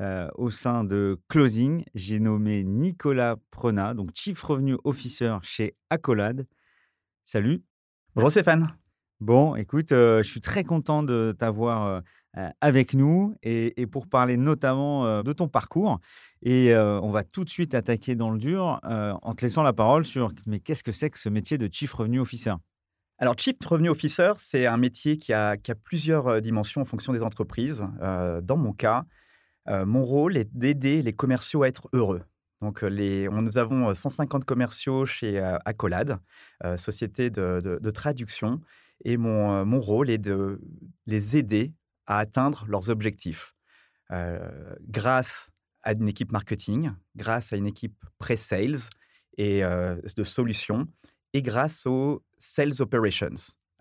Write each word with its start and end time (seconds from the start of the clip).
euh, 0.00 0.28
au 0.36 0.48
sein 0.48 0.84
de 0.84 1.20
Closing. 1.28 1.84
J'ai 1.94 2.18
nommé 2.18 2.64
Nicolas 2.64 3.36
Prenat, 3.50 3.92
donc 3.92 4.08
Chief 4.14 4.42
Revenue 4.42 4.78
Officer 4.84 5.36
chez 5.42 5.76
Accolade. 5.90 6.46
Salut. 7.26 7.62
Bonjour 8.14 8.30
Stéphane. 8.30 8.68
Bon, 9.20 9.54
écoute, 9.54 9.92
euh, 9.92 10.22
je 10.22 10.30
suis 10.30 10.40
très 10.40 10.64
content 10.64 11.02
de 11.02 11.36
t'avoir 11.38 12.02
euh, 12.38 12.48
avec 12.62 12.94
nous 12.94 13.34
et, 13.42 13.86
pour 13.86 14.06
parler 14.06 14.38
notamment 14.38 15.22
de 15.22 15.32
ton 15.34 15.46
parcours. 15.46 16.00
Et 16.40 16.74
on 16.74 17.10
va 17.10 17.22
tout 17.22 17.44
de 17.44 17.50
suite 17.50 17.74
attaquer 17.74 18.14
dans 18.16 18.30
le 18.30 18.38
dur 18.38 18.80
en 18.82 19.34
te 19.34 19.44
laissant 19.44 19.62
la 19.62 19.74
parole 19.74 20.06
sur 20.06 20.32
mais 20.46 20.58
qu'est-ce 20.58 20.82
que 20.82 20.92
c'est 20.92 21.10
que 21.10 21.18
ce 21.18 21.28
métier 21.28 21.58
de 21.58 21.68
Chief 21.70 21.92
Revenue 21.92 22.20
Officer? 22.20 22.54
Alors, 23.18 23.38
Chief 23.38 23.56
Revenue 23.66 23.90
Officer, 23.90 24.32
c'est 24.38 24.64
un 24.64 24.78
métier 24.78 25.18
qui 25.18 25.34
a, 25.34 25.58
qui 25.58 25.70
a, 25.70 25.74
plusieurs 25.74 26.40
dimensions 26.40 26.80
en 26.80 26.86
fonction 26.86 27.12
des 27.12 27.20
entreprises. 27.20 27.84
dans 28.00 28.56
mon 28.56 28.72
cas, 28.72 29.04
euh, 29.68 29.86
mon 29.86 30.04
rôle 30.04 30.36
est 30.36 30.48
d'aider 30.56 31.02
les 31.02 31.12
commerciaux 31.12 31.62
à 31.62 31.68
être 31.68 31.88
heureux. 31.92 32.22
Donc, 32.60 32.84
euh, 32.84 33.28
nous 33.30 33.58
avons 33.58 33.92
150 33.92 34.42
euh, 34.42 34.44
commerciaux 34.44 35.06
chez 35.06 35.38
Accolade, 35.64 36.18
société 36.76 37.30
de, 37.30 37.90
traduction, 37.90 38.60
et 39.04 39.16
mon, 39.16 39.64
mon, 39.64 39.80
rôle 39.80 40.10
est 40.10 40.18
de 40.18 40.60
les 41.06 41.36
aider 41.36 41.72
à 42.06 42.18
atteindre 42.18 42.64
leurs 42.68 42.90
objectifs 42.90 43.54
grâce 44.88 45.50
à 45.82 45.92
une 45.92 46.06
équipe 46.06 46.30
marketing, 46.30 46.92
grâce 47.16 47.52
à 47.52 47.56
une 47.56 47.66
équipe 47.66 47.96
pre-sales 48.18 48.78
et 49.38 49.62
de 49.62 50.22
solutions, 50.22 50.86
et 51.32 51.42
grâce 51.42 51.86
aux 51.86 52.22
sales 52.38 52.80
operations, 52.80 53.34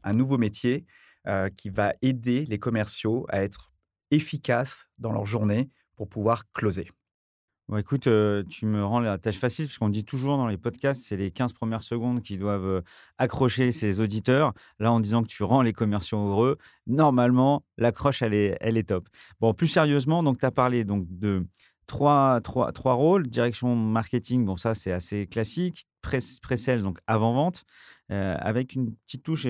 un 0.03 0.13
nouveau 0.13 0.37
métier 0.37 0.85
qui 1.57 1.69
va 1.69 1.93
aider 2.01 2.45
les 2.45 2.57
commerciaux 2.57 3.27
à 3.29 3.43
être 3.43 3.70
efficaces 4.11 4.87
dans 4.99 5.11
leur 5.11 5.25
journée 5.25 5.69
pour 5.95 6.07
pouvoir 6.07 6.51
closer. 6.53 6.91
Bon, 7.71 7.77
écoute, 7.77 8.07
euh, 8.07 8.43
tu 8.49 8.65
me 8.65 8.83
rends 8.83 8.99
la 8.99 9.17
tâche 9.17 9.37
facile, 9.37 9.67
parce 9.67 9.77
qu'on 9.77 9.87
dit 9.87 10.03
toujours 10.03 10.35
dans 10.35 10.47
les 10.47 10.57
podcasts, 10.57 11.03
c'est 11.03 11.15
les 11.15 11.31
15 11.31 11.53
premières 11.53 11.83
secondes 11.83 12.21
qui 12.21 12.37
doivent 12.37 12.65
euh, 12.65 12.81
accrocher 13.17 13.71
ses 13.71 14.01
auditeurs. 14.01 14.53
Là, 14.79 14.91
en 14.91 14.99
disant 14.99 15.23
que 15.23 15.29
tu 15.29 15.43
rends 15.43 15.61
les 15.61 15.71
commerciaux 15.71 16.17
heureux, 16.17 16.57
normalement, 16.85 17.63
l'accroche, 17.77 18.23
elle 18.23 18.33
est, 18.33 18.57
elle 18.59 18.75
est 18.75 18.89
top. 18.89 19.07
Bon, 19.39 19.53
plus 19.53 19.67
sérieusement, 19.67 20.21
donc 20.21 20.37
tu 20.39 20.45
as 20.45 20.51
parlé 20.51 20.83
donc, 20.83 21.05
de 21.07 21.45
trois, 21.87 22.41
trois, 22.41 22.73
trois 22.73 22.93
rôles. 22.93 23.27
Direction 23.27 23.73
marketing, 23.73 24.43
bon, 24.43 24.57
ça, 24.57 24.75
c'est 24.75 24.91
assez 24.91 25.27
classique. 25.27 25.85
Pré-sales, 26.01 26.81
donc 26.81 26.97
avant-vente. 27.07 27.63
Euh, 28.11 28.35
avec 28.39 28.75
une 28.75 28.93
petite 28.93 29.23
touche 29.23 29.47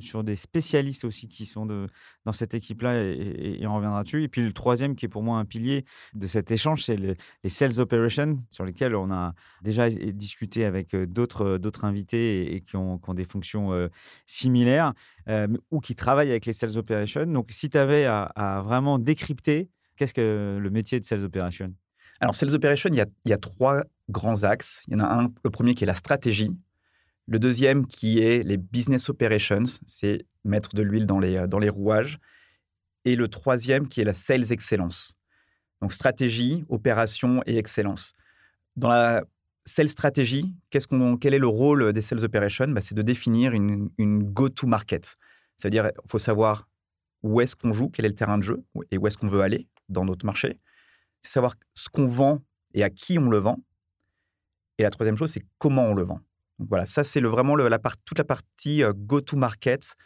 sur 0.00 0.24
des 0.24 0.36
spécialistes 0.36 1.04
aussi 1.04 1.28
qui 1.28 1.44
sont 1.44 1.66
dans 1.66 2.32
cette 2.32 2.54
équipe-là, 2.54 3.02
et, 3.02 3.66
on 3.66 3.74
reviendra 3.74 4.04
dessus. 4.04 4.22
Et 4.22 4.28
puis 4.28 4.40
le 4.40 4.54
troisième, 4.54 4.96
qui 4.96 5.04
est 5.04 5.08
pour 5.08 5.22
moi 5.22 5.38
un 5.38 5.44
pilier 5.44 5.84
de 6.14 6.26
cet 6.26 6.50
échange, 6.50 6.84
c'est 6.84 6.96
les 6.96 7.50
sales 7.50 7.78
operations, 7.78 8.42
sur 8.50 8.64
lesquels 8.64 8.96
on 8.96 9.10
a 9.12 9.34
déjà 9.60 9.90
discuté 9.90 10.64
avec 10.64 10.94
euh, 10.94 11.06
d'autres, 11.06 11.58
d'autres 11.58 11.84
invités 11.84 12.54
et, 12.54 12.62
qui, 12.62 12.76
ont, 12.76 12.98
des 13.08 13.24
fonctions 13.24 13.72
euh, 13.74 13.88
similaires, 14.26 14.94
ou 15.70 15.80
qui 15.80 15.94
travaillent 15.94 16.30
avec 16.30 16.46
les 16.46 16.52
sales 16.52 16.78
operations. 16.78 17.26
Donc 17.26 17.50
si 17.50 17.68
tu 17.68 17.78
avais 17.78 18.06
à, 18.06 18.62
vraiment 18.64 18.98
décrypter, 18.98 19.68
qu'est-ce 19.96 20.14
que 20.14 20.58
le 20.58 20.70
métier 20.70 20.98
de 20.98 21.04
sales 21.04 21.24
operations? 21.24 21.72
Alors, 22.22 22.34
Sales 22.34 22.54
Operations, 22.54 22.90
il 22.92 22.96
y, 22.96 23.00
a, 23.00 23.06
il 23.24 23.30
y, 23.30 23.32
a, 23.32 23.38
trois 23.38 23.82
grands 24.10 24.44
axes. 24.44 24.82
Il 24.88 24.92
y 24.92 24.96
en 24.96 25.00
a 25.00 25.22
un, 25.22 25.32
le 25.42 25.50
premier 25.50 25.74
qui 25.74 25.84
est 25.84 25.86
la 25.86 25.94
stratégie, 25.94 26.50
le 27.30 27.38
deuxième, 27.38 27.86
qui 27.86 28.18
est 28.18 28.42
les 28.42 28.56
business 28.56 29.08
operations, 29.08 29.64
c'est 29.86 30.26
mettre 30.44 30.74
de 30.74 30.82
l'huile 30.82 31.06
dans 31.06 31.20
les, 31.20 31.36
euh, 31.36 31.46
dans 31.46 31.60
les 31.60 31.68
rouages. 31.68 32.18
Et 33.04 33.14
le 33.14 33.28
troisième, 33.28 33.86
qui 33.86 34.00
est 34.00 34.04
la 34.04 34.14
sales 34.14 34.50
excellence. 34.50 35.14
Donc 35.80 35.92
stratégie, 35.92 36.64
opération 36.68 37.40
et 37.46 37.56
excellence. 37.56 38.14
Dans 38.74 38.88
la 38.88 39.22
sales 39.64 39.88
stratégie, 39.88 40.52
quel 40.70 41.32
est 41.32 41.38
le 41.38 41.46
rôle 41.46 41.92
des 41.92 42.02
sales 42.02 42.24
operations? 42.24 42.66
Bah, 42.66 42.80
C'est 42.80 42.96
de 42.96 43.02
définir 43.02 43.52
une, 43.52 43.90
une 43.96 44.24
go-to-market. 44.24 45.16
C'est-à-dire, 45.56 45.86
il 45.86 46.10
faut 46.10 46.18
savoir 46.18 46.68
où 47.22 47.40
est-ce 47.40 47.54
qu'on 47.54 47.72
joue, 47.72 47.90
quel 47.90 48.06
est 48.06 48.08
le 48.08 48.14
terrain 48.16 48.38
de 48.38 48.42
jeu 48.42 48.64
et 48.90 48.98
où 48.98 49.06
est-ce 49.06 49.16
qu'on 49.16 49.28
veut 49.28 49.42
aller 49.42 49.68
dans 49.88 50.04
notre 50.04 50.26
marché. 50.26 50.58
C'est 51.22 51.30
savoir 51.30 51.54
ce 51.74 51.88
qu'on 51.88 52.06
vend 52.06 52.42
et 52.74 52.82
à 52.82 52.90
qui 52.90 53.20
on 53.20 53.28
le 53.28 53.38
vend. 53.38 53.60
Et 54.78 54.82
la 54.82 54.90
troisième 54.90 55.16
chose, 55.16 55.30
c'est 55.30 55.44
comment 55.58 55.84
on 55.84 55.94
le 55.94 56.02
vend. 56.02 56.20
Donc 56.60 56.68
voilà, 56.68 56.84
ça 56.84 57.04
c'est 57.04 57.22
vraiment 57.22 57.56
la 57.56 57.78
part, 57.78 57.96
toute 58.04 58.18
la 58.18 58.24
partie 58.24 58.84
euh, 58.84 58.92
go-to-market 58.94 59.96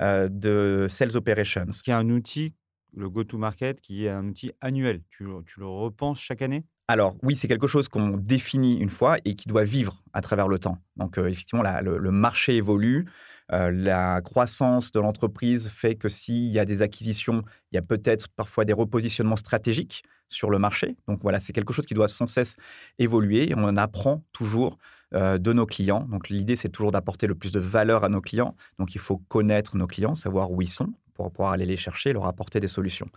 euh, 0.00 0.28
de 0.30 0.86
Sales 0.88 1.16
Operations. 1.16 1.66
Qui 1.82 1.90
est 1.90 1.94
un 1.94 2.08
outil, 2.08 2.54
le 2.96 3.10
go-to-market, 3.10 3.80
qui 3.80 4.06
est 4.06 4.10
un 4.10 4.28
outil 4.28 4.52
annuel. 4.60 5.02
Tu, 5.10 5.24
le 5.24 5.66
repenses 5.66 6.20
chaque 6.20 6.40
année? 6.40 6.64
Alors 6.86 7.16
oui, 7.24 7.34
c'est 7.34 7.48
quelque 7.48 7.66
chose 7.66 7.88
qu'on 7.88 8.16
définit 8.16 8.78
une 8.78 8.90
fois 8.90 9.16
et 9.24 9.34
qui 9.34 9.48
doit 9.48 9.64
vivre 9.64 10.04
à 10.12 10.20
travers 10.20 10.46
le 10.46 10.60
temps. 10.60 10.78
Donc 10.96 11.18
euh, 11.18 11.26
effectivement, 11.26 11.64
le, 11.82 12.10
marché 12.12 12.56
évolue, 12.56 13.06
la 13.48 14.20
croissance 14.22 14.92
de 14.92 15.00
l'entreprise 15.00 15.68
fait 15.68 15.96
que 15.96 16.08
s'il 16.08 16.46
y 16.46 16.60
a 16.60 16.64
des 16.64 16.80
acquisitions, 16.80 17.42
il 17.72 17.74
y 17.74 17.78
a 17.78 17.82
peut-être 17.82 18.28
parfois 18.28 18.64
des 18.64 18.72
repositionnements 18.72 19.36
stratégiques 19.36 20.04
sur 20.28 20.48
le 20.48 20.58
marché. 20.58 20.96
Donc 21.08 21.20
voilà, 21.22 21.40
c'est 21.40 21.52
quelque 21.52 21.72
chose 21.72 21.86
qui 21.86 21.94
doit 21.94 22.08
sans 22.08 22.28
cesse 22.28 22.56
évoluer 22.98 23.50
et 23.50 23.54
on 23.56 23.64
en 23.64 23.76
apprend 23.76 24.22
toujours 24.32 24.78
euh, 25.14 25.38
de 25.38 25.52
nos 25.52 25.64
clients. 25.64 26.08
Donc 26.10 26.28
l'idée, 26.28 26.56
c'est 26.56 26.70
toujours 26.70 26.90
d'apporter 26.90 27.28
le 27.28 27.36
plus 27.36 27.52
de 27.52 27.60
valeur 27.60 28.02
à 28.02 28.08
nos 28.08 28.20
clients. 28.20 28.56
Donc 28.80 28.96
il 28.96 29.00
faut 29.00 29.18
connaître 29.28 29.76
nos 29.76 29.86
clients, 29.86 30.16
savoir 30.16 30.50
où 30.50 30.60
ils 30.60 30.68
sont 30.68 30.92
pour 31.14 31.30
pouvoir 31.30 31.52
aller 31.52 31.66
les 31.66 31.76
chercher 31.76 32.10
et 32.10 32.12
leur 32.12 32.26
apporter 32.26 32.58
des 32.58 32.66
solutions. 32.66 33.08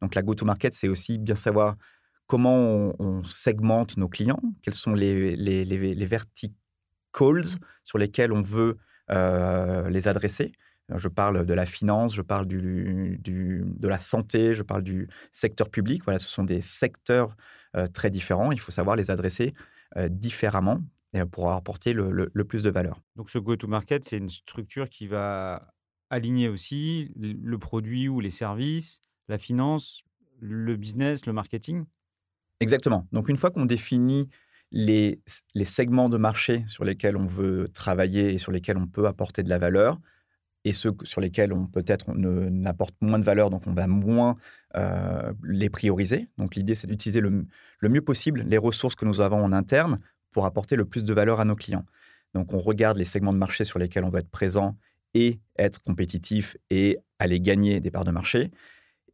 Donc 0.00 0.14
la 0.14 0.22
go-to-market, 0.22 0.72
c'est 0.74 0.86
aussi 0.86 1.18
bien 1.18 1.34
savoir 1.34 1.74
comment 2.28 2.94
on, 3.00 3.24
segmente 3.24 3.96
nos 3.96 4.06
clients, 4.06 4.40
quels 4.62 4.74
sont 4.74 4.94
les, 4.94 5.34
les, 5.34 5.64
les, 5.64 6.06
verticals 6.06 6.54
sur 7.82 7.98
lesquels 7.98 8.32
on 8.32 8.42
veut 8.42 8.78
euh, 9.10 9.90
les 9.90 10.06
adresser. 10.06 10.52
Je 10.94 11.08
parle 11.08 11.44
de 11.44 11.54
la 11.54 11.66
finance, 11.66 12.14
je 12.14 12.22
parle 12.22 12.46
du, 12.46 13.18
du, 13.20 13.64
de 13.64 13.88
la 13.88 13.98
santé, 13.98 14.54
je 14.54 14.62
parle 14.62 14.82
du 14.82 15.08
secteur 15.32 15.68
public. 15.68 16.04
Voilà, 16.04 16.20
ce 16.20 16.28
sont 16.28 16.44
des 16.44 16.60
secteurs 16.60 17.34
euh, 17.74 17.88
très 17.88 18.10
différents. 18.10 18.52
Il 18.52 18.60
faut 18.60 18.70
savoir 18.70 18.94
les 18.94 19.10
adresser 19.10 19.52
différemment 20.08 20.80
pour 21.30 21.50
apporter 21.52 21.92
le, 21.92 22.44
plus 22.44 22.62
de 22.62 22.70
valeur. 22.70 23.00
Donc 23.16 23.30
ce 23.30 23.38
go-to-market, 23.38 24.04
c'est 24.04 24.16
une 24.16 24.30
structure 24.30 24.88
qui 24.88 25.06
va 25.06 25.72
aligner 26.08 26.48
aussi 26.48 27.12
le 27.16 27.58
produit 27.58 28.08
ou 28.08 28.20
les 28.20 28.30
services, 28.30 29.00
la 29.28 29.38
finance, 29.38 30.02
le 30.40 30.76
business, 30.76 31.26
le 31.26 31.32
marketing? 31.32 31.84
Exactement. 32.60 33.06
Donc 33.12 33.28
une 33.28 33.36
fois 33.36 33.50
qu'on 33.50 33.64
définit 33.64 34.28
les, 34.72 35.20
les, 35.54 35.64
segments 35.64 36.08
de 36.08 36.16
marché 36.16 36.64
sur 36.66 36.84
lesquels 36.84 37.16
on 37.16 37.26
veut 37.26 37.68
travailler 37.74 38.32
et 38.32 38.38
sur 38.38 38.52
lesquels 38.52 38.76
on 38.76 38.86
peut 38.86 39.06
apporter 39.06 39.42
de 39.42 39.48
la 39.48 39.58
valeur, 39.58 39.98
et 40.64 40.72
ceux 40.72 40.92
sur 41.04 41.20
lesquels 41.20 41.52
on 41.52 41.66
peut-être 41.66 42.12
n'apporte 42.12 42.94
moins 43.00 43.18
de 43.18 43.24
valeur, 43.24 43.50
donc 43.50 43.66
on 43.66 43.72
va 43.72 43.86
moins 43.86 44.36
euh, 44.76 45.32
les 45.42 45.70
prioriser. 45.70 46.28
Donc 46.38 46.54
l'idée, 46.54 46.74
c'est 46.74 46.86
d'utiliser 46.86 47.20
le, 47.20 47.46
le, 47.78 47.88
mieux 47.88 48.02
possible 48.02 48.44
les 48.46 48.58
ressources 48.58 48.94
que 48.94 49.04
nous 49.04 49.20
avons 49.20 49.42
en 49.42 49.52
interne 49.52 50.00
pour 50.32 50.46
apporter 50.46 50.76
le 50.76 50.84
plus 50.84 51.04
de 51.04 51.12
valeur 51.12 51.40
à 51.40 51.44
nos 51.44 51.56
clients. 51.56 51.84
Donc, 52.34 52.52
on 52.52 52.58
regarde 52.58 52.96
les 52.96 53.04
segments 53.04 53.32
de 53.32 53.38
marché 53.38 53.64
sur 53.64 53.78
lesquels 53.78 54.04
on 54.04 54.10
va 54.10 54.20
être 54.20 54.30
présent 54.30 54.76
et 55.14 55.40
être 55.58 55.82
compétitif 55.82 56.56
et 56.70 56.98
aller 57.18 57.40
gagner 57.40 57.80
des 57.80 57.90
parts 57.90 58.04
de 58.04 58.12
marché. 58.12 58.50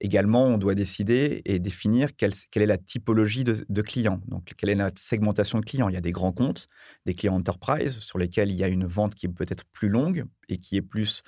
Également, 0.00 0.44
on 0.44 0.58
doit 0.58 0.74
décider 0.74 1.40
et 1.46 1.58
définir 1.58 2.14
quelle, 2.16 2.32
est 2.54 2.66
la 2.66 2.76
typologie 2.76 3.44
de, 3.44 3.82
clients. 3.82 4.20
Donc, 4.28 4.52
quelle 4.58 4.68
est 4.68 4.74
la 4.74 4.90
segmentation 4.94 5.58
de 5.58 5.64
clients 5.64 5.88
Il 5.88 5.94
y 5.94 5.98
a 5.98 6.02
des 6.02 6.12
grands 6.12 6.32
comptes, 6.32 6.68
des 7.06 7.14
clients 7.14 7.36
enterprise 7.36 7.98
sur 8.00 8.18
lesquels 8.18 8.50
il 8.50 8.56
y 8.56 8.64
a 8.64 8.68
une 8.68 8.84
vente 8.84 9.14
qui 9.14 9.26
peut 9.28 9.46
être 9.48 9.64
plus 9.72 9.88
longue 9.88 10.26
et 10.50 10.58
qui 10.58 10.76
est 10.76 10.82
plus 10.82 11.22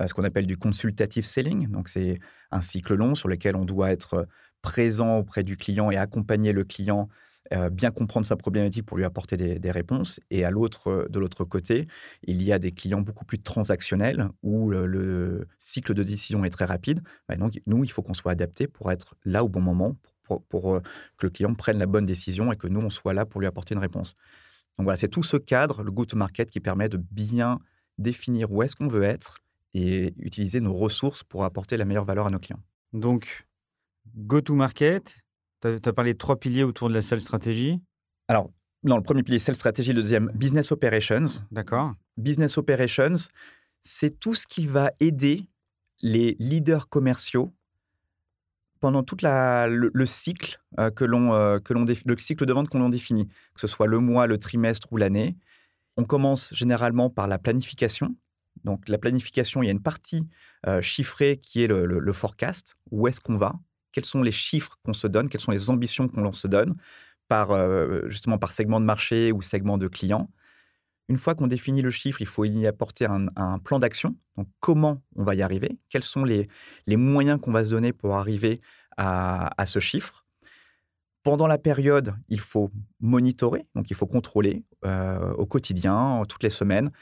euh, 0.00 0.08
ce 0.08 0.14
qu'on 0.14 0.24
appelle 0.24 0.46
du 0.46 0.56
consultative 0.56 1.24
selling. 1.24 1.68
Donc, 1.68 1.88
c'est 1.88 2.18
un 2.50 2.60
cycle 2.60 2.94
long 2.94 3.14
sur 3.14 3.28
lequel 3.28 3.54
on 3.54 3.64
doit 3.64 3.92
être 3.92 4.26
présent 4.62 5.18
auprès 5.18 5.44
du 5.44 5.56
client 5.56 5.92
et 5.92 5.96
accompagner 5.96 6.52
le 6.52 6.64
client 6.64 7.08
euh, 7.54 7.70
bien 7.70 7.90
comprendre 7.90 8.26
sa 8.26 8.36
problématique 8.36 8.84
pour 8.84 8.98
lui 8.98 9.04
apporter 9.04 9.36
des, 9.36 9.70
réponses. 9.70 10.20
Et 10.30 10.44
à 10.44 10.50
l'autre, 10.50 10.88
euh, 10.90 11.08
de 11.08 11.18
l'autre 11.18 11.44
côté, 11.44 11.86
il 12.24 12.42
y 12.42 12.52
a 12.52 12.58
des 12.58 12.72
clients 12.72 13.00
beaucoup 13.00 13.24
plus 13.24 13.38
transactionnels 13.38 14.28
où 14.42 14.68
le, 14.70 15.46
cycle 15.56 15.94
de 15.94 16.02
décision 16.02 16.44
est 16.44 16.50
très 16.50 16.66
rapide. 16.66 17.00
Donc, 17.38 17.60
nous, 17.66 17.84
il 17.84 17.88
faut 17.90 18.02
qu'on 18.02 18.14
soit 18.14 18.32
adapté 18.32 18.66
pour 18.66 18.92
être 18.92 19.14
là 19.24 19.44
au 19.44 19.48
bon 19.48 19.60
moment, 19.60 19.96
pour, 20.50 20.74
euh, 20.74 20.80
que 21.16 21.26
le 21.26 21.30
client 21.30 21.54
prenne 21.54 21.78
la 21.78 21.86
bonne 21.86 22.04
décision 22.04 22.52
et 22.52 22.56
que 22.56 22.66
nous, 22.66 22.80
on 22.80 22.90
soit 22.90 23.14
là 23.14 23.24
pour 23.24 23.40
lui 23.40 23.46
apporter 23.46 23.74
une 23.74 23.80
réponse. 23.80 24.14
Donc 24.76 24.84
voilà, 24.84 24.96
c'est 24.96 25.08
tout 25.08 25.22
ce 25.22 25.36
cadre, 25.38 25.82
le 25.82 25.90
go-to-market, 25.90 26.50
qui 26.50 26.60
permet 26.60 26.88
de 26.88 26.98
bien 26.98 27.58
définir 27.96 28.52
où 28.52 28.62
est-ce 28.62 28.76
qu'on 28.76 28.88
veut 28.88 29.02
être 29.02 29.38
et 29.74 30.14
utiliser 30.18 30.60
nos 30.60 30.74
ressources 30.74 31.24
pour 31.24 31.44
apporter 31.44 31.76
la 31.76 31.84
meilleure 31.84 32.04
valeur 32.04 32.26
à 32.26 32.30
nos 32.30 32.38
clients. 32.38 32.60
Donc, 32.92 33.46
go-to-market, 34.16 35.18
tu 35.60 35.68
as, 35.68 35.92
parlé 35.92 36.12
de 36.12 36.18
trois 36.18 36.38
piliers 36.38 36.64
autour 36.64 36.88
de 36.88 36.94
la 36.94 37.02
sales 37.02 37.20
stratégie. 37.20 37.80
Alors, 38.28 38.50
dans 38.82 38.96
le 38.96 39.02
premier 39.02 39.22
pilier, 39.22 39.38
sales 39.38 39.56
stratégie, 39.56 39.92
le 39.92 40.02
deuxième, 40.02 40.30
business 40.34 40.72
operations. 40.72 41.26
D'accord. 41.50 41.94
Business 42.16 42.58
operations, 42.58 43.16
c'est 43.82 44.18
tout 44.20 44.34
ce 44.34 44.46
qui 44.46 44.66
va 44.66 44.92
aider 45.00 45.48
les 46.00 46.36
leaders 46.38 46.88
commerciaux 46.88 47.52
pendant 48.80 49.02
tout 49.02 49.16
le, 49.22 50.06
cycle 50.06 50.60
euh, 50.78 50.90
que 50.90 51.04
l'on 51.04 51.34
euh, 51.34 51.58
le 51.68 52.16
cycle 52.18 52.46
de 52.46 52.52
vente 52.52 52.68
qu'on 52.68 52.78
l'on 52.78 52.88
définit, 52.88 53.26
que 53.26 53.60
ce 53.60 53.66
soit 53.66 53.88
le 53.88 53.98
mois, 53.98 54.26
le 54.26 54.38
trimestre 54.38 54.92
ou 54.92 54.96
l'année. 54.96 55.36
On 55.96 56.04
commence 56.04 56.54
généralement 56.54 57.10
par 57.10 57.26
la 57.26 57.38
planification. 57.38 58.14
Donc 58.64 58.88
la 58.88 58.98
planification, 58.98 59.62
il 59.62 59.66
y 59.66 59.68
a 59.68 59.72
une 59.72 59.82
partie 59.82 60.28
euh, 60.66 60.80
chiffrée 60.80 61.38
qui 61.38 61.62
est 61.62 61.66
le, 61.66 61.86
le 61.86 62.12
forecast. 62.12 62.76
Où 62.92 63.08
est-ce 63.08 63.20
qu'on 63.20 63.36
va? 63.36 63.54
Quels 63.98 64.04
sont 64.04 64.22
les 64.22 64.30
chiffres 64.30 64.78
qu'on 64.84 64.92
se 64.92 65.08
donne, 65.08 65.28
quelles 65.28 65.40
sont 65.40 65.50
les 65.50 65.70
ambitions 65.70 66.06
qu'on 66.06 66.32
se 66.32 66.46
donne, 66.46 66.76
par, 67.26 67.50
euh, 67.50 68.08
justement 68.08 68.38
par 68.38 68.52
segment 68.52 68.78
de 68.78 68.84
marché 68.84 69.32
ou 69.32 69.42
segment 69.42 69.76
de 69.76 69.88
client. 69.88 70.30
Une 71.08 71.18
fois 71.18 71.34
qu'on 71.34 71.48
définit 71.48 71.82
le 71.82 71.90
chiffre, 71.90 72.22
il 72.22 72.28
faut 72.28 72.44
y 72.44 72.64
apporter 72.68 73.06
un, 73.06 73.58
plan 73.58 73.80
d'action. 73.80 74.14
Donc, 74.36 74.46
comment 74.60 75.02
on 75.16 75.24
va 75.24 75.34
y 75.34 75.42
arriver? 75.42 75.80
Quels 75.88 76.04
sont 76.04 76.22
les, 76.22 76.48
moyens 76.86 77.40
qu'on 77.40 77.50
va 77.50 77.64
se 77.64 77.70
donner 77.70 77.92
pour 77.92 78.14
arriver 78.14 78.60
à, 78.96 79.66
ce 79.66 79.80
chiffre? 79.80 80.24
Pendant 81.24 81.48
la 81.48 81.58
période, 81.58 82.14
il 82.28 82.38
faut 82.38 82.70
monitorer, 83.00 83.66
donc 83.74 83.90
il 83.90 83.96
faut 83.96 84.06
contrôler 84.06 84.62
euh, 84.84 85.32
au 85.32 85.44
quotidien, 85.44 86.22
toutes 86.28 86.44
les 86.44 86.50
semaines, 86.50 86.92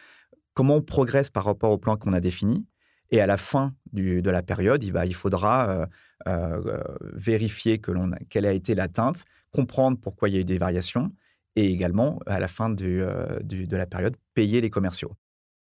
comment 0.55 0.77
on 0.77 0.83
progresse 0.83 1.29
par 1.29 1.45
rapport 1.45 1.73
au 1.73 1.79
plan 1.79 1.99
qu'on 1.99 2.15
a 2.15 2.21
défini. 2.21 2.65
Et 3.11 3.21
à 3.21 3.27
la 3.27 3.37
fin 3.37 3.75
de 3.93 4.31
la 4.31 4.43
période, 4.43 4.83
il, 4.83 4.93
va, 4.93 5.07
il 5.07 5.15
faudra 5.15 5.69
euh, 5.69 5.87
euh, 6.27 6.83
vérifier 7.13 7.79
que 7.79 7.93
quelle 8.29 8.47
a 8.47 8.53
été 8.53 8.75
l'atteinte, 8.75 9.25
comprendre 9.53 9.99
pourquoi 10.01 10.29
il 10.29 10.35
y 10.35 10.39
a 10.39 10.41
eu 10.41 10.45
des 10.45 10.59
variations, 10.59 11.13
et 11.55 11.71
également, 11.71 12.21
à 12.27 12.39
la 12.39 12.49
fin 12.49 12.75
euh, 12.81 13.39
de 13.43 13.77
la 13.77 13.87
période, 13.87 14.17
payer 14.35 14.61
les 14.61 14.71
commerciaux. 14.71 15.13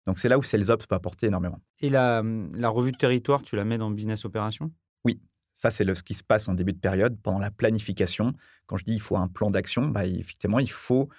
Donc 0.05 0.19
c'est 0.19 0.29
là 0.29 0.37
où 0.37 0.43
SalesOps 0.43 0.85
peut 0.87 0.95
apporter 0.95 1.27
énormément. 1.27 1.59
Et 1.79 1.89
la, 1.89 2.23
la, 2.55 2.69
revue 2.69 2.91
de 2.91 2.97
territoire, 2.97 3.41
tu 3.41 3.55
la 3.55 3.65
mets 3.65 3.77
dans 3.77 3.89
Business 3.89 4.25
Opération? 4.25 4.71
Oui, 5.05 5.19
ça 5.53 5.71
c'est 5.71 5.91
ce 5.93 6.03
qui 6.03 6.13
se 6.13 6.23
passe 6.23 6.47
en 6.47 6.53
début 6.53 6.73
de 6.73 6.79
période, 6.79 7.17
pendant 7.21 7.39
la 7.39 7.51
planification. 7.51 8.33
Quand 8.67 8.77
je 8.77 8.85
dis 8.85 8.93
il 8.93 9.01
faut 9.01 9.17
un 9.17 9.27
plan 9.27 9.49
d'action, 9.49 9.87
bah, 9.87 10.05
effectivement, 10.05 10.59
il 10.59 10.71
faut 10.71 11.09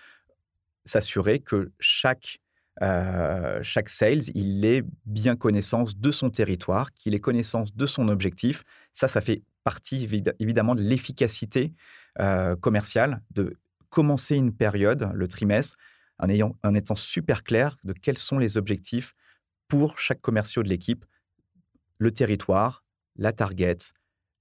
s'assurer 0.84 1.40
que 1.40 1.72
chaque 1.80 2.40
euh, 2.82 3.60
chaque 3.62 3.88
sales, 3.88 4.22
il 4.34 4.64
ait 4.64 4.82
bien 5.06 5.36
connaissance 5.36 5.96
de 5.96 6.10
son 6.10 6.30
territoire, 6.30 6.92
qu'il 6.92 7.14
ait 7.14 7.20
connaissance 7.20 7.74
de 7.74 7.86
son 7.86 8.08
objectif. 8.08 8.64
Ça, 8.92 9.08
ça 9.08 9.20
fait 9.20 9.42
partie 9.62 10.08
évidemment 10.40 10.74
de 10.74 10.82
l'efficacité 10.82 11.72
euh, 12.20 12.56
commerciale, 12.56 13.22
de 13.30 13.56
commencer 13.90 14.34
une 14.36 14.52
période, 14.52 15.08
le 15.14 15.28
trimestre, 15.28 15.76
en, 16.18 16.28
ayant, 16.28 16.56
en 16.62 16.74
étant 16.74 16.96
super 16.96 17.44
clair 17.44 17.76
de 17.84 17.92
quels 17.92 18.18
sont 18.18 18.38
les 18.38 18.56
objectifs 18.56 19.14
pour 19.68 19.98
chaque 19.98 20.20
commercial 20.20 20.64
de 20.64 20.68
l'équipe, 20.68 21.04
le 21.98 22.10
territoire, 22.10 22.84
la 23.16 23.32
target, 23.32 23.78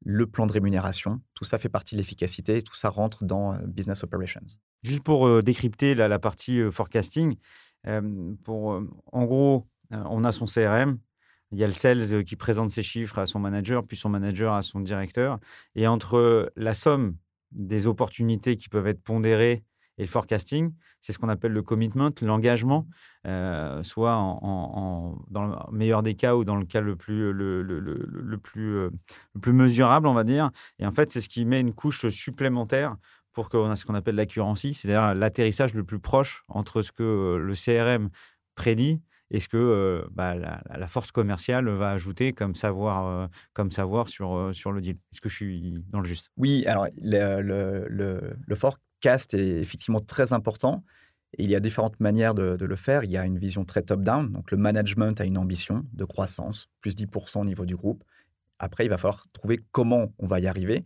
le 0.06 0.28
plan 0.28 0.46
de 0.46 0.52
rémunération. 0.52 1.22
Tout 1.34 1.46
ça 1.46 1.58
fait 1.58 1.70
partie 1.70 1.96
de 1.96 2.00
l'efficacité 2.00 2.58
et 2.58 2.62
tout 2.62 2.76
ça 2.76 2.90
rentre 2.90 3.24
dans 3.24 3.54
euh, 3.54 3.58
Business 3.66 4.04
Operations. 4.04 4.46
Juste 4.82 5.04
pour 5.04 5.42
décrypter 5.42 5.96
la, 5.96 6.20
partie 6.20 6.60
forecasting, 6.70 7.38
en 7.86 9.26
gros, 9.26 9.68
on 9.92 10.24
a 10.24 10.32
son 10.32 10.46
CRM, 10.46 10.98
il 11.52 11.60
y 11.60 11.64
a 11.64 11.68
le 11.68 11.74
sales 11.74 12.24
qui 12.24 12.36
présente 12.36 12.72
ses 12.72 12.84
chiffres 12.84 13.20
à 13.20 13.26
son 13.26 13.40
manager, 13.40 13.86
puis 13.86 13.96
son 13.96 14.10
manager 14.10 14.54
à 14.54 14.62
son 14.64 14.80
directeur. 14.80 15.40
Et 15.76 15.86
entre 15.88 16.52
la 16.56 16.74
somme 16.74 17.16
des 17.52 17.86
opportunités 17.86 18.58
qui 18.58 18.70
peuvent 18.70 18.88
être 18.88 19.04
pondérées 19.04 19.64
et 20.00 20.02
le 20.02 20.08
forecasting, 20.08 20.74
c'est 21.02 21.14
ce 21.14 21.20
qu'on 21.20 21.30
appelle 21.30 21.52
le 21.52 21.62
commitment, 21.62 22.10
l'engagement, 22.24 22.88
soit 23.84 24.16
en, 24.16 25.24
dans 25.30 25.46
le 25.46 25.56
meilleur 25.72 26.02
des 26.02 26.16
cas 26.16 26.36
ou 26.36 26.44
dans 26.44 26.56
le 26.56 26.66
cas 26.66 26.82
le 26.82 26.96
plus 26.96 27.34
mesurable, 29.46 30.08
on 30.08 30.16
va 30.16 30.24
dire. 30.24 30.50
Et 30.80 30.88
en 30.88 30.92
fait, 30.92 31.12
c'est 31.12 31.22
ce 31.22 31.30
qui 31.30 31.46
met 31.46 31.60
une 31.60 31.74
couche 31.74 32.10
supplémentaire 32.10 32.96
pour 33.34 33.50
qu'on 33.50 33.72
ait 33.72 33.76
ce 33.76 33.86
qu'on 33.86 33.96
appelle 33.96 34.16
l'accuracy, 34.16 34.74
c'est-à-dire 34.74 35.14
l'atterrissage 35.16 35.74
le 35.74 35.84
plus 35.84 36.00
proche 36.00 36.44
entre 36.48 36.82
ce 36.82 36.92
que 36.92 37.04
euh, 37.04 37.38
le 37.38 37.54
CRM 37.54 38.10
prédit 38.56 39.02
et 39.32 39.40
ce 39.40 39.50
que 39.50 39.58
euh, 39.58 40.08
bah, 40.12 40.36
la, 40.36 40.88
force 40.88 41.12
commerciale 41.12 41.68
va 41.68 41.90
ajouter 41.90 42.34
comme 42.34 42.54
savoir, 42.54 43.08
euh, 43.08 43.28
comme 43.54 43.72
savoir 43.72 44.08
sur, 44.08 44.52
sur 44.54 44.72
le 44.72 44.82
deal. 44.82 44.98
Est-ce 45.12 45.22
que 45.22 45.30
je 45.30 45.36
suis 45.36 45.84
dans 45.90 46.00
le 46.00 46.06
juste? 46.06 46.30
Oui, 46.38 46.66
alors 46.68 46.88
le, 47.02 47.42
le, 47.42 48.36
le, 48.46 48.56
forecast 48.56 49.34
est 49.34 49.60
effectivement 49.60 50.00
très 50.00 50.34
important. 50.34 50.84
Il 51.40 51.50
y 51.50 51.56
a 51.56 51.60
différentes 51.60 52.00
manières 52.00 52.36
de, 52.36 52.56
de, 52.56 52.66
le 52.66 52.76
faire. 52.76 53.04
Il 53.04 53.12
y 53.12 53.18
a 53.18 53.26
une 53.26 53.40
vision 53.40 53.66
très 53.66 53.82
top-down. 53.82 54.32
Donc, 54.32 54.52
le 54.52 54.58
management 54.58 55.20
a 55.20 55.26
une 55.26 55.40
ambition 55.40 55.84
de 55.94 56.06
croissance, 56.06 56.70
plus 56.80 56.96
10% 56.96 57.40
au 57.40 57.46
niveau 57.46 57.66
du 57.66 57.76
groupe. 57.76 58.04
Après, 58.60 58.86
il 58.86 58.90
va 58.90 59.00
falloir 59.00 59.26
trouver 59.34 59.60
comment 59.72 60.14
on 60.20 60.28
va 60.28 60.40
y 60.40 60.46
arriver. 60.46 60.86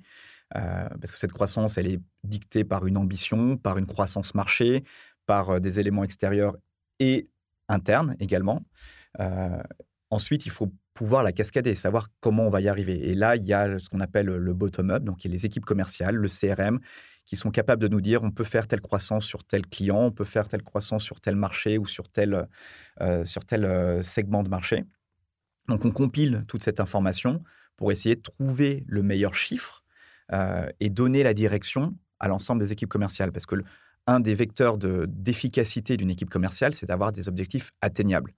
Euh, 0.55 0.87
parce 1.01 1.11
que 1.11 1.19
cette 1.19 1.33
croissance, 1.33 1.77
elle 1.77 1.87
est 1.87 1.99
dictée 2.23 2.63
par 2.63 2.85
une 2.87 2.97
ambition, 2.97 3.57
par 3.57 3.77
une 3.77 3.85
croissance 3.85 4.33
marché, 4.33 4.83
par 5.25 5.49
euh, 5.49 5.59
des 5.59 5.79
éléments 5.79 6.03
extérieurs 6.03 6.55
et 6.99 7.29
internes 7.67 8.15
également. 8.19 8.63
Euh, 9.19 9.61
ensuite, 10.09 10.45
il 10.45 10.51
faut 10.51 10.71
pouvoir 10.93 11.23
la 11.23 11.31
cascader, 11.33 11.75
savoir 11.75 12.07
comment 12.21 12.47
on 12.47 12.49
va 12.49 12.61
y 12.61 12.69
arriver. 12.69 13.09
Et 13.09 13.13
là, 13.13 13.35
il 13.35 13.45
y 13.45 13.53
a 13.53 13.77
ce 13.77 13.89
qu'on 13.89 13.99
appelle 13.99 14.27
le 14.27 14.53
bottom-up, 14.53 15.03
donc 15.03 15.23
il 15.23 15.27
y 15.29 15.31
a 15.31 15.33
les 15.33 15.45
équipes 15.45 15.65
commerciales, 15.65 16.15
le 16.15 16.27
CRM, 16.27 16.79
qui 17.25 17.35
sont 17.35 17.51
capables 17.51 17.81
de 17.81 17.89
nous 17.89 18.01
dire 18.01 18.23
on 18.23 18.31
peut 18.31 18.45
faire 18.45 18.67
telle 18.67 18.81
croissance 18.81 19.25
sur 19.25 19.43
tel 19.43 19.67
client, 19.67 20.05
on 20.05 20.11
peut 20.11 20.25
faire 20.25 20.47
telle 20.47 20.63
croissance 20.63 21.03
sur 21.03 21.19
tel 21.19 21.35
marché 21.35 21.77
ou 21.77 21.85
sur 21.85 22.09
tel, 22.09 22.47
segment 24.01 24.43
de 24.43 24.49
marché. 24.49 24.85
Donc 25.67 25.83
on 25.83 25.91
compile 25.91 26.45
toute 26.47 26.63
cette 26.63 26.79
information 26.79 27.43
pour 27.75 27.91
essayer 27.91 28.15
de 28.15 28.21
trouver 28.21 28.85
le 28.87 29.03
meilleur 29.03 29.35
chiffre 29.35 29.83
et 30.79 30.89
donner 30.89 31.23
la 31.23 31.33
direction 31.33 31.95
à 32.19 32.27
l'ensemble 32.27 32.63
des 32.63 32.71
équipes 32.71 32.89
commerciales. 32.89 33.31
Parce 33.31 33.45
que 33.45 33.55
un 34.07 34.19
des 34.19 34.35
vecteurs 34.35 34.77
d'efficacité 34.77 35.97
d'une 35.97 36.09
équipe 36.09 36.29
commerciale, 36.29 36.73
c'est 36.73 36.85
d'avoir 36.85 37.11
des 37.11 37.27
objectifs 37.27 37.71
atteignables. 37.81 38.33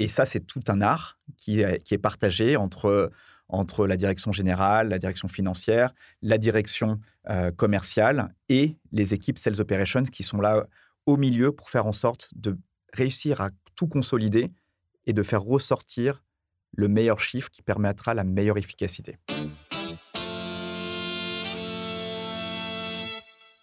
Et 0.00 0.08
ça, 0.08 0.26
c'est 0.26 0.40
tout 0.40 0.62
un 0.68 0.80
art 0.80 1.18
qui 1.36 1.60
est, 1.60 1.82
qui 1.82 1.94
est 1.94 1.98
partagé 1.98 2.56
entre, 2.56 3.10
entre 3.48 3.86
la 3.86 3.96
direction 3.96 4.32
générale, 4.32 4.88
la 4.88 4.98
direction 4.98 5.28
financière, 5.28 5.94
la 6.22 6.38
direction 6.38 7.00
euh, 7.28 7.50
commerciale 7.50 8.34
et 8.48 8.76
les 8.92 9.14
équipes 9.14 9.38
Sales 9.38 9.60
Operations 9.60 10.04
qui 10.04 10.22
sont 10.22 10.40
là 10.40 10.66
au 11.06 11.16
milieu 11.16 11.52
pour 11.52 11.70
faire 11.70 11.86
en 11.86 11.92
sorte 11.92 12.28
de 12.34 12.56
réussir 12.92 13.40
à 13.40 13.50
tout 13.74 13.86
consolider 13.86 14.50
et 15.06 15.12
de 15.12 15.22
faire 15.22 15.42
ressortir 15.42 16.22
le 16.72 16.88
meilleur 16.88 17.18
chiffre 17.18 17.50
qui 17.50 17.62
permettra 17.62 18.14
la 18.14 18.24
meilleure 18.24 18.58
efficacité. 18.58 19.18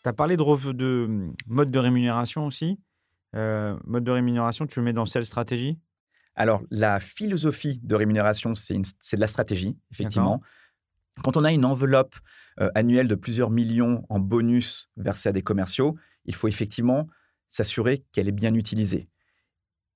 Tu 0.05 0.09
as 0.09 0.13
parlé 0.13 0.37
de, 0.37 0.71
de, 0.71 1.07
mmh, 1.07 1.33
mode 1.47 1.71
de 1.71 1.79
rémunération 1.79 2.45
aussi. 2.45 2.79
Euh, 3.35 3.75
mode 3.85 4.03
de 4.03 4.11
rémunération, 4.11 4.67
tu 4.67 4.77
le 4.77 4.85
mets 4.85 4.93
dans 4.93 5.07
Sales 5.07 5.25
Stratégie? 5.25 5.79
Alors, 6.35 6.61
la 6.69 6.99
philosophie 6.99 7.79
de 7.81 7.95
rémunération, 7.95 8.53
c'est 8.53 8.75
de 8.75 9.19
la 9.19 9.25
stratégie, 9.25 9.75
effectivement. 9.91 10.43
Quand 11.23 11.37
on 11.37 11.43
a 11.43 11.51
une 11.51 11.65
enveloppe 11.65 12.13
euh, 12.59 12.69
annuelle 12.75 13.07
de 13.07 13.15
plusieurs 13.15 13.49
millions 13.49 14.05
en 14.09 14.19
bonus 14.19 14.91
versés 14.95 15.29
à 15.29 15.31
des 15.31 15.41
commerciaux, 15.41 15.95
il 16.25 16.35
faut 16.35 16.47
effectivement 16.47 17.07
s'assurer 17.49 18.05
qu'elle 18.11 18.29
est 18.29 18.31
bien 18.43 18.53
utilisée. 18.53 19.09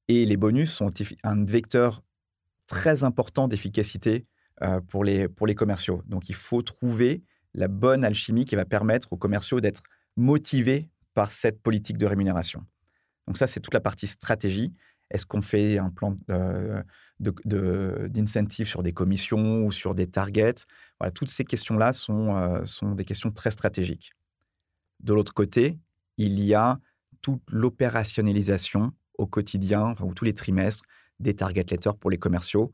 Et 0.07 0.25
les 0.25 0.37
bonus 0.37 0.73
sont 0.73 0.91
un 1.23 1.45
vecteur 1.45 2.01
très 2.65 3.03
important 3.03 3.47
d'efficacité 3.47 4.25
euh, 4.63 4.81
pour, 4.81 5.03
les, 5.03 5.27
pour 5.27 5.45
les 5.45 5.53
commerciaux. 5.53 6.01
Donc 6.07 6.29
il 6.29 6.35
faut 6.35 6.63
trouver 6.63 7.21
la 7.53 7.67
bonne 7.67 8.03
alchimie 8.03 8.45
qui 8.45 8.55
va 8.55 8.65
permettre 8.65 9.13
aux 9.13 9.17
commerciaux 9.17 9.61
d'être 9.61 9.83
motivés 10.19 10.89
par 11.13 11.31
cette 11.31 11.61
politique 11.61 11.97
de 11.97 12.05
rémunération. 12.05 12.65
Donc 13.25 13.37
ça, 13.37 13.47
c'est 13.47 13.59
toute 13.59 13.73
la 13.73 13.79
partie 13.79 14.07
stratégie. 14.07 14.73
Est-ce 15.09 15.25
qu'on 15.25 15.41
fait 15.41 15.79
un 15.79 15.89
plan 15.89 16.17
euh, 16.29 16.83
d'incentive 17.19 18.67
sur 18.67 18.83
des 18.83 18.93
commissions 18.93 19.65
ou 19.65 19.71
sur 19.71 19.95
des 19.95 20.07
targets? 20.07 20.65
Voilà, 20.99 21.11
Toutes 21.11 21.29
ces 21.29 21.45
questions-là 21.45 21.93
sont, 21.93 22.35
euh, 22.35 22.63
sont 22.65 22.93
des 22.93 23.05
questions 23.05 23.31
très 23.31 23.51
stratégiques. 23.51 24.13
De 24.99 25.13
l'autre 25.13 25.33
côté, 25.33 25.79
il 26.17 26.39
y 26.43 26.53
a 26.53 26.79
toute 27.21 27.41
l'opérationnalisation 27.51 28.91
au 29.17 29.25
quotidien 29.25 29.95
ou 30.01 30.13
tous 30.13 30.25
les 30.25 30.33
trimestres 30.33 30.83
des 31.19 31.33
target 31.33 31.65
letters 31.69 31.95
pour 31.95 32.09
les 32.09 32.17
commerciaux 32.17 32.71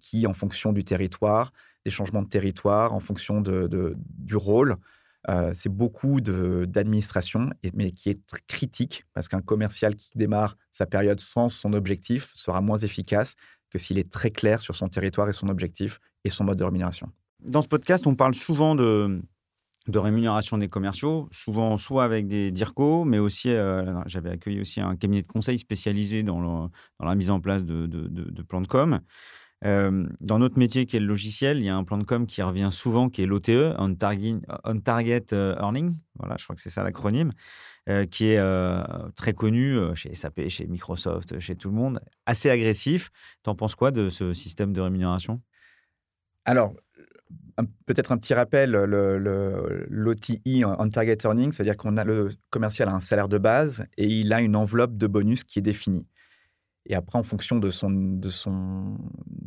qui, 0.00 0.26
en 0.26 0.34
fonction 0.34 0.72
du 0.72 0.84
territoire, 0.84 1.52
des 1.84 1.90
changements 1.90 2.22
de 2.22 2.28
territoire, 2.28 2.92
en 2.92 3.00
fonction 3.00 3.40
du 3.40 4.36
rôle, 4.36 4.76
c'est 5.52 5.68
beaucoup 5.68 6.20
d'administration, 6.20 7.50
mais 7.74 7.92
qui 7.92 8.10
est 8.10 8.20
critique 8.46 9.04
parce 9.12 9.28
qu'un 9.28 9.40
commercial 9.40 9.94
qui 9.94 10.10
démarre 10.16 10.56
sa 10.72 10.86
période 10.86 11.20
sans 11.20 11.48
son 11.48 11.72
objectif 11.72 12.30
sera 12.34 12.60
moins 12.60 12.78
efficace 12.78 13.34
que 13.70 13.78
s'il 13.78 13.98
est 13.98 14.10
très 14.10 14.30
clair 14.30 14.60
sur 14.60 14.76
son 14.76 14.88
territoire 14.88 15.28
et 15.28 15.32
son 15.32 15.48
objectif 15.48 16.00
et 16.24 16.28
son 16.28 16.44
mode 16.44 16.58
de 16.58 16.64
rémunération. 16.64 17.10
Dans 17.40 17.62
ce 17.62 17.68
podcast, 17.68 18.06
on 18.06 18.14
parle 18.14 18.34
souvent 18.34 18.74
de, 18.74 19.22
de 19.88 19.98
rémunération 19.98 20.58
des 20.58 20.68
commerciaux, 20.68 21.28
souvent 21.32 21.76
soit 21.76 22.04
avec 22.04 22.28
des 22.28 22.50
DIRCO, 22.50 23.04
mais 23.04 23.18
aussi, 23.18 23.48
j'avais 24.06 24.30
accueilli 24.30 24.60
aussi 24.60 24.80
un 24.80 24.96
cabinet 24.96 25.22
de 25.22 25.26
conseil 25.26 25.58
spécialisé 25.58 26.22
dans, 26.22 26.40
dans 26.40 26.70
la 27.06 27.14
mise 27.14 27.30
en 27.30 27.40
place 27.40 27.64
de, 27.64 27.86
de, 27.86 28.08
de 28.08 28.42
plans 28.42 28.60
de 28.60 28.66
com. 28.66 29.00
Euh, 29.64 30.06
dans 30.20 30.38
notre 30.38 30.58
métier 30.58 30.86
qui 30.86 30.96
est 30.96 31.00
le 31.00 31.06
logiciel, 31.06 31.58
il 31.58 31.64
y 31.64 31.68
a 31.68 31.76
un 31.76 31.84
plan 31.84 31.98
de 31.98 32.04
com 32.04 32.26
qui 32.26 32.42
revient 32.42 32.68
souvent, 32.70 33.08
qui 33.08 33.22
est 33.22 33.26
l'OTE, 33.26 33.74
On 33.78 33.94
Target, 33.94 34.40
euh, 35.32 35.56
Earning. 35.56 35.94
Voilà, 36.18 36.36
je 36.38 36.44
crois 36.44 36.56
que 36.56 36.62
c'est 36.62 36.70
ça 36.70 36.82
l'acronyme, 36.82 37.32
euh, 37.88 38.06
qui 38.06 38.26
est 38.26 38.40
très 39.14 39.34
connu 39.34 39.76
chez 39.94 40.14
SAP, 40.14 40.48
chez 40.48 40.66
Microsoft, 40.66 41.38
chez 41.38 41.56
tout 41.56 41.68
le 41.68 41.74
monde, 41.74 42.00
assez 42.26 42.50
agressif. 42.50 43.10
Tu 43.44 43.50
en 43.50 43.54
penses 43.54 43.74
quoi 43.74 43.90
de 43.90 44.10
ce 44.10 44.32
système 44.34 44.72
de 44.72 44.80
rémunération? 44.80 45.40
Alors, 46.44 46.74
peut-être 47.86 48.10
un 48.10 48.18
petit 48.18 48.34
rappel, 48.34 48.72
l'OTI, 49.90 50.64
On 50.64 50.88
Target 50.88 51.18
Earning, 51.24 51.52
c'est-à-dire 51.52 51.76
qu'on 51.76 51.96
a 51.96 52.04
le 52.04 52.30
commercial 52.50 52.88
a 52.88 52.92
un 52.92 53.00
salaire 53.00 53.28
de 53.28 53.38
base 53.38 53.86
et 53.96 54.06
il 54.06 54.32
a 54.32 54.40
une 54.40 54.56
enveloppe 54.56 54.96
de 54.96 55.06
bonus 55.06 55.44
qui 55.44 55.60
est 55.60 55.62
définie. 55.62 56.06
Et 56.86 56.94
après, 56.94 57.18
en 57.18 57.22
fonction 57.22 57.58
de 57.58 57.70
son, 57.70 57.90
de 57.90 58.30
son 58.30 58.98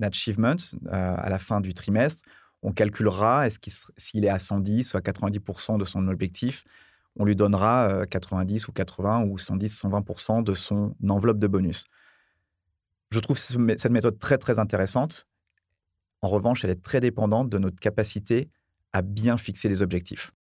achievement 0.02 0.56
euh, 0.88 1.16
à 1.18 1.30
la 1.30 1.40
fin 1.40 1.62
du 1.62 1.74
trimestre, 1.74 2.24
on 2.62 2.72
calculera 2.72 3.46
est-ce 3.46 3.60
s'il 3.98 4.26
est 4.26 4.30
à 4.30 4.40
110 4.40 4.94
ou 4.94 4.98
à 4.98 5.02
90% 5.02 5.78
de 5.78 5.86
son 5.86 6.08
objectif, 6.08 6.64
on 7.18 7.26
lui 7.26 7.36
donnera 7.36 8.06
90 8.10 8.64
euh, 8.64 8.70
ou 8.70 8.72
80 8.72 9.24
ou 9.26 9.38
110, 9.38 9.82
120% 9.84 10.44
de 10.44 10.54
son 10.54 10.96
enveloppe 11.08 11.40
de 11.40 11.48
bonus. 11.48 11.86
Je 13.12 13.20
trouve 13.20 13.38
cette 13.38 13.92
méthode 13.92 14.20
très, 14.20 14.38
très 14.38 14.60
intéressante. 14.60 15.28
En 16.22 16.28
revanche, 16.28 16.66
elle 16.66 16.72
est 16.72 16.82
très 16.82 17.00
dépendante 17.00 17.50
de 17.50 17.58
notre 17.58 17.80
capacité 17.80 18.50
à 18.94 19.02
bien 19.02 19.38
fixer 19.38 19.70
les 19.70 19.82
objectifs. 19.82 20.32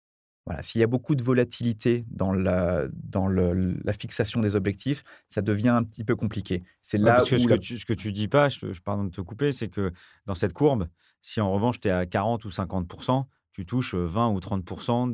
Voilà, 0.47 0.63
s'il 0.63 0.81
y 0.81 0.85
a 0.85 0.87
beaucoup 0.87 1.15
de 1.15 1.23
volatilité 1.23 2.05
dans 2.11 2.33
la, 2.33 2.87
dans 2.93 3.29
le, 3.29 3.79
la 3.83 3.93
fixation 3.95 4.41
des 4.41 4.57
objectifs, 4.57 5.03
ça 5.29 5.41
devient 5.41 5.71
un 5.71 5.83
petit 5.83 6.05
peu 6.05 6.17
compliqué. 6.17 6.63
C'est 6.83 6.99
là 6.99 7.15
parce 7.15 7.31
que 7.31 7.39
ce, 7.39 7.49
que 7.49 7.55
tu, 7.55 7.79
ce 7.79 7.87
que 7.87 7.95
tu 7.95 8.13
dis 8.13 8.29
pas, 8.29 8.51
je, 8.51 8.73
je 8.73 8.81
pardon 8.83 9.05
de 9.05 9.11
te 9.11 9.23
couper, 9.23 9.53
c'est 9.53 9.69
que 9.69 9.93
dans 10.27 10.35
cette 10.35 10.53
courbe, 10.53 10.89
si 11.23 11.41
en 11.41 11.51
revanche 11.51 11.81
tu 11.81 11.89
es 11.89 11.91
à 11.91 12.05
40 12.05 12.45
ou 12.45 12.51
50 12.51 12.87
tu 13.55 13.65
touches 13.65 13.95
20 13.95 14.31
ou 14.31 14.41
30 14.41 14.65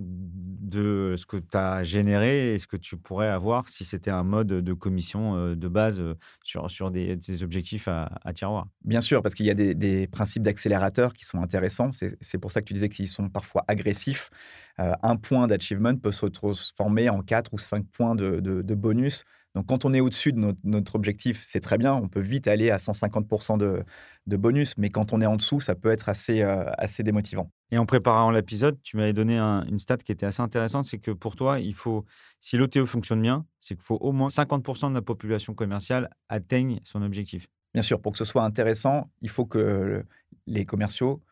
de 0.00 1.14
ce 1.16 1.26
que 1.26 1.36
tu 1.36 1.56
as 1.56 1.84
généré 1.84 2.54
et 2.54 2.58
ce 2.58 2.66
que 2.66 2.76
tu 2.76 2.96
pourrais 2.96 3.28
avoir 3.28 3.68
si 3.68 3.84
c'était 3.84 4.10
un 4.10 4.22
mode 4.22 4.48
de 4.48 4.72
commission 4.72 5.54
de 5.54 5.68
base 5.68 6.02
sur, 6.42 6.70
sur 6.70 6.90
des, 6.90 7.42
objectifs 7.42 7.86
à, 7.86 8.32
tiroir. 8.34 8.66
Bien 8.84 9.00
sûr, 9.00 9.22
parce 9.22 9.34
qu'il 9.34 9.46
y 9.46 9.50
a 9.50 9.54
des, 9.54 10.06
principes 10.06 10.42
d'accélérateur 10.42 11.12
qui 11.12 11.24
sont 11.24 11.42
intéressants. 11.42 11.90
C'est 11.92 12.38
pour 12.38 12.50
ça 12.50 12.60
que 12.60 12.66
tu 12.66 12.74
disais 12.74 12.88
qu'ils 12.88 13.08
sont 13.08 13.28
parfois 13.28 13.64
agressifs. 13.68 14.30
un 14.78 15.16
point 15.16 15.46
d'achievement 15.46 15.94
peut 15.96 16.12
se 16.12 16.26
transformer 16.26 17.10
en 17.10 17.22
4 17.22 17.52
ou 17.52 17.58
5 17.58 17.86
points 17.86 18.14
de, 18.14 18.40
de 18.40 18.74
bonus 18.74 19.24
donc, 19.54 19.66
quand 19.66 19.84
on 19.84 19.92
est 19.92 20.00
au-dessus 20.00 20.32
de 20.32 20.54
notre, 20.64 20.94
objectif, 20.94 21.42
c'est 21.44 21.60
très 21.60 21.78
bien. 21.78 21.94
On 21.94 22.08
peut 22.08 22.20
vite 22.20 22.46
aller 22.46 22.70
à 22.70 22.76
150% 22.76 23.58
de, 23.58 24.36
bonus. 24.36 24.74
Mais 24.78 24.90
quand 24.90 25.12
on 25.12 25.20
est 25.20 25.26
en 25.26 25.36
dessous, 25.36 25.60
ça 25.60 25.74
peut 25.74 25.90
être 25.90 26.08
assez, 26.08 26.42
assez 26.42 27.02
démotivant. 27.02 27.50
Et 27.70 27.78
en 27.78 27.86
préparant 27.86 28.30
l'épisode, 28.30 28.80
tu 28.82 28.96
m'avais 28.96 29.12
donné 29.12 29.38
une 29.38 29.78
stat 29.78 29.98
qui 29.98 30.12
était 30.12 30.26
assez 30.26 30.42
intéressante. 30.42 30.86
C'est 30.86 30.98
que 30.98 31.10
pour 31.10 31.36
toi, 31.36 31.60
il 31.60 31.74
faut, 31.74 32.04
si 32.40 32.56
l'OTE 32.56 32.84
fonctionne 32.84 33.22
bien, 33.22 33.46
c'est 33.60 33.74
qu'il 33.74 33.84
faut 33.84 33.98
au 34.00 34.12
moins 34.12 34.28
50% 34.28 34.90
de 34.90 34.94
la 34.94 35.02
population 35.02 35.54
commerciale 35.54 36.10
atteigne 36.28 36.80
son 36.84 37.02
objectif. 37.02 37.48
Bien 37.72 37.82
sûr, 37.82 38.00
pour 38.00 38.12
que 38.12 38.18
ce 38.18 38.24
soit 38.24 38.42
intéressant, 38.42 39.10
il 39.22 39.28
faut 39.28 39.46
que 39.46 40.04
les 40.46 40.64
commerciaux 40.64 41.22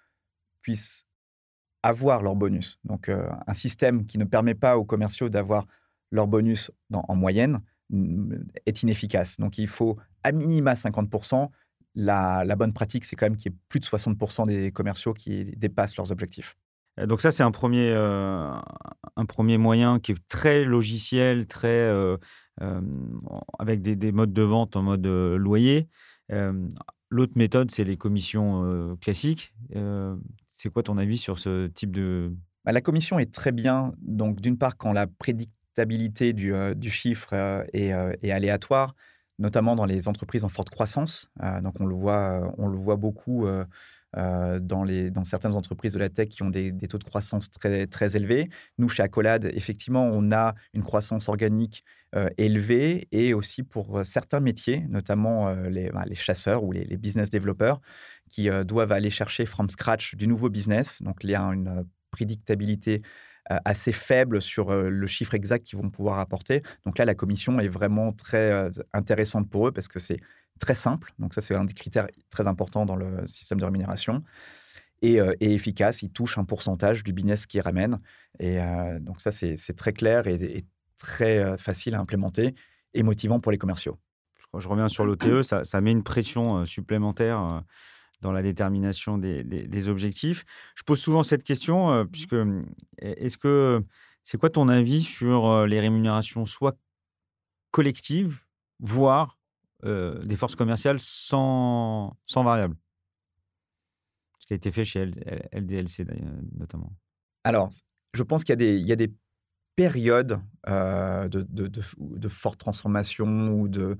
puissent 0.62 1.06
avoir 1.82 2.22
leur 2.22 2.36
bonus. 2.36 2.78
Donc, 2.84 3.08
euh, 3.08 3.28
un 3.46 3.54
système 3.54 4.06
qui 4.06 4.18
ne 4.18 4.24
permet 4.24 4.54
pas 4.54 4.78
aux 4.78 4.84
commerciaux 4.84 5.28
d'avoir 5.28 5.66
leur 6.10 6.26
bonus 6.26 6.70
en 6.92 7.14
moyenne, 7.16 7.60
est 8.66 8.82
inefficace. 8.82 9.38
Donc 9.38 9.58
il 9.58 9.68
faut 9.68 9.96
à 10.22 10.32
minima 10.32 10.74
50%. 10.74 11.50
La, 12.00 12.56
bonne 12.56 12.72
pratique, 12.72 13.04
c'est 13.04 13.16
quand 13.16 13.26
même 13.26 13.36
qu'il 13.36 13.50
y 13.50 13.54
ait 13.54 13.58
plus 13.68 13.80
de 13.80 13.84
60% 13.84 14.46
des 14.46 14.70
commerciaux 14.72 15.14
qui 15.14 15.44
dépassent 15.56 15.96
leurs 15.96 16.12
objectifs. 16.12 16.56
Donc 17.06 17.20
ça, 17.20 17.30
c'est 17.30 17.42
un 17.42 17.50
premier, 17.50 17.92
euh, 17.92 18.52
un 19.16 19.26
premier 19.26 19.58
moyen 19.58 20.00
qui 20.00 20.12
est 20.12 20.28
très 20.28 20.64
logiciel, 20.64 21.46
très 21.46 21.68
euh, 21.68 22.16
euh, 22.60 22.80
avec 23.58 23.82
des, 23.82 24.12
modes 24.12 24.32
de 24.32 24.42
vente 24.42 24.76
en 24.76 24.82
mode 24.82 25.06
loyer. 25.06 25.88
L'autre 27.10 27.32
méthode, 27.36 27.70
c'est 27.70 27.84
les 27.84 27.96
commissions 27.96 28.96
classiques. 29.00 29.54
c'est 30.52 30.70
quoi 30.70 30.82
ton 30.82 30.98
avis 30.98 31.18
sur 31.18 31.38
ce 31.38 31.68
type 31.68 31.92
de... 31.92 32.32
Bah, 32.64 32.72
la 32.72 32.80
commission 32.80 33.18
est 33.18 33.32
très 33.32 33.52
bien. 33.52 33.92
Donc 34.02 34.40
d'une 34.40 34.58
part, 34.58 34.76
quand 34.76 34.92
la 34.92 35.06
prédic 35.06 35.50
stabilité 35.78 36.32
du, 36.32 36.52
euh, 36.52 36.74
chiffre 36.88 37.28
euh, 37.32 37.62
euh, 37.76 38.12
est, 38.20 38.32
aléatoire, 38.32 38.96
notamment 39.38 39.76
dans 39.76 39.84
les 39.84 40.08
entreprises 40.08 40.44
en 40.44 40.48
forte 40.48 40.70
croissance. 40.70 41.30
donc 41.62 41.74
on 41.80 41.86
le 41.86 41.94
voit, 41.94 42.54
on 42.58 42.66
le 42.66 42.76
voit 42.76 42.96
beaucoup 42.96 43.46
dans, 44.14 44.84
les, 44.84 45.10
dans 45.10 45.24
certaines 45.24 45.54
entreprises 45.54 45.92
de 45.92 45.98
la 45.98 46.08
tech 46.08 46.28
qui 46.28 46.42
ont 46.42 46.50
des, 46.50 46.72
taux 46.88 46.98
de 46.98 47.04
croissance 47.04 47.50
très, 47.50 47.86
très 47.86 48.16
élevés. 48.16 48.48
Nous, 48.78 48.88
chez 48.88 49.02
Accolade, 49.02 49.50
effectivement, 49.54 50.08
on 50.10 50.32
a 50.32 50.54
une 50.74 50.82
croissance 50.82 51.28
organique 51.28 51.84
élevée 52.36 53.06
et 53.12 53.34
aussi 53.34 53.62
pour 53.62 54.00
certains 54.04 54.40
métiers, 54.40 54.86
notamment 54.88 55.50
les, 55.50 55.90
bah, 55.90 56.04
les, 56.06 56.14
chasseurs 56.14 56.64
ou 56.64 56.72
les, 56.72 56.96
business 56.96 57.30
développeurs, 57.30 57.80
qui 58.30 58.48
doivent 58.64 58.92
aller 58.92 59.10
chercher 59.10 59.46
from 59.46 59.70
scratch 59.70 60.16
du 60.16 60.26
nouveau 60.26 60.48
business. 60.48 61.00
Donc 61.02 61.18
il 61.22 61.30
y 61.30 61.34
a 61.34 61.42
une 61.42 61.84
prédictabilité 62.10 63.02
euh, 63.02 63.08
assez 63.64 63.92
faible 63.92 64.42
sur 64.42 64.70
euh, 64.70 64.88
le 64.88 65.06
chiffre 65.06 65.34
exact 65.34 65.64
qu'ils 65.64 65.78
vont 65.78 65.90
pouvoir 65.90 66.18
apporter. 66.18 66.62
Donc 66.84 66.98
là, 66.98 67.04
la 67.04 67.14
commission 67.14 67.58
est 67.60 67.68
vraiment 67.68 68.12
très 68.12 68.52
euh, 68.52 68.70
intéressante 68.92 69.48
pour 69.48 69.68
eux 69.68 69.72
parce 69.72 69.88
que 69.88 69.98
c'est 69.98 70.20
très 70.60 70.74
simple. 70.74 71.12
Donc 71.18 71.34
ça, 71.34 71.40
c'est 71.40 71.54
un 71.54 71.64
des 71.64 71.74
critères 71.74 72.08
très 72.30 72.46
importants 72.46 72.84
dans 72.84 72.96
le 72.96 73.26
système 73.26 73.58
de 73.58 73.64
rémunération. 73.64 74.22
Et, 75.00 75.20
efficace. 75.40 76.02
Ils 76.02 76.10
touchent 76.10 76.38
un 76.38 76.44
pourcentage 76.44 77.04
du 77.04 77.12
business 77.12 77.46
qu'ils 77.46 77.60
ramènent. 77.60 78.00
Et 78.40 78.58
donc 78.98 79.20
ça, 79.20 79.30
c'est 79.30 79.76
très 79.76 79.92
clair 79.92 80.26
et, 80.26 80.64
très 80.96 81.56
facile 81.56 81.94
à 81.94 82.00
implémenter 82.00 82.56
et 82.94 83.04
motivant 83.04 83.38
pour 83.38 83.52
les 83.52 83.58
commerciaux. 83.58 83.96
Je 84.58 84.66
reviens 84.66 84.88
sur 84.88 85.06
l'OTE, 85.06 85.44
ça, 85.44 85.80
met 85.80 85.92
une 85.92 86.02
pression 86.02 86.64
supplémentaire 86.64 87.62
dans 88.20 88.32
la 88.32 88.42
détermination 88.42 89.18
des, 89.18 89.88
objectifs. 89.88 90.44
Je 90.74 90.82
pose 90.82 91.00
souvent 91.00 91.22
cette 91.22 91.44
question, 91.44 91.90
euh, 91.90 92.04
mmh 92.04 92.08
puisque 92.08 92.36
est-ce 92.98 93.38
que 93.38 93.84
c'est 94.24 94.38
quoi 94.38 94.50
ton 94.50 94.68
avis 94.68 95.02
sur 95.02 95.46
euh, 95.46 95.66
les 95.66 95.80
rémunérations 95.80 96.44
soit 96.46 96.76
collectives, 97.70 98.40
voire 98.80 99.38
euh, 99.84 100.18
des 100.24 100.36
forces 100.36 100.56
commerciales 100.56 100.98
sans, 101.00 102.16
sans 102.26 102.42
variable 102.42 102.76
Ce 104.40 104.46
qui 104.46 104.52
a 104.54 104.56
été 104.56 104.70
fait 104.70 104.84
chez 104.84 105.10
LDLC 105.52 106.06
notamment. 106.58 106.92
Alors, 107.44 107.70
je 108.14 108.22
pense 108.22 108.42
qu'il 108.42 108.60
y, 108.60 108.80
y, 108.80 108.92
a 108.92 108.96
des 108.96 109.14
périodes 109.76 110.40
de, 110.66 111.28
de, 111.28 111.68
de, 111.68 112.28
forte 112.28 112.58
transformation 112.58 113.52
ou 113.52 113.68
de, 113.68 113.96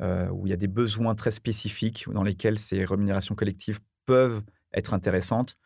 euh, 0.00 0.28
où 0.30 0.46
il 0.46 0.50
y 0.50 0.54
a 0.54 0.56
des 0.56 0.68
besoins 0.68 1.14
très 1.14 1.30
spécifiques 1.30 2.06
dans 2.10 2.22
lesquels 2.22 2.58
ces 2.58 2.82
rémunérations 2.84 3.34
collectives 3.34 3.80
peuvent 4.06 4.42
être 4.72 4.94
intéressantes, 4.94 5.58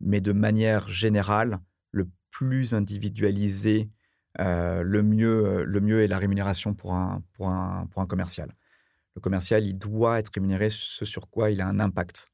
mais 0.00 0.20
de 0.20 0.30
manière 0.30 0.88
générale, 0.88 1.58
le 1.90 2.08
plus 2.30 2.74
individualisé, 2.74 3.90
euh, 4.38 4.82
le, 4.82 5.02
mieux, 5.02 5.46
euh, 5.46 5.64
le 5.64 5.80
mieux 5.80 6.00
est 6.00 6.06
la 6.06 6.18
rémunération 6.18 6.74
pour 6.74 6.94
un, 6.94 7.24
pour, 7.32 7.48
un, 7.48 7.88
pour 7.90 8.02
un 8.02 8.06
commercial. 8.06 8.54
Le 9.16 9.20
commercial, 9.20 9.64
il 9.64 9.76
doit 9.76 10.20
être 10.20 10.30
rémunéré 10.32 10.68
ce 10.70 11.04
sur 11.04 11.28
quoi 11.28 11.50
il 11.50 11.60
a 11.60 11.66
un 11.66 11.80
impact. 11.80 12.28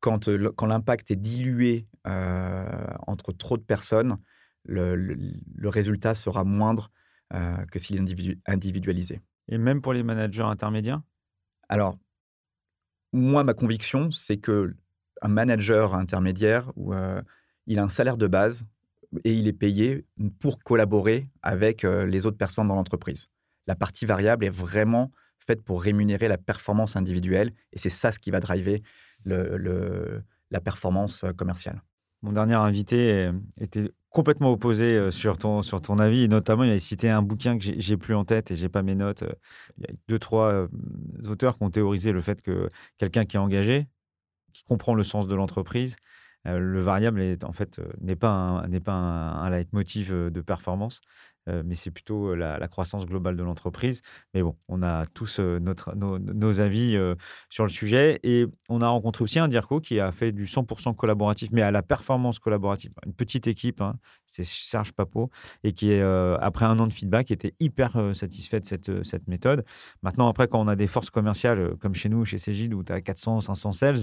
quand, 0.00 0.28
quand 0.54 0.66
l'impact 0.66 1.10
est 1.10 1.16
dilué 1.16 1.86
entre 2.04 3.32
trop 3.32 3.56
de 3.56 3.62
personnes, 3.62 4.18
le, 4.64 4.96
le, 4.96 5.68
résultat 5.68 6.14
sera 6.14 6.44
moindre 6.44 6.90
que 7.30 7.78
s'il 7.78 7.96
est 7.96 8.38
individualisé. 8.46 9.22
Et 9.48 9.58
même 9.58 9.80
pour 9.80 9.92
les 9.92 10.02
managers 10.02 10.42
intermédiaires? 10.42 11.00
Alors, 11.68 11.98
moi, 13.12 13.44
ma 13.44 13.54
conviction, 13.54 14.10
c'est 14.10 14.36
que 14.36 14.74
un 15.22 15.28
manager 15.28 15.94
intermédiaire, 15.94 16.70
où, 16.76 16.92
il 17.66 17.78
a 17.78 17.82
un 17.82 17.88
salaire 17.88 18.16
de 18.16 18.26
base 18.26 18.66
et 19.24 19.32
il 19.32 19.48
est 19.48 19.52
payé 19.52 20.04
pour 20.40 20.58
collaborer 20.62 21.28
avec 21.42 21.82
les 21.82 22.26
autres 22.26 22.36
personnes 22.36 22.68
dans 22.68 22.74
l'entreprise. 22.74 23.28
La 23.66 23.74
partie 23.74 24.06
variable 24.06 24.44
est 24.44 24.50
vraiment 24.50 25.10
faite 25.38 25.62
pour 25.64 25.82
rémunérer 25.82 26.28
la 26.28 26.38
performance 26.38 26.96
individuelle 26.96 27.52
et 27.72 27.78
c'est 27.78 27.90
ça 27.90 28.12
ce 28.12 28.18
qui 28.18 28.30
va 28.30 28.40
driver 28.40 28.82
le, 29.24 30.22
la 30.50 30.60
performance 30.60 31.24
commerciale. 31.36 31.82
Mon 32.22 32.32
dernier 32.32 32.54
invité 32.54 33.30
était 33.60 33.90
complètement 34.10 34.52
opposé 34.52 35.10
sur 35.10 35.38
ton, 35.38 35.62
sur 35.62 35.82
ton 35.82 35.98
avis. 35.98 36.28
Notamment, 36.28 36.64
il 36.64 36.70
a 36.72 36.80
cité 36.80 37.10
un 37.10 37.22
bouquin 37.22 37.58
que 37.58 37.64
j'ai 37.64 37.96
plus 37.96 38.14
en 38.14 38.24
tête 38.24 38.50
et 38.50 38.56
j'ai 38.56 38.68
pas 38.68 38.82
mes 38.82 38.94
notes. 38.94 39.24
Il 39.78 39.86
y 39.86 39.92
a 39.92 39.94
deux, 40.08 40.18
trois 40.18 40.68
auteurs 41.28 41.58
qui 41.58 41.64
ont 41.64 41.70
théorisé 41.70 42.12
le 42.12 42.20
fait 42.20 42.40
que 42.42 42.70
quelqu'un 42.98 43.24
qui 43.24 43.36
est 43.36 43.40
engagé, 43.40 43.88
qui 44.52 44.64
comprend 44.64 44.94
le 44.94 45.02
sens 45.02 45.26
de 45.26 45.34
l'entreprise, 45.34 45.96
le 46.44 46.80
variable 46.80 47.20
est 47.20 47.44
en 47.44 47.52
fait 47.52 47.80
n'est 48.00 48.16
pas 48.16 48.64
pas 48.84 48.92
un, 48.92 49.42
un 49.42 49.50
leitmotiv 49.50 50.12
de 50.12 50.40
performance. 50.40 51.00
Euh, 51.48 51.62
mais 51.64 51.74
c'est 51.74 51.90
plutôt 51.90 52.34
la, 52.34 52.66
croissance 52.68 53.06
globale 53.06 53.36
de 53.36 53.42
l'entreprise. 53.42 54.02
Mais 54.34 54.42
bon, 54.42 54.56
on 54.68 54.82
a 54.82 55.06
tous 55.06 55.38
notre, 55.38 55.94
nos, 55.94 56.60
avis 56.60 56.98
sur 57.50 57.64
le 57.64 57.70
sujet. 57.70 58.18
Et 58.22 58.46
on 58.68 58.80
a 58.80 58.88
rencontré 58.88 59.22
aussi 59.22 59.38
un 59.38 59.48
DIRCO 59.48 59.80
qui 59.80 60.00
a 60.00 60.10
fait 60.12 60.32
du 60.32 60.46
100% 60.46 60.94
collaboratif, 60.96 61.50
mais 61.52 61.62
à 61.62 61.70
la 61.70 61.82
performance 61.82 62.38
collaborative. 62.38 62.92
Une 63.06 63.12
petite 63.12 63.46
équipe, 63.46 63.80
hein, 63.80 63.98
c'est 64.26 64.44
Serge 64.44 64.92
Papot, 64.92 65.30
et 65.62 65.72
qui, 65.72 65.94
après 65.94 66.64
un 66.64 66.78
an 66.78 66.86
de 66.86 66.92
feedback, 66.92 67.30
était 67.30 67.54
hyper 67.60 68.14
satisfait 68.14 68.60
de 68.60 68.66
cette, 68.66 69.04
cette 69.04 69.28
méthode. 69.28 69.64
Maintenant, 70.02 70.28
après, 70.28 70.48
quand 70.48 70.60
on 70.60 70.68
a 70.68 70.76
des 70.76 70.88
forces 70.88 71.10
commerciales, 71.10 71.76
comme 71.80 71.94
chez 71.94 72.08
nous, 72.08 72.24
chez 72.24 72.38
Cégide, 72.38 72.74
où 72.74 72.82
tu 72.82 72.92
as 72.92 73.00
400, 73.00 73.42
500 73.42 73.72
sales, 73.72 73.98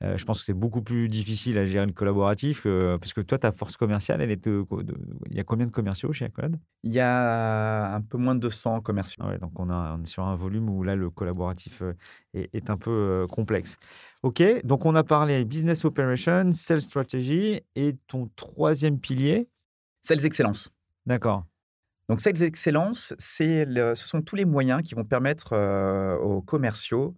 je 0.00 0.24
pense 0.24 0.40
que 0.40 0.44
c'est 0.44 0.54
beaucoup 0.54 0.82
plus 0.82 1.08
difficile 1.08 1.58
à 1.58 1.66
gérer 1.66 1.86
le 1.86 1.92
collaboratif, 1.92 2.62
parce 2.62 3.12
que 3.12 3.20
toi, 3.20 3.38
ta 3.38 3.52
force 3.52 3.76
commerciale, 3.76 4.20
elle 4.20 4.32
est 4.32 4.48
il 4.48 5.36
y 5.36 5.40
a 5.40 5.44
combien 5.44 5.66
de 5.66 5.70
commerciaux 5.70 6.12
chez 6.12 6.24
Accolade? 6.24 6.58
Il 6.88 6.94
y 6.94 7.00
a 7.00 7.92
un 7.94 8.00
peu 8.00 8.16
moins 8.16 8.34
de 8.34 8.40
200 8.40 8.80
commerciaux. 8.80 9.22
Ah 9.22 9.36
donc 9.36 9.52
on, 9.60 9.68
a, 9.68 9.98
est 10.02 10.06
sur 10.06 10.24
un 10.24 10.36
volume 10.36 10.70
où 10.70 10.82
là, 10.82 10.96
le 10.96 11.10
collaboratif 11.10 11.82
euh, 11.82 11.92
est, 12.32 12.70
un 12.70 12.78
peu 12.78 12.90
euh, 12.90 13.26
complexe. 13.26 13.76
OK, 14.22 14.42
donc 14.64 14.86
on 14.86 14.94
a 14.94 15.04
parlé 15.04 15.44
business 15.44 15.84
operation, 15.84 16.50
sales 16.52 16.80
strategy 16.80 17.60
et 17.76 17.94
ton 18.06 18.30
troisième 18.36 18.98
pilier? 18.98 19.48
Sales 20.02 20.24
excellence. 20.24 20.70
D'accord. 21.04 21.44
Donc 22.08 22.22
sales 22.22 22.42
excellence, 22.42 23.14
c'est 23.18 23.66
ce 23.66 24.06
sont 24.06 24.22
tous 24.22 24.36
les 24.36 24.46
moyens 24.46 24.82
qui 24.82 24.94
vont 24.94 25.04
permettre 25.04 25.52
euh, 25.52 26.16
aux 26.16 26.40
commerciaux 26.40 27.16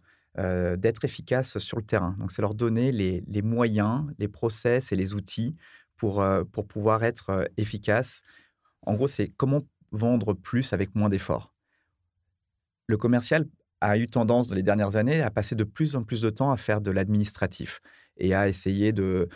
d'être 0.78 1.04
efficaces 1.04 1.58
sur 1.58 1.76
le 1.76 1.82
terrain. 1.84 2.16
Donc 2.18 2.32
c'est 2.32 2.40
leur 2.40 2.54
donner 2.54 2.92
les, 2.92 3.22
les, 3.26 3.42
moyens, 3.42 4.06
les 4.18 4.28
process 4.28 4.90
et 4.90 4.96
les 4.96 5.12
outils 5.12 5.54
pour, 5.98 6.24
pour 6.52 6.66
pouvoir 6.66 7.04
être 7.04 7.50
efficaces 7.58 8.22
en 8.82 8.94
gros, 8.94 9.08
c'est 9.08 9.28
comment 9.28 9.60
vendre 9.92 10.32
plus 10.34 10.72
avec 10.72 10.94
moins 10.94 11.08
d'efforts. 11.08 11.52
Le 12.86 12.96
commercial 12.96 13.46
a 13.80 13.96
eu 13.96 14.06
tendance 14.06 14.48
dans 14.48 14.56
les 14.56 14.62
dernières 14.62 14.96
années 14.96 15.22
à 15.22 15.30
passer 15.30 15.54
de 15.54 15.64
plus 15.64 15.96
en 15.96 16.04
plus 16.04 16.20
de 16.20 16.30
temps 16.30 16.52
à 16.52 16.56
faire 16.56 16.80
de 16.80 16.90
l'administratif 16.90 17.80
et 18.18 18.34
à 18.34 18.48
essayer 18.48 18.92
de, 18.92 19.28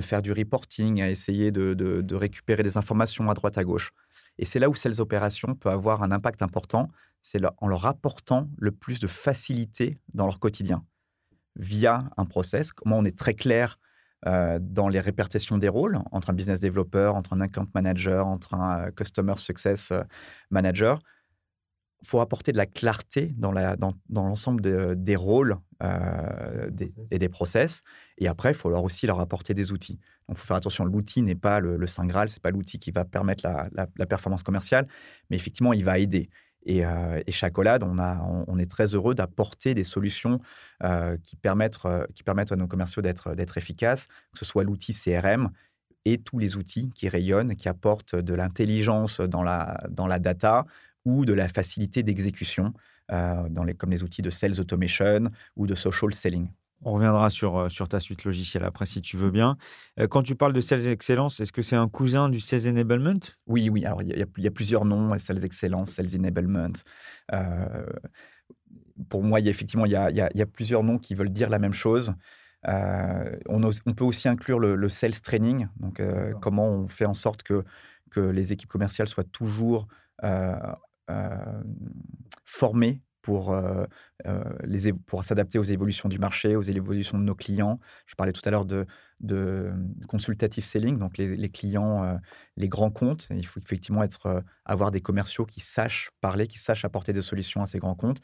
faire 0.00 0.22
du 0.22 0.32
reporting, 0.32 1.02
à 1.02 1.10
essayer 1.10 1.50
de, 1.52 2.14
récupérer 2.14 2.62
des 2.62 2.76
informations 2.76 3.28
à 3.30 3.34
droite 3.34 3.58
à 3.58 3.64
gauche. 3.64 3.92
Et 4.38 4.46
c'est 4.46 4.58
là 4.58 4.70
où 4.70 4.74
Sales 4.74 5.00
Opérations 5.00 5.54
peut 5.54 5.68
avoir 5.68 6.02
un 6.02 6.10
impact 6.10 6.40
important, 6.42 6.90
c'est 7.22 7.40
en 7.58 7.68
leur 7.68 7.86
apportant 7.86 8.48
le 8.56 8.72
plus 8.72 8.98
de 8.98 9.06
facilité 9.06 9.98
dans 10.14 10.24
leur 10.24 10.40
quotidien 10.40 10.84
via 11.56 12.10
un 12.16 12.24
process, 12.24 12.72
comment 12.72 12.98
on 12.98 13.04
est 13.04 13.18
très 13.18 13.34
clair 13.34 13.78
euh, 14.26 14.58
dans 14.60 14.88
les 14.88 15.00
répartitions 15.00 15.58
des 15.58 15.68
rôles 15.68 15.98
entre 16.12 16.30
un 16.30 16.32
business 16.32 16.60
developer, 16.60 17.08
entre 17.08 17.32
un 17.32 17.40
account 17.40 17.66
manager, 17.74 18.24
entre 18.24 18.54
un 18.54 18.86
euh, 18.86 18.90
customer 18.92 19.34
success 19.36 19.90
euh, 19.90 20.02
manager. 20.50 21.00
Il 22.02 22.08
faut 22.08 22.20
apporter 22.20 22.52
de 22.52 22.56
la 22.56 22.66
clarté 22.66 23.34
dans, 23.36 23.52
l'ensemble 24.10 24.60
des 24.96 25.14
rôles 25.14 25.56
et 27.12 27.18
des 27.20 27.28
process. 27.28 27.82
Et 28.18 28.26
après, 28.26 28.50
il 28.50 28.54
faut 28.54 28.70
leur 28.70 28.82
aussi 28.82 29.06
leur 29.06 29.20
apporter 29.20 29.54
des 29.54 29.70
outils. 29.70 30.00
Donc, 30.28 30.36
il 30.36 30.40
faut 30.40 30.46
faire 30.46 30.56
attention. 30.56 30.84
L'outil 30.84 31.22
n'est 31.22 31.36
pas 31.36 31.60
le, 31.60 31.86
Saint 31.86 32.04
Graal, 32.04 32.28
c'est 32.28 32.42
pas 32.42 32.50
l'outil 32.50 32.80
qui 32.80 32.90
va 32.90 33.04
permettre 33.04 33.46
la, 33.46 34.06
performance 34.06 34.42
commerciale, 34.42 34.88
mais 35.30 35.36
effectivement, 35.36 35.72
il 35.72 35.84
va 35.84 36.00
aider. 36.00 36.28
Et, 36.64 36.84
euh, 36.84 37.22
on, 37.26 38.58
est 38.58 38.70
très 38.70 38.94
heureux 38.94 39.14
d'apporter 39.14 39.74
des 39.74 39.84
solutions 39.84 40.40
euh, 40.82 41.16
qui, 41.22 41.36
permettent, 41.36 41.78
euh, 41.84 42.06
qui 42.14 42.22
permettent 42.22 42.52
à 42.52 42.56
nos 42.56 42.66
commerciaux 42.66 43.02
d'être, 43.02 43.34
d'être 43.34 43.58
efficaces, 43.58 44.06
que 44.06 44.38
ce 44.38 44.44
soit 44.44 44.64
l'outil 44.64 44.92
CRM 44.92 45.50
et 46.04 46.18
tous 46.18 46.38
les 46.38 46.56
outils 46.56 46.90
qui 46.90 47.08
rayonnent, 47.08 47.56
qui 47.56 47.68
apportent 47.68 48.16
de 48.16 48.34
l'intelligence 48.34 49.20
dans 49.20 49.42
la, 49.42 49.82
dans 49.90 50.06
la 50.06 50.18
data 50.18 50.66
ou 51.04 51.24
de 51.24 51.32
la 51.32 51.48
facilité 51.48 52.02
d'exécution, 52.02 52.72
dans 53.08 53.64
les, 53.64 53.74
comme 53.74 53.90
les 53.90 54.02
outils 54.02 54.22
de 54.22 54.30
sales 54.30 54.58
automation 54.58 55.30
ou 55.56 55.66
de 55.66 55.74
social 55.74 56.14
selling. 56.14 56.48
On 56.84 56.92
reviendra 56.94 57.30
sur, 57.30 57.56
euh, 57.56 57.68
sur 57.68 57.88
ta 57.88 58.00
suite 58.00 58.24
logicielle 58.24 58.64
après, 58.64 58.86
si 58.86 59.00
tu 59.00 59.16
veux 59.16 59.30
bien. 59.30 59.56
Euh, 60.00 60.08
quand 60.08 60.22
tu 60.22 60.34
parles 60.34 60.52
de 60.52 60.60
Sales 60.60 60.86
Excellence, 60.86 61.38
est-ce 61.40 61.52
que 61.52 61.62
c'est 61.62 61.76
un 61.76 61.88
cousin 61.88 62.28
du 62.28 62.40
Sales 62.40 62.68
Enablement? 62.68 63.20
Oui, 63.46 63.68
oui. 63.68 63.84
Alors, 63.84 64.02
il 64.02 64.26
y, 64.36 64.46
a 64.46 64.50
plusieurs 64.50 64.84
noms 64.84 65.16
Sales 65.18 65.44
Excellence, 65.44 65.90
Sales 65.90 66.16
Enablement. 66.16 66.72
Euh, 67.32 67.86
pour 69.08 69.22
moi, 69.22 69.38
y 69.40 69.46
a, 69.46 69.50
effectivement, 69.50 69.86
il 69.86 69.92
y 69.92 69.96
a, 69.96 70.10
y 70.10 70.42
a, 70.42 70.46
plusieurs 70.46 70.82
noms 70.82 70.98
qui 70.98 71.14
veulent 71.14 71.32
dire 71.32 71.50
la 71.50 71.58
même 71.58 71.72
chose. 71.72 72.14
on, 72.66 73.62
on, 73.86 73.94
peut 73.94 74.04
aussi 74.04 74.28
inclure 74.28 74.58
le, 74.58 74.88
sales 74.88 75.20
training, 75.20 75.68
donc 75.76 76.00
comment 76.40 76.68
on 76.68 76.88
fait 76.88 77.06
en 77.06 77.14
sorte 77.14 77.42
que, 77.42 77.64
que 78.10 78.20
les 78.20 78.52
équipes 78.52 78.68
commerciales 78.68 79.08
soient 79.08 79.24
toujours 79.24 79.88
formées 82.44 83.00
pour, 83.22 83.52
euh, 83.52 83.84
euh, 84.26 84.44
les, 84.64 84.92
pour 84.92 85.24
s'adapter 85.24 85.58
aux 85.58 85.64
évolutions 85.64 86.08
du 86.08 86.18
marché, 86.18 86.56
aux 86.56 86.62
évolutions 86.62 87.18
de 87.18 87.22
nos 87.24 87.34
clients. 87.34 87.78
Je 88.06 88.14
parlais 88.14 88.32
tout 88.32 88.42
à 88.44 88.50
l'heure 88.50 88.66
de, 88.66 88.84
de 89.20 89.72
consultative 90.08 90.64
selling, 90.64 90.98
donc 90.98 91.16
les, 91.16 91.48
clients, 91.48 92.04
euh, 92.04 92.16
les 92.56 92.68
grands 92.68 92.90
comptes. 92.90 93.28
Il 93.30 93.46
faut 93.46 93.60
effectivement 93.60 94.02
être, 94.02 94.42
avoir 94.64 94.90
des 94.90 95.00
commerciaux 95.00 95.46
qui 95.46 95.60
sachent 95.60 96.10
parler, 96.20 96.46
qui 96.46 96.58
sachent 96.58 96.84
apporter 96.84 97.12
des 97.12 97.22
solutions 97.22 97.62
à 97.62 97.66
ces 97.66 97.78
grands 97.78 97.94
comptes. 97.94 98.20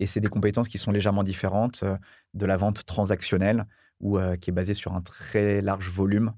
Et 0.00 0.06
c'est 0.06 0.20
des 0.20 0.28
compétences 0.28 0.68
qui 0.68 0.78
sont 0.78 0.90
légèrement 0.90 1.22
différentes 1.22 1.84
de 2.32 2.46
la 2.46 2.56
vente 2.56 2.86
transactionnelle, 2.86 3.66
ou 4.00 4.18
qui 4.40 4.50
est 4.50 4.52
basée 4.52 4.74
sur 4.74 4.94
un 4.94 5.02
très 5.02 5.60
large 5.60 5.90
volume 5.90 6.32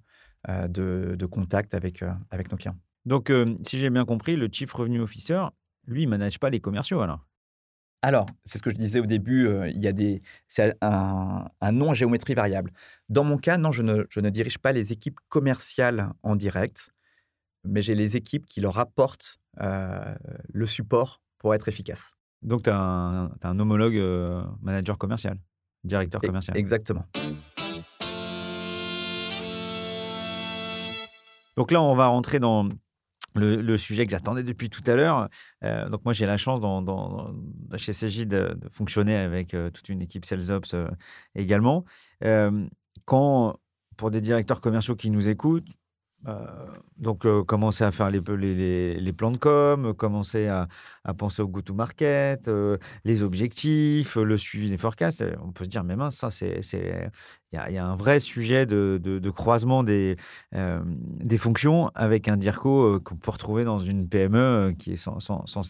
de, 0.49 1.15
de 1.17 1.27
contacts 1.27 1.73
avec, 1.73 2.05
avec 2.31 2.51
nos 2.51 2.59
clients. 2.59 2.77
Donc, 3.07 3.33
si 3.63 3.79
j'ai 3.79 3.91
bien 3.91 4.05
compris, 4.05 4.35
le 4.35 4.49
Chief 4.51 4.73
Revenue 4.73 5.01
Officer, 5.01 5.45
lui, 5.87 6.05
ne 6.05 6.11
manage 6.11 6.41
pas 6.41 6.51
les 6.51 6.61
commerciaux 6.61 7.01
alors? 7.01 7.25
Alors, 8.05 8.27
c'est 8.45 8.59
ce 8.59 8.63
que 8.63 8.69
je 8.69 8.77
disais 8.77 9.01
au 9.01 9.07
début, 9.07 9.47
euh, 9.47 9.67
il 9.71 9.81
y 9.81 9.89
a 9.89 9.93
des, 9.93 10.21
c'est 10.47 10.77
un, 10.83 11.49
nom 11.73 11.93
à 11.93 11.95
géométrie 11.95 12.35
variable. 12.35 12.71
Dans 13.09 13.25
mon 13.25 13.39
cas, 13.39 13.57
non, 13.57 13.73
je 13.73 13.81
ne, 13.81 14.29
dirige 14.29 14.59
pas 14.59 14.73
les 14.73 14.93
équipes 14.93 15.19
commerciales 15.31 16.11
en 16.23 16.37
direct, 16.37 16.93
mais 17.65 17.81
j'ai 17.81 17.95
les 17.95 18.15
équipes 18.19 18.45
qui 18.45 18.61
leur 18.61 18.79
apportent 18.79 19.39
euh, 19.63 20.15
le 20.53 20.67
support 20.67 21.23
pour 21.39 21.55
être 21.55 21.67
efficaces. 21.67 22.13
Donc, 22.43 22.65
tu 22.65 22.71
as, 22.71 23.31
un 23.43 23.59
homologue 23.59 23.97
euh, 23.97 24.45
manager 24.61 24.99
commercial, 24.99 25.39
directeur 25.83 26.21
e, 26.23 26.27
commercial. 26.27 26.59
Exactement. 26.59 27.07
Donc 31.57 31.73
là, 31.73 31.81
on 31.81 31.95
va 31.95 32.09
rentrer 32.09 32.39
dans, 32.39 32.69
le, 33.35 33.77
sujet 33.79 34.05
que 34.05 34.11
j'attendais 34.11 34.43
depuis 34.43 34.71
tout 34.71 34.83
à 34.87 34.97
l'heure. 34.97 35.29
Euh, 35.65 35.89
donc 35.89 36.05
moi, 36.05 36.13
j'ai 36.13 36.27
la 36.27 36.37
chance 36.37 36.61
dans, 36.61 37.35
chez 37.77 37.93
CJ 37.93 38.27
de, 38.27 38.57
fonctionner 38.71 39.17
avec 39.17 39.55
euh, 39.55 39.71
toute 39.71 39.89
une 39.89 40.03
équipe 40.03 40.25
Sales 40.25 40.51
Ops 40.51 40.75
euh, 40.75 40.89
également. 41.35 41.85
quand, 43.05 43.57
pour 43.97 44.11
des 44.11 44.21
directeurs 44.21 44.61
commerciaux 44.61 44.97
qui 44.97 45.11
nous 45.11 45.29
écoutent, 45.29 45.69
euh, 45.69 45.84
donc, 46.99 47.27
euh, 47.27 47.43
commencer 47.45 47.85
à 47.85 47.93
faire 47.93 48.11
les, 48.11 48.21
plans 48.21 49.31
de 49.31 49.37
com, 49.37 49.95
commencer 49.95 50.47
à, 50.49 50.69
penser 51.19 51.43
au 51.43 51.49
go-to-market, 51.49 52.49
euh, 52.49 52.79
les 53.05 53.23
objectifs, 53.23 54.17
le 54.17 54.37
suivi 54.39 54.71
des 54.71 54.79
forecasts. 54.79 55.25
On 55.43 55.53
peut 55.53 55.65
se 55.65 55.69
dire, 55.69 55.85
mais 55.85 55.97
mince, 55.97 56.17
ça, 56.17 56.31
c'est. 56.31 56.61
Il 57.53 57.73
y, 57.73 57.79
a 57.79 57.87
un 57.87 57.95
vrai 57.95 58.19
sujet 58.19 58.67
de, 58.67 59.31
croisement 59.31 59.85
des, 59.85 60.17
fonctions 61.39 61.89
avec 61.95 62.29
un 62.29 62.37
DIRCO 62.37 63.01
qu'on 63.01 63.17
peut 63.17 63.31
retrouver 63.31 63.65
dans 63.65 63.79
une 63.79 64.09
PME 64.09 64.75
qui 64.79 64.93
est 64.93 64.97
sans, 64.97 65.21
sans, 65.21 65.47
sans. 65.47 65.63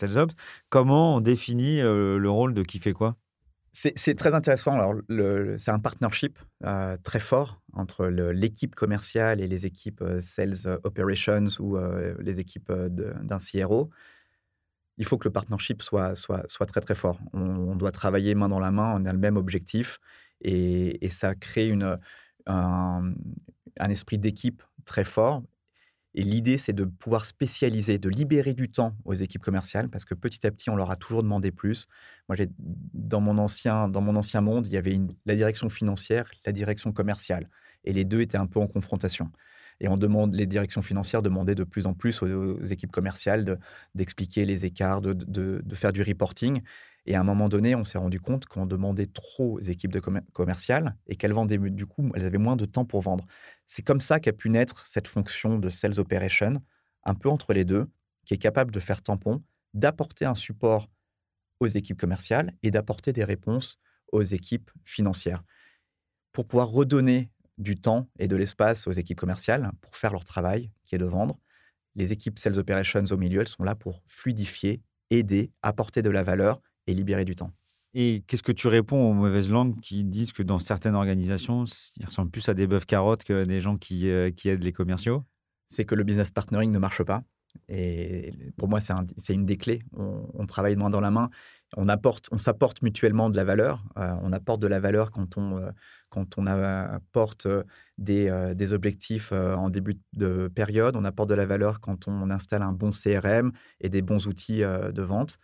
Comment 0.71 1.17
on 1.17 1.21
définit 1.21 1.81
le 1.81 2.31
rôle 2.31 2.55
de 2.55 2.63
qui 2.63 2.79
fait 2.79 2.93
quoi? 2.93 3.17
C'est 3.97 4.15
très 4.15 4.35
intéressant. 4.35 4.95
C'est 5.59 5.71
un 5.71 5.79
partnership 5.79 6.39
euh, 6.65 6.97
très 7.03 7.21
fort 7.21 7.61
entre 7.73 8.07
l'équipe 8.07 8.75
commerciale 8.75 9.41
et 9.41 9.47
les 9.47 9.67
équipes 9.67 10.03
euh, 10.03 10.21
sales 10.21 10.79
operations 10.85 11.47
ou 11.59 11.77
euh, 11.77 12.15
les 12.21 12.41
équipes 12.41 12.73
d'un 12.73 13.39
CRO. 13.39 13.91
Il 14.97 15.05
faut 15.05 15.19
que 15.19 15.29
le 15.29 15.33
partnership 15.33 15.83
soit, 15.83 16.15
très 16.67 16.81
très 16.81 16.95
fort. 16.95 17.19
On, 17.33 17.75
doit 17.77 17.93
travailler 17.93 18.35
main 18.35 18.49
dans 18.49 18.61
la 18.61 18.71
main, 18.71 18.95
on 18.97 19.05
a 19.05 19.13
le 19.13 19.19
même 19.19 19.37
objectif 19.37 19.99
et, 20.41 21.09
ça 21.11 21.35
crée 21.35 21.77
un 22.47 23.15
esprit 23.91 24.19
d'équipe 24.19 24.63
très 24.85 25.05
fort 25.05 25.43
et 26.15 26.23
l'idée, 26.23 26.59
c'est 26.59 26.73
de 26.73 26.85
pouvoir 26.85 27.25
spécialiser, 27.25 27.99
de 27.99 28.09
libérer 28.09 28.55
du 28.55 28.71
temps 28.71 28.97
aux 29.05 29.15
équipes 29.15 29.43
commerciales, 29.43 29.89
parce 29.89 30.05
que 30.05 30.15
petit 30.15 30.47
à 30.47 30.53
petit, 30.53 30.71
on 30.71 30.77
leur 30.77 30.91
a 30.93 30.97
toujours 30.97 31.25
demandé 31.25 31.51
plus. 31.51 31.89
Moi, 32.29 32.37
dans 32.59 33.21
mon 33.21 33.37
ancien, 33.39 33.89
dans 33.89 34.01
mon 34.01 34.15
ancien 34.15 34.41
monde, 34.41 34.67
il 34.69 34.73
y 34.73 34.77
avait 34.77 35.01
la 35.27 35.35
direction 35.35 35.69
financière, 35.69 36.31
la 36.47 36.53
direction 36.53 36.93
commerciale, 36.93 37.49
et 37.85 37.93
les 37.93 38.05
deux 38.05 38.21
étaient 38.21 38.39
un 38.39 38.47
peu 38.47 38.61
en 38.61 38.69
confrontation. 38.69 39.31
Et 39.81 39.89
on 39.89 39.97
demande, 39.97 40.35
les 40.35 40.47
directions 40.47 40.83
financières 40.83 41.21
demandaient 41.21 41.57
de 41.57 41.65
plus 41.65 41.87
en 41.87 41.95
plus 41.95 42.23
aux, 42.23 42.65
équipes 42.65 42.93
commerciales 42.93 43.59
d'expliquer 43.97 44.45
les 44.45 44.65
écarts, 44.65 45.01
de, 45.01 45.13
de, 45.13 45.75
faire 45.75 45.93
du 45.93 46.03
reporting. 46.03 46.63
Et 47.07 47.15
à 47.15 47.21
un 47.21 47.25
moment 47.25 47.49
donné, 47.49 47.75
on 47.75 47.85
s'est 47.85 47.99
rendu 47.99 48.19
compte 48.21 48.47
qu'on 48.47 48.67
demandait 48.67 49.07
trop 49.07 49.59
aux 49.59 49.61
équipes 49.61 49.93
de 49.93 50.01
commerciales 50.33 50.97
et 51.07 51.17
qu'elles 51.17 51.35
vendaient, 51.35 51.59
du 51.59 51.87
coup, 51.87 52.11
elles 52.15 52.25
avaient 52.25 52.39
moins 52.39 52.57
de 52.57 52.65
temps 52.65 52.85
pour 52.85 53.03
vendre. 53.03 53.27
C'est 53.67 53.83
comme 53.83 54.01
ça 54.01 54.21
qu'a 54.21 54.33
pu 54.33 54.49
naître 54.49 54.87
cette 54.87 55.09
fonction 55.09 55.59
de 55.59 55.69
sales 55.69 56.01
operation, 56.01 56.63
un 57.05 57.15
peu 57.15 57.29
entre 57.29 57.53
les 57.53 57.65
deux, 57.65 57.87
qui 58.25 58.33
est 58.35 58.39
capable 58.39 58.71
de 58.71 58.81
faire 58.81 59.03
tampon, 59.03 59.43
d'apporter 59.75 60.25
un 60.25 60.35
support 60.35 60.89
aux 61.61 61.67
équipes 61.67 62.01
commerciales 62.01 62.55
et 62.63 62.71
d'apporter 62.71 63.13
des 63.13 63.25
réponses 63.25 63.79
aux 64.13 64.23
équipes 64.23 64.71
financières 64.85 65.43
pour 66.33 66.47
pouvoir 66.47 66.69
redonner 66.69 67.31
du 67.59 67.77
temps 67.77 68.09
et 68.19 68.27
de 68.29 68.37
l'espace 68.37 68.87
aux 68.87 68.93
équipes 68.93 69.19
commerciales 69.19 69.71
pour 69.81 69.97
faire 69.97 70.13
leur 70.13 70.25
travail, 70.25 70.71
qui 70.85 70.95
est 70.95 70.99
de 70.99 71.05
vendre. 71.05 71.39
Les 71.95 72.13
équipes 72.13 72.39
Sales 72.39 72.59
Operations 72.59 73.05
au 73.11 73.17
milieu, 73.17 73.41
elles 73.41 73.49
sont 73.49 73.63
là 73.63 73.75
pour 73.77 74.03
fluidifier, 74.07 74.83
aider, 75.11 75.53
apporter 75.63 76.03
de 76.03 76.11
la 76.11 76.25
valeur 76.25 76.61
et 76.87 76.95
libérer 76.95 77.25
du 77.25 77.35
temps. 77.35 77.53
Et 77.95 78.25
qu'est-ce 78.27 78.43
que 78.43 78.53
tu 78.53 78.67
réponds 78.67 79.09
aux 79.09 79.13
mauvaises 79.13 79.49
langues 79.49 79.79
qui 79.81 80.03
disent 80.03 80.33
que 80.33 80.43
dans 80.43 80.59
certaines 80.59 80.97
organisations, 80.97 81.65
ils 81.97 82.05
ressemblent 82.05 82.31
plus 82.31 82.49
à 82.49 82.55
des 82.55 82.67
bœufs 82.67 82.85
carottes 82.85 83.23
que 83.23 83.45
des 83.45 83.61
gens 83.61 83.77
qui, 83.77 84.11
euh, 84.11 84.33
qui 84.33 84.49
aident 84.49 84.65
les 84.65 84.73
commerciaux? 84.73 85.25
C'est 85.69 85.85
que 85.85 85.95
le 85.95 86.03
business 86.03 86.33
partnering 86.33 86.73
ne 86.73 86.79
marche 86.79 87.05
pas. 87.05 87.23
Et 87.69 88.33
pour 88.59 88.69
moi, 88.69 88.81
c'est 88.81 89.33
une 89.33 89.47
des 89.47 89.57
clés. 89.57 89.85
On, 89.93 90.45
travaille 90.45 90.75
main 90.75 90.91
dans 90.91 91.01
la 91.01 91.13
main. 91.13 91.31
On 91.77 91.89
apporte, 91.89 92.29
on 92.33 92.39
s'apporte 92.39 92.83
mutuellement 92.83 93.31
de 93.31 93.37
la 93.37 93.45
valeur. 93.45 93.85
Euh, 93.97 94.13
on 94.23 94.33
apporte 94.33 94.61
de 94.61 94.67
la 94.67 94.81
valeur 94.81 95.13
quand 95.13 95.39
on, 95.39 95.59
euh, 95.59 95.71
quand 96.09 96.37
on 96.37 96.49
apporte 96.49 97.47
des, 97.97 98.53
des 98.57 98.73
objectifs 98.73 99.31
en 99.31 99.71
début 99.71 100.01
de 100.15 100.51
période. 100.53 100.97
On 100.97 101.05
apporte 101.05 101.31
de 101.31 101.37
la 101.37 101.47
valeur 101.47 101.79
quand 101.79 102.09
on 102.09 102.29
installe 102.31 102.63
un 102.63 102.73
bon 102.73 102.91
CRM 102.91 103.53
et 103.81 103.89
des 103.89 104.03
bons 104.03 104.27
outils 104.27 104.61
de 104.61 105.03
vente. 105.03 105.39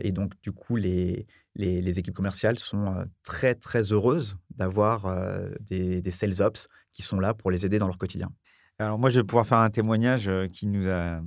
Et 0.00 0.12
donc, 0.12 0.32
du 0.42 0.52
coup, 0.52 0.76
les, 0.76 1.26
les, 1.54 1.98
équipes 1.98 2.14
commerciales 2.14 2.58
sont 2.58 3.04
très, 3.22 3.54
très 3.54 3.92
heureuses 3.92 4.36
d'avoir 4.56 5.06
euh, 5.06 5.50
des, 5.60 6.10
sales 6.10 6.40
ops 6.40 6.68
qui 6.92 7.02
sont 7.02 7.20
là 7.20 7.34
pour 7.34 7.50
les 7.50 7.66
aider 7.66 7.78
dans 7.78 7.86
leur 7.86 7.98
quotidien. 7.98 8.30
Alors, 8.78 8.98
moi, 8.98 9.10
je 9.10 9.20
vais 9.20 9.24
pouvoir 9.24 9.46
faire 9.46 9.58
un 9.58 9.70
témoignage 9.70 10.30
qui 10.52 10.66
nous 10.66 10.88
a 10.88 11.20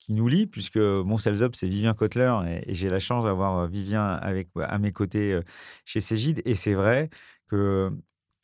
qui 0.00 0.12
nous 0.12 0.28
lie, 0.28 0.46
puisque 0.46 0.78
mon 0.78 1.18
sales 1.18 1.42
ops, 1.42 1.58
c'est 1.58 1.68
Vivien 1.68 1.92
Kotler, 1.92 2.62
et, 2.66 2.74
j'ai 2.74 2.88
la 2.88 2.98
chance 2.98 3.24
d'avoir 3.24 3.66
Vivien 3.66 4.06
avec, 4.06 4.48
à 4.56 4.78
mes 4.78 4.92
côtés 4.92 5.38
chez 5.84 6.00
Cégide. 6.00 6.40
Et 6.46 6.54
c'est 6.54 6.74
vrai 6.74 7.10
que 7.48 7.90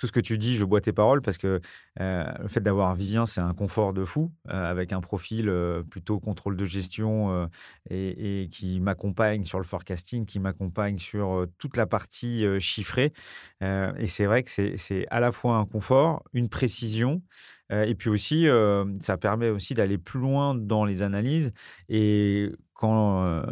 ce 0.07 0.13
que 0.13 0.21
tu 0.21 0.39
dis, 0.39 0.57
je 0.57 0.65
bois 0.65 0.81
tes 0.81 0.93
paroles 0.93 1.23
parce 1.23 1.39
que 1.39 1.61
le 1.99 2.49
fait 2.49 2.61
d'avoir 2.61 2.95
Vivien, 2.95 3.27
c'est 3.27 3.41
un 3.41 3.55
confort 3.55 3.93
de 3.93 4.05
fou, 4.05 4.33
avec 4.49 4.93
un 4.93 5.01
profil 5.01 5.53
plutôt 5.91 6.19
contrôle 6.21 6.57
de 6.57 6.65
gestion 6.65 7.49
et, 7.91 8.49
qui 8.51 8.81
m'accompagne 8.81 9.45
sur 9.45 9.59
le 9.59 9.65
forecasting, 9.65 10.27
qui 10.27 10.41
m'accompagne 10.41 10.99
sur 10.99 11.47
toute 11.59 11.77
la 11.77 11.87
partie 11.87 12.45
chiffrée. 12.61 13.13
et 13.61 14.07
c'est 14.07 14.27
vrai 14.27 14.43
que 14.43 14.51
c'est 14.51 15.07
à 15.11 15.21
la 15.21 15.33
fois 15.33 15.57
un 15.57 15.67
confort, 15.67 16.23
une 16.33 16.49
précision, 16.49 17.23
et 17.71 17.95
puis 17.95 18.11
aussi, 18.11 18.47
ça 19.01 19.17
permet 19.17 19.51
aussi 19.51 19.75
d'aller 19.75 19.99
plus 19.99 20.21
loin 20.21 20.55
dans 20.55 20.85
les 20.85 21.03
analyses. 21.03 21.53
Et 21.89 22.51
quand 22.75 23.43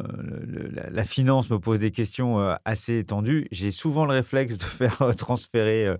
la, 0.90 1.04
finance 1.04 1.48
me 1.48 1.58
pose 1.58 1.78
des 1.78 1.90
questions 1.90 2.38
assez 2.64 2.98
étendues, 2.98 3.46
j'ai 3.50 3.70
souvent 3.70 4.04
le 4.04 4.12
réflexe 4.12 4.58
de 4.58 4.64
faire 4.64 5.14
transférer, 5.16 5.96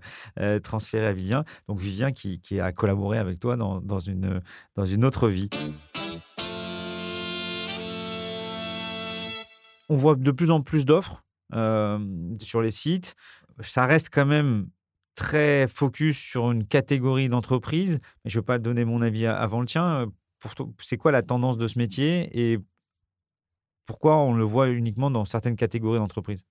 transférer 0.63 1.07
à 1.07 1.13
Vivien. 1.13 1.45
Donc 1.69 1.79
Vivien 1.79 2.11
qui, 2.11 2.61
a 2.61 2.73
collaboré 2.73 3.19
avec 3.19 3.39
toi 3.41 3.57
dans, 3.57 3.99
une, 4.01 4.41
dans 4.77 4.85
une 4.85 5.05
autre 5.05 5.29
vie. 5.29 5.49
On 9.89 9.97
voit 9.97 10.17
de 10.17 10.31
plus 10.31 10.51
en 10.51 10.61
plus 10.61 10.85
d'offres 10.85 11.25
sur 11.53 12.61
les 12.61 12.71
sites. 12.71 13.15
Ça 13.61 13.87
reste 13.87 14.09
quand 14.11 14.27
même 14.27 14.67
très 15.15 15.69
focus 15.69 16.19
sur 16.19 16.51
une 16.51 16.67
catégorie 16.67 17.29
d'entreprise, 17.29 18.01
je 18.25 18.39
ne 18.39 18.41
vais 18.41 18.45
pas 18.45 18.59
donner 18.59 18.85
mon 18.85 19.03
avis 19.03 19.27
avant 19.27 19.61
le 19.61 19.67
tien. 19.67 20.07
C'est 20.79 20.97
quoi 20.97 21.13
la 21.13 21.23
tendance 21.23 21.59
de 21.59 21.69
ce 21.69 21.79
métier 21.79 22.29
et 22.33 22.59
pourquoi 23.87 24.17
on 24.17 24.35
le 24.35 24.45
voit 24.45 24.69
uniquement 24.69 25.11
dans 25.11 25.25
certaines 25.25 25.57
catégories 25.57 25.99
d'entreprises? 25.99 26.45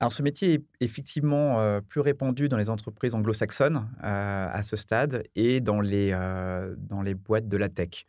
Alors, 0.00 0.12
ce 0.12 0.22
métier 0.22 0.54
est 0.54 0.64
effectivement 0.80 1.80
plus 1.88 2.00
répandu 2.00 2.48
dans 2.48 2.56
les 2.56 2.70
entreprises 2.70 3.14
anglo-saxonnes 3.14 3.88
à 4.00 4.62
ce 4.62 4.76
stade 4.76 5.24
et 5.34 5.60
dans 5.60 5.80
les, 5.80 6.12
dans 6.76 7.02
les 7.02 7.14
boîtes 7.14 7.48
de 7.48 7.56
la 7.56 7.68
tech. 7.68 8.06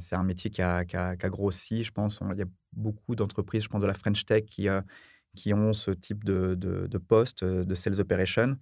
c'est 0.00 0.16
un 0.16 0.24
métier 0.24 0.50
qui 0.50 0.62
a, 0.62 0.84
grossi, 1.28 1.84
je 1.84 1.92
pense. 1.92 2.20
il 2.32 2.38
y 2.38 2.42
a 2.42 2.46
beaucoup 2.72 3.14
d'entreprises, 3.14 3.62
je 3.62 3.68
pense, 3.68 3.82
de 3.82 3.86
la 3.86 3.94
French 3.94 4.24
Tech 4.24 4.46
qui, 4.46 4.66
qui 5.36 5.54
ont 5.54 5.72
ce 5.72 5.92
type 5.92 6.24
de, 6.24 6.56
de, 6.56 6.98
poste 6.98 7.44
de 7.44 7.74
sales 7.76 8.00
operation. 8.00 8.56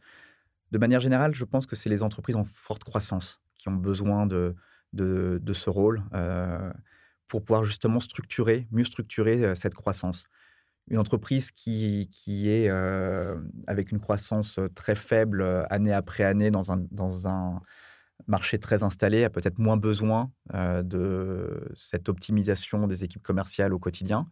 De 0.70 0.78
manière 0.78 1.00
générale, 1.00 1.34
je 1.34 1.44
pense 1.44 1.64
que 1.64 1.76
c'est 1.76 1.88
les 1.88 2.02
entreprises 2.02 2.36
en 2.36 2.44
forte 2.44 2.84
croissance 2.84 3.40
qui 3.56 3.68
ont 3.70 3.74
besoin 3.74 4.26
de, 4.26 4.54
de, 4.92 5.52
ce 5.52 5.70
rôle 5.70 6.02
pour 7.30 7.44
pouvoir 7.44 7.64
justement 7.64 8.00
structurer, 8.00 8.66
mieux 8.72 8.84
structurer 8.84 9.54
cette 9.54 9.74
croissance. 9.74 10.28
Une 10.88 10.98
entreprise 10.98 11.52
qui, 11.52 12.10
qui 12.12 12.50
est 12.50 12.68
avec 13.68 13.92
une 13.92 14.00
croissance 14.00 14.58
très 14.74 14.96
faible 14.96 15.64
année 15.70 15.92
après 15.92 16.24
année 16.24 16.50
dans 16.50 16.72
un, 16.72 16.84
dans 16.90 17.28
un 17.28 17.60
marché 18.26 18.58
très 18.58 18.82
installé 18.82 19.22
a 19.22 19.30
peut-être 19.30 19.58
moins 19.58 19.76
besoin 19.76 20.32
de 20.52 21.70
cette 21.76 22.08
optimisation 22.08 22.88
des 22.88 23.04
équipes 23.04 23.22
commerciales 23.22 23.72
au 23.72 23.78
quotidien, 23.78 24.28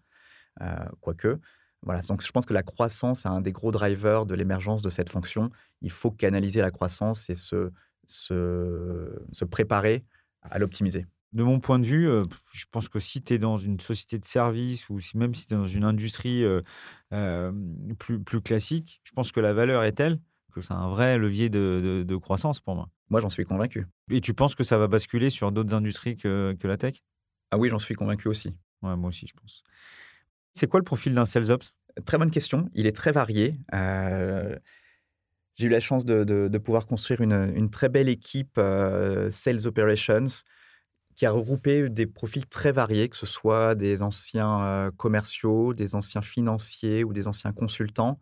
quoique. 1.01 1.39
Voilà, 1.83 2.01
donc 2.01 2.27
je 2.27 2.33
pense 2.33 2.47
que 2.47 2.55
la 2.55 2.65
croissance 2.65 3.25
est 3.25 3.29
un 3.29 3.41
des 3.41 3.53
gros 3.53 3.71
drivers 3.71 4.27
de 4.27 4.35
l'émergence 4.35 4.83
de 4.83 4.91
cette 4.91 5.11
fonction. 5.11 5.51
Il 5.83 5.93
faut 5.93 6.11
canaliser 6.11 6.61
la 6.61 6.73
croissance 6.73 7.31
et 7.31 7.37
se, 7.37 7.71
se 8.05 9.45
préparer 9.45 10.05
à 10.43 10.59
l'optimiser. 10.59 11.07
De 11.33 11.43
mon 11.43 11.61
point 11.61 11.79
de 11.79 11.85
vue, 11.85 12.09
euh, 12.09 12.25
je 12.53 12.65
pense 12.71 12.89
que 12.89 12.99
si 12.99 13.23
tu 13.23 13.35
es 13.35 13.39
dans 13.39 13.59
une 13.59 13.79
société 13.81 14.19
de 14.19 14.25
service 14.25 14.89
ou 14.89 14.99
si, 14.99 15.19
même 15.19 15.35
si 15.35 15.47
tu 15.47 15.55
es 15.55 15.57
dans 15.59 15.67
une 15.67 15.85
industrie 15.85 16.43
euh, 16.43 16.63
euh, 17.13 17.53
plus, 17.99 18.19
plus 18.19 18.41
classique, 18.41 19.03
je 19.05 19.13
pense 19.13 19.31
que 19.31 19.41
la 19.41 19.53
valeur 19.53 19.85
est 19.85 19.93
telle 19.93 20.21
que 20.55 20.63
c'est 20.63 20.73
un 20.73 20.89
vrai 20.89 21.19
levier 21.19 21.51
de, 21.51 22.05
de, 22.07 22.17
croissance 22.17 22.61
pour 22.61 22.75
moi. 22.75 22.89
Moi, 23.11 23.21
j'en 23.21 23.29
suis 23.29 23.45
convaincu. 23.45 23.87
Et 24.11 24.23
tu 24.23 24.33
penses 24.33 24.55
que 24.55 24.65
ça 24.65 24.79
va 24.79 24.89
basculer 24.89 25.29
sur 25.29 25.53
d'autres 25.53 25.75
industries 25.75 26.17
que, 26.17 26.57
que 26.59 26.67
la 26.67 26.79
tech? 26.79 27.03
Ah 27.51 27.59
oui, 27.59 27.69
j'en 27.69 27.79
suis 27.79 27.95
convaincu 27.95 28.29
aussi. 28.29 28.55
Ouais, 28.81 28.97
moi 28.97 29.11
aussi, 29.11 29.27
je 29.27 29.35
pense. 29.35 29.63
C'est 30.55 30.67
quoi 30.67 30.81
le 30.81 30.85
profil 30.85 31.15
d'un 31.15 31.27
sales 31.27 31.51
ops? 31.51 31.75
Très 32.07 32.17
bonne 32.17 32.31
question. 32.31 32.71
Il 32.73 32.87
est 32.87 32.97
très 32.97 33.13
varié. 33.13 33.61
Euh, 33.75 34.57
j'ai 35.57 35.67
eu 35.67 35.71
la 35.71 35.81
chance 35.81 36.07
de, 36.07 36.59
pouvoir 36.59 36.87
construire 36.87 37.21
une, 37.21 37.69
très 37.71 37.91
belle 37.91 38.09
équipe 38.09 38.59
Sales 39.31 39.67
Operations 39.67 40.45
qui 41.19 41.27
a 41.27 41.33
regroupé 41.33 41.89
des 41.89 42.07
profils 42.07 42.47
très 42.47 42.71
variés, 42.71 43.09
que 43.09 43.17
ce 43.17 43.27
soit 43.27 43.75
des 43.75 44.03
anciens 44.03 44.93
commerciaux, 44.97 45.75
des 45.75 45.97
anciens 45.97 46.23
financiers 46.23 47.03
ou 47.03 47.13
des 47.13 47.27
anciens 47.27 47.51
consultants. 47.51 48.21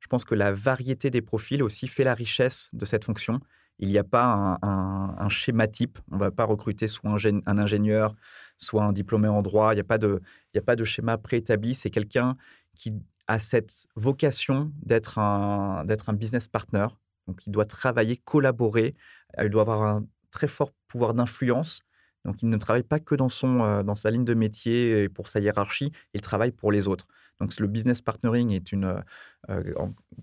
Je 0.00 0.06
pense 0.06 0.24
que 0.24 0.34
la 0.34 0.50
variété 0.50 1.10
des 1.10 1.20
profils 1.20 1.62
aussi 1.62 1.88
fait 1.88 2.04
la 2.04 2.14
richesse 2.14 2.70
de 2.72 2.86
cette 2.86 3.04
fonction. 3.04 3.40
Il 3.80 3.90
n'y 3.90 3.98
a 3.98 4.02
pas 4.02 4.58
un, 4.62 5.28
schéma 5.28 5.66
type. 5.68 5.98
On 6.10 6.14
ne 6.14 6.20
va 6.20 6.30
pas 6.30 6.44
recruter 6.44 6.86
soit 6.86 7.10
un 7.10 7.58
ingénieur, 7.58 8.14
soit 8.56 8.82
un 8.82 8.92
diplômé 8.92 9.28
en 9.28 9.42
droit. 9.42 9.74
Il 9.74 9.76
n'y 9.76 9.82
a, 9.82 9.84
pas 9.84 9.98
de, 9.98 10.22
a 10.56 10.60
pas 10.62 10.74
de 10.74 10.84
schéma 10.84 11.18
préétabli. 11.18 11.74
C'est 11.74 11.90
quelqu'un 11.90 12.38
qui 12.74 12.94
a 13.26 13.38
cette 13.38 13.88
vocation 13.94 14.72
d'être 14.82 15.18
un, 15.18 15.84
d'être 15.84 16.08
un 16.08 16.14
business 16.14 16.48
partner. 16.48 16.86
Donc, 17.26 17.46
il 17.46 17.50
doit 17.50 17.66
travailler, 17.66 18.16
collaborer. 18.16 18.94
Il 19.38 19.50
doit 19.50 19.60
avoir 19.60 19.82
un 19.82 20.06
très 20.30 20.48
fort 20.48 20.72
pouvoir 20.86 21.12
d'influence. 21.12 21.82
Donc, 22.28 22.42
il 22.42 22.50
ne 22.50 22.58
travaille 22.58 22.82
pas 22.82 23.00
que 23.00 23.14
dans, 23.14 23.30
son, 23.30 23.82
dans 23.82 23.94
sa 23.94 24.10
ligne 24.10 24.26
de 24.26 24.34
métier 24.34 25.04
et 25.04 25.08
pour 25.08 25.28
sa 25.28 25.40
hiérarchie, 25.40 25.92
il 26.12 26.20
travaille 26.20 26.50
pour 26.50 26.70
les 26.70 26.86
autres. 26.86 27.06
Donc, 27.40 27.58
le 27.58 27.66
business 27.66 28.02
partnering 28.02 28.50
est 28.50 28.70
une, 28.70 29.02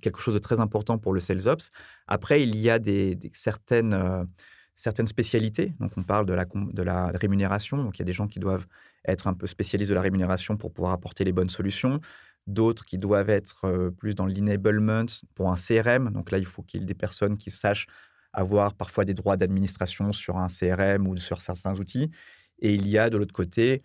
quelque 0.01 0.19
chose 0.19 0.35
de 0.35 0.39
très 0.39 0.59
important 0.59 0.99
pour 0.99 1.13
le 1.13 1.19
sales 1.19 1.47
ops. 1.47 1.71
Après, 2.07 2.43
il 2.43 2.55
y 2.57 2.69
a 2.69 2.77
des, 2.77 3.17
certaines, 3.33 4.27
certaines 4.75 5.07
spécialités. 5.07 5.73
Donc, 5.79 5.93
on 5.97 6.03
parle 6.03 6.27
de 6.27 6.33
la, 6.33 6.45
de 6.45 6.83
la 6.83 7.07
rémunération. 7.07 7.83
Donc, 7.83 7.97
il 7.97 8.01
y 8.01 8.03
a 8.03 8.05
des 8.05 8.13
gens 8.13 8.27
qui 8.27 8.39
doivent 8.39 8.67
être 9.07 9.25
un 9.25 9.33
peu 9.33 9.47
spécialistes 9.47 9.89
de 9.89 9.95
la 9.95 10.01
rémunération 10.01 10.57
pour 10.57 10.71
pouvoir 10.71 10.93
apporter 10.93 11.23
les 11.23 11.31
bonnes 11.31 11.49
solutions 11.49 12.01
d'autres 12.47 12.85
qui 12.85 12.99
doivent 12.99 13.31
être 13.31 13.89
plus 13.97 14.13
dans 14.13 14.27
l'enablement 14.27 15.05
pour 15.33 15.51
un 15.51 15.55
CRM. 15.55 16.11
Donc 16.11 16.29
là, 16.29 16.37
il 16.37 16.45
faut 16.45 16.61
qu'il 16.61 16.81
y 16.81 16.83
ait 16.83 16.85
des 16.85 16.93
personnes 16.93 17.37
qui 17.37 17.49
sachent 17.49 17.87
avoir 18.35 18.73
parfois 18.73 19.05
des 19.05 19.13
droits 19.13 19.37
d'administration 19.37 20.11
sur 20.11 20.37
un 20.37 20.47
CRM 20.47 21.07
ou 21.07 21.17
sur 21.17 21.41
certains 21.41 21.79
outils. 21.79 22.11
Et 22.59 22.73
il 22.73 22.87
y 22.87 22.97
a 22.97 23.09
de 23.09 23.17
l'autre 23.17 23.33
côté 23.33 23.81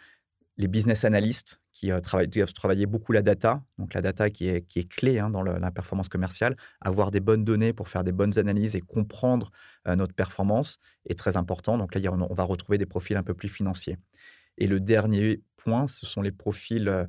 les 0.56 0.68
business 0.68 1.04
analysts 1.04 1.60
qui 1.72 1.90
travaillent, 2.02 2.28
doivent 2.28 2.52
travailler 2.52 2.84
beaucoup 2.84 3.12
la 3.12 3.22
data, 3.22 3.62
donc 3.78 3.94
la 3.94 4.02
data 4.02 4.28
qui 4.28 4.48
est, 4.48 4.62
qui 4.62 4.80
est 4.80 4.88
clé 4.88 5.18
hein, 5.18 5.30
dans 5.30 5.42
la 5.42 5.70
performance 5.70 6.10
commerciale. 6.10 6.56
Avoir 6.82 7.10
des 7.10 7.20
bonnes 7.20 7.44
données 7.44 7.72
pour 7.72 7.88
faire 7.88 8.04
des 8.04 8.12
bonnes 8.12 8.38
analyses 8.38 8.76
et 8.76 8.80
comprendre 8.80 9.50
notre 9.86 10.12
performance 10.12 10.78
est 11.08 11.18
très 11.18 11.38
important. 11.38 11.78
Donc 11.78 11.94
là, 11.94 12.12
on 12.12 12.34
va 12.34 12.44
retrouver 12.44 12.76
des 12.76 12.86
profils 12.86 13.16
un 13.16 13.22
peu 13.22 13.32
plus 13.32 13.48
financiers. 13.48 13.96
Et 14.58 14.66
le 14.66 14.80
dernier 14.80 15.40
point, 15.56 15.86
ce 15.86 16.04
sont 16.04 16.20
les 16.20 16.32
profils 16.32 17.08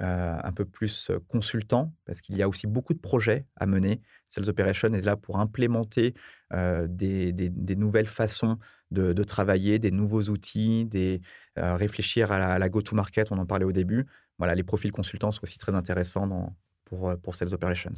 euh, 0.00 0.38
un 0.42 0.52
peu 0.52 0.64
plus 0.64 1.10
consultant, 1.28 1.92
parce 2.04 2.20
qu'il 2.20 2.36
y 2.36 2.42
a 2.42 2.48
aussi 2.48 2.68
beaucoup 2.68 2.94
de 2.94 3.00
projets 3.00 3.44
à 3.56 3.66
mener. 3.66 4.00
Sales 4.28 4.48
Operation 4.48 4.94
est 4.94 5.00
là 5.00 5.16
pour 5.16 5.40
implémenter 5.40 6.14
euh, 6.52 6.86
des, 6.88 7.32
nouvelles 7.76 8.06
façons 8.06 8.58
de, 8.92 9.12
travailler, 9.24 9.80
des 9.80 9.90
nouveaux 9.90 10.22
outils, 10.22 10.86
des, 10.86 11.20
euh, 11.58 11.74
réfléchir 11.74 12.30
à 12.30 12.58
la, 12.58 12.68
go-to-market, 12.68 13.32
on 13.32 13.38
en 13.38 13.46
parlait 13.46 13.64
au 13.64 13.72
début. 13.72 14.06
Voilà, 14.38 14.54
les 14.54 14.62
profils 14.62 14.92
consultants 14.92 15.32
sont 15.32 15.42
aussi 15.42 15.58
très 15.58 15.74
intéressants 15.74 16.54
pour, 16.84 17.12
pour 17.18 17.34
Sales 17.34 17.52
Operations. 17.52 17.94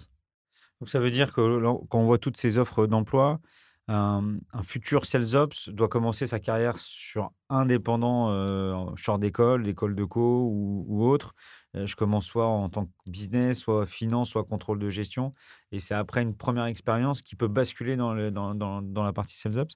Donc 0.81 0.89
ça 0.89 0.99
veut 0.99 1.11
dire 1.11 1.33
que 1.33 1.61
quand 1.89 2.01
on 2.01 2.05
voit 2.05 2.19
toutes 2.19 2.39
ces 2.39 2.57
offres 2.57 2.87
d'emploi, 2.87 3.41
un, 3.89 4.39
futur 4.63 5.07
sales 5.07 5.35
ops 5.35 5.69
doit 5.69 5.89
commencer 5.89 6.27
sa 6.27 6.39
carrière 6.39 6.79
sur 6.79 7.33
indépendant, 7.49 8.31
euh, 8.31 8.95
genre 8.97 9.19
d'école, 9.19 9.65
d'école 9.65 9.95
de 9.95 10.05
co 10.05 10.49
ou, 10.51 11.05
autre. 11.05 11.35
Euh, 11.77 11.87
je 11.87 11.97
commence 11.97 12.27
soit 12.27 12.47
en 12.47 12.69
tant 12.69 12.87
que 12.87 12.91
business, 13.07 13.61
soit 13.61 13.87
finance, 13.87 14.31
soit 14.31 14.45
contrôle 14.45 14.79
de 14.79 14.89
gestion. 14.89 15.35
Et 15.73 15.81
c'est 15.81 15.95
après 15.95 16.23
une 16.23 16.37
première 16.37 16.67
expérience 16.67 17.23
qui 17.23 17.35
peut 17.37 17.49
basculer 17.49 17.97
dans, 17.97 18.15
la 18.15 19.13
partie 19.13 19.37
sales 19.37 19.59
ops? 19.59 19.75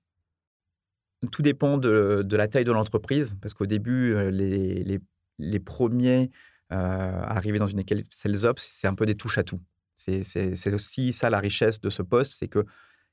Tout 1.33 1.43
dépend 1.43 1.79
de, 1.79 2.25
la 2.31 2.47
taille 2.47 2.65
de 2.65 2.73
l'entreprise, 2.73 3.37
parce 3.41 3.55
qu'au 3.55 3.67
début, 3.67 4.15
euh, 4.15 4.31
les, 4.31 5.59
premiers 5.61 6.31
euh, 6.73 7.21
arriver 7.23 7.59
dans 7.59 7.67
une 7.67 7.81
équipe 7.81 8.07
sales 8.11 8.45
ops, 8.45 8.63
c'est 8.63 8.87
un 8.87 8.95
peu 8.95 9.07
des 9.07 9.15
touches 9.15 9.39
à 9.39 9.45
tout. 9.45 9.61
C'est 9.97 10.75
aussi 10.75 11.13
ça 11.15 11.31
la 11.31 11.41
richesse 11.41 11.81
de 11.81 11.89
ce 11.89 12.03
poste, 12.03 12.35
c'est 12.39 12.49
que 12.49 12.67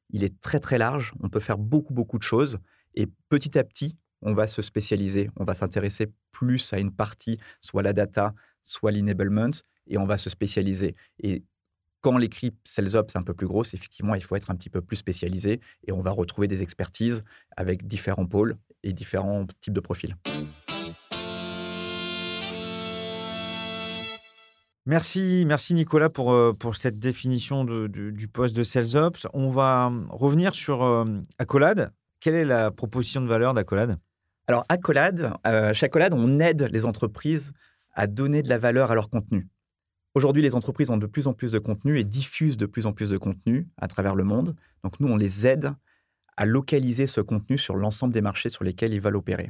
il 0.10 0.24
est 0.24 0.42
très 0.42 0.60
très 0.60 0.78
large, 0.78 1.14
on 1.22 1.30
peut 1.30 1.40
faire 1.40 1.58
beaucoup 1.58 1.94
beaucoup 1.94 2.18
de 2.18 2.24
choses 2.24 2.60
et 2.96 3.08
petit 3.30 3.58
à 3.58 3.64
petit, 3.64 3.98
on 4.22 4.34
va 4.34 4.48
se 4.48 4.62
spécialiser, 4.62 5.30
on 5.36 5.44
va 5.44 5.54
s'intéresser 5.54 6.12
plus 6.32 6.74
à 6.74 6.80
une 6.80 6.92
partie, 6.92 7.40
soit 7.60 7.84
la 7.84 7.94
data, 7.94 8.34
soit 8.64 8.92
l'enablement, 8.92 9.52
et 9.88 9.98
on 9.98 10.06
va 10.06 10.18
se 10.18 10.30
spécialiser. 10.30 10.96
Et 11.20 11.44
quand 12.02 12.18
l'équipe 12.18 12.58
Sales 12.64 12.96
Ops 12.96 13.16
est 13.16 13.18
un 13.18 13.24
peu 13.24 13.34
plus 13.34 13.48
grosse, 13.48 13.74
effectivement, 13.74 14.16
il 14.16 14.24
faut 14.24 14.36
être 14.36 14.52
un 14.52 14.56
petit 14.56 14.70
peu 14.70 14.82
plus 14.82 14.98
spécialisé 14.98 15.62
et 15.88 15.92
on 15.92 16.02
va 16.02 16.12
retrouver 16.12 16.48
des 16.48 16.62
expertises 16.62 17.24
avec 17.56 17.88
différents 17.88 18.26
pôles 18.26 18.58
et 18.84 18.94
différents 18.94 19.46
types 19.62 19.74
de 19.74 19.80
profils. 19.80 20.16
Merci, 24.86 25.46
merci 25.48 25.74
Nicolas 25.74 26.10
pour, 26.10 26.34
euh, 26.34 26.52
pour 26.52 26.76
cette 26.76 27.00
définition 27.00 27.64
du 27.64 28.28
poste 28.28 28.54
de 28.54 28.66
Sales 28.66 28.98
Ops. 28.98 29.28
On 29.34 29.50
va 29.50 29.88
hum, 29.88 30.08
revenir 30.10 30.54
sur 30.54 30.84
euh, 30.84 31.06
Accolade. 31.38 31.94
Quelle 32.20 32.36
est 32.36 32.44
la 32.44 32.70
proposition 32.70 33.22
de 33.22 33.28
valeur 33.28 33.54
d'Accolade? 33.54 33.98
Alors, 34.48 34.66
Accolade, 34.68 35.34
euh, 35.48 35.74
chez 35.74 35.86
Accolade, 35.86 36.14
on 36.14 36.40
aide 36.42 36.70
les 36.74 36.86
entreprises 36.86 37.54
à 37.94 38.08
donner 38.08 38.44
de 38.44 38.50
la 38.50 38.58
valeur 38.58 38.92
à 38.92 38.96
leur 38.96 39.10
contenu. 39.10 39.48
Aujourd'hui, 40.16 40.42
les 40.42 40.54
entreprises 40.54 40.90
ont 40.90 40.98
de 40.98 41.06
plus 41.06 41.28
en 41.28 41.34
plus 41.34 41.54
de 41.54 41.60
contenu 41.60 41.98
et 41.98 42.04
diffusent 42.04 42.58
de 42.58 42.66
plus 42.66 42.86
en 42.86 42.92
plus 42.92 43.10
de 43.10 43.18
contenu 43.18 43.70
à 43.78 43.88
travers 43.88 44.16
le 44.16 44.26
monde. 44.26 44.54
Donc, 44.84 45.00
nous, 45.00 45.08
on 45.08 45.16
les 45.16 45.48
aide 45.48 45.74
à 46.36 46.46
localiser 46.46 47.08
ce 47.08 47.22
contenu 47.22 47.58
sur 47.58 47.78
l'ensemble 47.78 48.14
des 48.14 48.22
marchés 48.22 48.50
sur 48.50 48.66
lesquels 48.66 48.94
ils 48.94 49.02
veulent 49.02 49.16
opérer. 49.16 49.50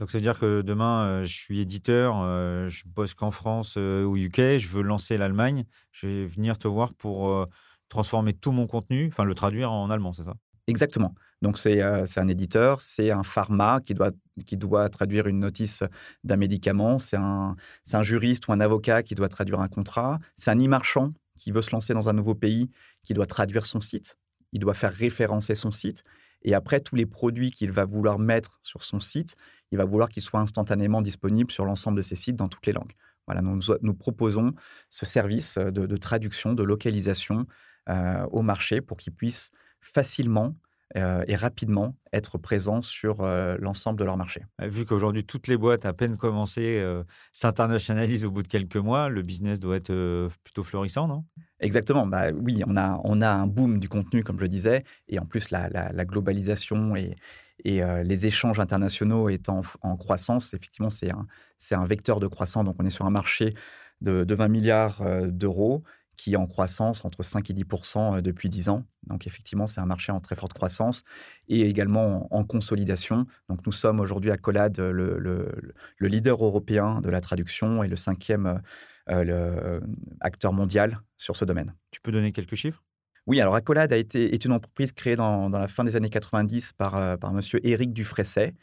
Donc, 0.00 0.10
ça 0.10 0.16
veut 0.16 0.22
dire 0.22 0.38
que 0.38 0.62
demain, 0.62 1.04
euh, 1.04 1.24
je 1.24 1.34
suis 1.36 1.60
éditeur, 1.60 2.20
euh, 2.22 2.70
je 2.70 2.84
bosse 2.86 3.12
qu'en 3.12 3.30
France 3.30 3.74
euh, 3.76 4.02
ou 4.02 4.16
UK, 4.16 4.56
je 4.58 4.68
veux 4.68 4.80
lancer 4.80 5.18
l'Allemagne, 5.18 5.66
je 5.92 6.06
vais 6.06 6.26
venir 6.26 6.58
te 6.58 6.66
voir 6.66 6.94
pour 6.94 7.46
transformer 7.90 8.32
tout 8.32 8.52
mon 8.52 8.66
contenu, 8.66 9.08
enfin 9.08 9.24
le 9.24 9.34
traduire 9.34 9.70
en 9.70 9.90
allemand, 9.90 10.12
c'est 10.14 10.22
ça? 10.22 10.34
Exactement. 10.68 11.14
Donc, 11.42 11.58
c'est 11.58 11.82
un 11.82 12.28
éditeur, 12.28 12.80
c'est 12.80 13.10
un 13.10 13.22
pharma 13.22 13.80
qui 13.84 13.92
doit, 13.92 14.12
qui 14.46 14.56
doit 14.56 14.88
traduire 14.88 15.26
une 15.26 15.40
notice 15.40 15.82
d'un 16.24 16.36
médicament, 16.36 16.98
c'est 16.98 17.16
un, 17.16 17.56
un 17.92 18.02
juriste 18.02 18.48
ou 18.48 18.52
un 18.52 18.60
avocat 18.60 19.02
qui 19.02 19.14
doit 19.14 19.28
traduire 19.28 19.60
un 19.60 19.68
contrat, 19.68 20.18
c'est 20.36 20.50
un 20.50 20.58
e-marchand 20.58 21.12
qui 21.36 21.50
veut 21.50 21.62
se 21.62 21.72
lancer 21.72 21.92
dans 21.92 22.08
un 22.08 22.12
nouveau 22.12 22.34
pays, 22.34 22.70
qui 23.02 23.12
doit 23.12 23.26
traduire 23.26 23.66
son 23.66 23.80
site, 23.80 24.16
il 24.52 24.60
doit 24.60 24.74
faire 24.74 24.92
référencer 24.94 25.54
son 25.54 25.70
site. 25.70 26.04
Et 26.42 26.54
après, 26.54 26.80
tous 26.80 26.96
les 26.96 27.06
produits 27.06 27.50
qu'il 27.50 27.70
va 27.70 27.84
vouloir 27.84 28.18
mettre 28.18 28.60
sur 28.62 28.82
son 28.82 29.00
site, 29.00 29.36
il 29.72 29.78
va 29.78 29.84
vouloir 29.84 30.08
qu'ils 30.08 30.22
soient 30.22 30.40
instantanément 30.40 31.02
disponibles 31.02 31.50
sur 31.50 31.64
l'ensemble 31.64 31.98
de 31.98 32.02
ses 32.02 32.16
sites 32.16 32.36
dans 32.36 32.48
toutes 32.48 32.66
les 32.66 32.72
langues. 32.72 32.92
Voilà, 33.26 33.42
nous, 33.42 33.94
proposons 33.94 34.54
ce 34.88 35.06
service 35.06 35.56
de, 35.56 35.96
traduction, 35.96 36.54
de 36.54 36.64
localisation 36.64 37.46
euh, 37.88 38.26
au 38.32 38.42
marché 38.42 38.80
pour 38.80 38.96
qu'ils 38.96 39.12
puissent 39.12 39.52
facilement 39.80 40.56
euh, 40.96 41.22
et 41.28 41.36
rapidement 41.36 41.94
être 42.12 42.36
présents 42.36 42.82
sur 42.82 43.20
euh, 43.20 43.56
l'ensemble 43.60 43.98
de 43.98 44.04
leur 44.04 44.16
marché. 44.16 44.42
Vu 44.60 44.84
qu'aujourd'hui, 44.84 45.24
toutes 45.24 45.46
les 45.46 45.56
boîtes, 45.56 45.86
à 45.86 45.92
peine 45.92 46.16
commencées, 46.16 46.84
s'internationalisent 47.32 48.24
au 48.24 48.30
bout 48.30 48.42
de 48.42 48.48
quelques 48.48 48.76
mois, 48.76 49.08
le 49.08 49.22
business 49.22 49.60
doit 49.60 49.76
être 49.76 50.28
plutôt 50.44 50.64
florissant, 50.64 51.06
non? 51.06 51.24
Exactement. 51.60 52.06
Bah, 52.06 52.32
oui, 52.32 52.62
on 52.66 52.76
a, 52.76 53.00
on 53.04 53.20
a 53.20 53.28
un 53.28 53.46
boom 53.46 53.78
du 53.78 53.88
contenu, 53.88 54.24
comme 54.24 54.36
je 54.36 54.42
le 54.42 54.48
disais, 54.48 54.84
et 55.08 55.18
en 55.18 55.26
plus, 55.26 55.50
la, 55.50 55.68
la 55.68 56.04
globalisation 56.04 56.96
et, 56.96 57.16
et 57.64 57.82
les 58.04 58.26
échanges 58.26 58.58
internationaux 58.58 59.28
étant 59.28 59.62
en, 59.82 59.96
croissance, 59.96 60.54
effectivement, 60.54 60.90
c'est 60.90 61.10
un, 61.10 61.26
un, 61.72 61.86
vecteur 61.86 62.20
de 62.20 62.26
croissance. 62.26 62.64
Donc, 62.64 62.76
on 62.78 62.86
est 62.86 62.90
sur 62.90 63.06
un 63.06 63.10
marché 63.10 63.54
de, 64.00 64.24
20 64.28 64.48
milliards 64.48 65.02
d'euros 65.26 65.84
qui 66.20 66.34
est 66.34 66.36
en 66.36 66.46
croissance 66.46 67.04
entre 67.04 67.22
5 67.22 67.48
et 67.50 67.54
10% 67.54 68.20
depuis 68.20 68.50
10 68.50 68.68
ans. 68.68 68.84
Donc, 69.06 69.26
effectivement, 69.26 69.66
c'est 69.66 69.80
un 69.80 69.86
marché 69.86 70.12
en 70.12 70.20
très 70.20 70.36
forte 70.36 70.52
croissance 70.52 71.02
et 71.48 71.62
également 71.62 72.28
en, 72.34 72.44
consolidation. 72.44 73.26
Donc, 73.48 73.64
nous 73.64 73.72
sommes 73.72 74.00
aujourd'hui 74.00 74.30
à 74.30 74.36
Collade 74.36 74.78
le, 74.78 75.18
le, 75.18 76.08
leader 76.08 76.44
européen 76.44 77.00
de 77.00 77.08
la 77.08 77.20
traduction 77.20 77.82
et 77.82 77.88
le 77.88 77.96
cinquième 77.96 78.60
acteur 80.20 80.52
mondial 80.52 81.00
sur 81.16 81.36
ce 81.36 81.44
domaine. 81.44 81.74
Tu 81.90 82.00
peux 82.00 82.12
donner 82.12 82.32
quelques 82.32 82.54
chiffres? 82.54 82.82
Oui, 83.26 83.40
alors 83.40 83.54
Accolade 83.54 83.92
a 83.92 83.96
été, 83.96 84.34
est 84.34 84.44
une 84.44 84.52
entreprise 84.52 84.92
créée 84.92 85.16
dans, 85.16 85.48
la 85.50 85.68
fin 85.68 85.84
des 85.84 85.94
années 85.96 86.10
90 86.10 86.72
par, 86.72 86.96
euh, 86.96 87.16
par 87.16 87.30
M. 87.30 87.40
Éric 87.62 87.92
Dufresset. 87.92 88.54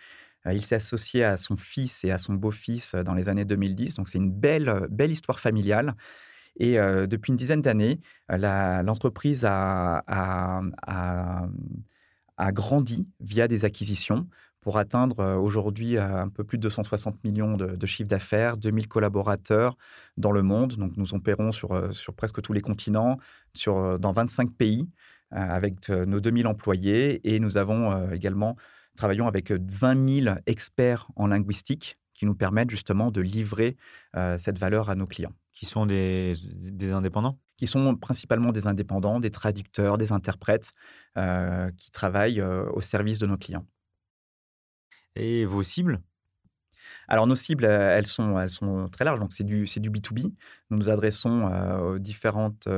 Euh, 0.45 0.53
il 0.53 0.65
s'est 0.65 0.75
associé 0.75 1.23
à 1.23 1.37
son 1.37 1.57
fils 1.57 2.03
et 2.03 2.11
à 2.11 2.17
son 2.17 2.33
beau-fils 2.33 2.93
euh, 2.93 3.03
dans 3.03 3.13
les 3.13 3.29
années 3.29 3.45
2010. 3.45 3.95
Donc, 3.95 4.09
c'est 4.09 4.17
une 4.17 4.31
belle, 4.31 4.87
belle 4.89 5.11
histoire 5.11 5.39
familiale. 5.39 5.95
Et 6.57 6.77
depuis 7.07 7.31
une 7.31 7.37
dizaine 7.37 7.61
d'années, 7.61 7.99
l'entreprise 8.29 9.45
a, 9.45 10.03
a, 10.07 11.43
grandi 12.51 13.07
via 13.19 13.47
des 13.47 13.65
acquisitions 13.65 14.27
pour 14.61 14.77
atteindre 14.77 15.37
aujourd'hui 15.37 15.97
un 15.97 16.29
peu 16.29 16.43
plus 16.43 16.57
de 16.57 16.63
260 16.63 17.23
millions 17.23 17.57
de, 17.57 17.85
chiffres 17.85 18.09
d'affaires, 18.09 18.57
2000 18.57 18.87
collaborateurs 18.87 19.77
dans 20.17 20.31
le 20.31 20.41
monde. 20.41 20.73
Donc 20.75 20.97
nous 20.97 21.13
opérons 21.13 21.51
sur, 21.51 21.69
presque 22.15 22.41
tous 22.41 22.53
les 22.53 22.61
continents, 22.61 23.17
dans 23.65 24.11
25 24.11 24.51
pays, 24.51 24.89
avec 25.31 25.89
nos 25.89 26.19
2000 26.19 26.47
employés. 26.47 27.35
Et 27.35 27.39
nous 27.39 27.57
avons 27.57 28.11
également, 28.11 28.57
travaillons 28.97 29.27
avec 29.27 29.51
20 29.51 30.23
000 30.23 30.35
experts 30.47 31.07
en 31.15 31.27
linguistique 31.27 31.99
qui 32.15 32.25
nous 32.25 32.35
permettent 32.35 32.71
justement 32.71 33.11
de 33.11 33.21
livrer 33.21 33.77
cette 34.37 34.57
valeur 34.57 34.89
à 34.89 34.95
nos 34.95 35.05
clients. 35.05 35.33
Qui 35.57 35.65
sont 35.65 35.87
des, 35.87 36.33
des 36.53 36.91
indépendants? 36.91 37.39
Qui 37.57 37.65
sont 37.65 37.95
principalement 37.95 38.51
des 38.51 38.67
indépendants, 38.67 39.19
des 39.19 39.31
traducteurs, 39.31 39.97
des 39.97 40.11
interprètes 40.11 40.73
qui 41.15 41.89
travaillent 41.89 42.41
au 42.41 42.79
service 42.79 43.17
de 43.17 43.25
nos 43.25 43.37
clients. 43.37 43.65
Et 45.15 45.45
vos 45.45 45.63
cibles? 45.63 45.99
Alors, 47.07 47.25
nos 47.25 47.35
cibles, 47.35 47.65
elles 47.65 48.05
sont, 48.05 48.39
elles 48.39 48.51
sont 48.51 48.87
très 48.89 49.03
larges. 49.03 49.19
Donc, 49.19 49.33
c'est 49.33 49.43
du, 49.43 49.63
du 49.63 49.89
B2B. 49.89 50.31
Nous 50.69 50.77
nous 50.77 50.91
adressons 50.91 51.45
aux 51.81 51.97
différentes 51.97 52.69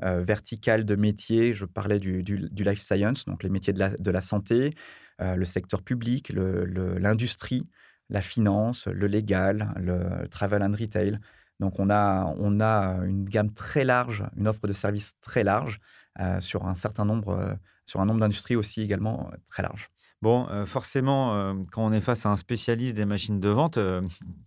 verticales 0.00 0.84
de 0.84 0.96
métiers. 0.96 1.54
Je 1.54 1.64
parlais 1.64 2.00
du, 2.00 2.22
life 2.24 2.82
science, 2.82 3.24
donc 3.26 3.44
les 3.44 3.50
métiers 3.50 3.72
de 3.72 4.10
la, 4.10 4.20
santé, 4.20 4.74
le 5.20 5.44
secteur 5.44 5.80
public, 5.82 6.32
l'industrie, 6.34 7.68
la 8.10 8.20
finance, 8.20 8.88
le 8.88 9.06
légal, 9.06 9.72
le 9.76 10.26
travel 10.26 10.60
and 10.60 10.74
retail. 10.76 11.20
Donc 11.60 11.78
on 11.78 11.90
a, 11.90 12.34
on 12.38 12.60
a 12.60 12.98
une 13.04 13.24
gamme 13.24 13.52
très 13.52 13.84
large, 13.84 14.24
une 14.36 14.48
offre 14.48 14.66
de 14.66 14.72
services 14.72 15.14
très 15.20 15.44
large 15.44 15.80
sur 16.40 16.66
un 16.66 16.74
certain 16.74 17.04
nombre, 17.04 17.56
sur 17.86 18.00
un 18.00 18.06
nombre 18.06 18.20
d'industries 18.20 18.56
aussi 18.56 18.82
également 18.82 19.30
très 19.50 19.62
large. 19.62 19.90
Bon, 20.22 20.46
forcément, 20.66 21.56
quand 21.72 21.84
on 21.84 21.92
est 21.92 22.00
face 22.00 22.24
à 22.24 22.30
un 22.30 22.36
spécialiste 22.36 22.96
des 22.96 23.04
machines 23.04 23.40
de 23.40 23.48
vente, 23.48 23.78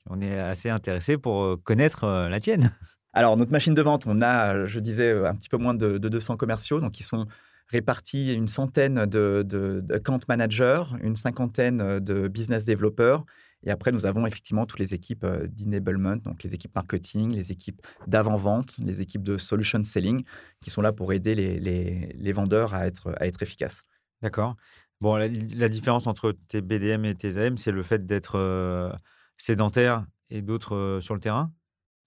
on 0.10 0.22
est 0.22 0.40
assez 0.40 0.70
intéressé 0.70 1.18
pour 1.18 1.62
connaître 1.64 2.08
la 2.30 2.40
tienne. 2.40 2.72
Alors, 3.18 3.36
notre 3.36 3.52
machine 3.52 3.74
de 3.74 3.82
vente, 3.82 4.04
on 4.06 4.22
a, 4.22 4.66
je 4.66 4.80
disais, 4.80 5.12
un 5.26 5.34
petit 5.34 5.50
peu 5.50 5.58
moins 5.58 5.74
de, 5.74 5.98
200 5.98 6.38
commerciaux, 6.38 6.80
donc 6.80 7.00
ils 7.00 7.04
sont 7.04 7.26
répartis 7.68 8.34
une 8.34 8.48
centaine 8.48 9.08
de, 9.08 9.44
de, 9.44 9.84
account 9.92 10.20
managers, 10.28 10.84
une 11.02 11.16
cinquantaine 11.16 12.00
de 12.00 12.28
business 12.28 12.64
développeurs. 12.64 13.26
Et 13.64 13.72
après, 13.72 13.92
nous 13.92 14.06
avons 14.06 14.26
effectivement 14.26 14.66
toutes 14.66 14.80
les 14.80 14.94
équipes 14.94 15.26
d'enablement, 15.26 16.18
donc 16.18 16.44
les 16.44 16.54
équipes 16.54 16.76
marketing, 16.76 17.34
les 17.34 17.52
équipes 17.52 17.82
d'avant-vente, 18.06 18.78
les 18.78 19.02
équipes 19.02 19.24
de 19.24 19.38
solution 19.38 19.84
selling, 19.84 20.24
qui 20.62 20.70
sont 20.70 20.82
là 20.82 20.94
pour 20.94 21.12
aider 21.12 21.36
les, 21.36 21.60
les, 21.60 22.32
vendeurs 22.32 22.74
à 22.74 22.86
être, 22.86 23.16
à 23.18 23.26
être 23.26 23.42
efficaces. 23.42 23.84
D'accord. 24.22 24.56
Bon, 25.00 25.16
la, 25.16 25.70
différence 25.70 26.08
entre 26.08 26.32
tes 26.48 26.62
BDM 26.62 27.06
et 27.06 27.16
tes 27.16 27.38
AM, 27.38 27.58
c'est 27.58 27.72
le 27.72 27.84
fait 27.84 28.06
d'être 28.06 28.36
euh, 28.36 28.92
sédentaire 29.38 30.06
et 30.30 30.42
d'autres 30.42 30.76
euh, 30.76 31.02
sur 31.02 31.14
le 31.14 31.20
terrain? 31.20 31.52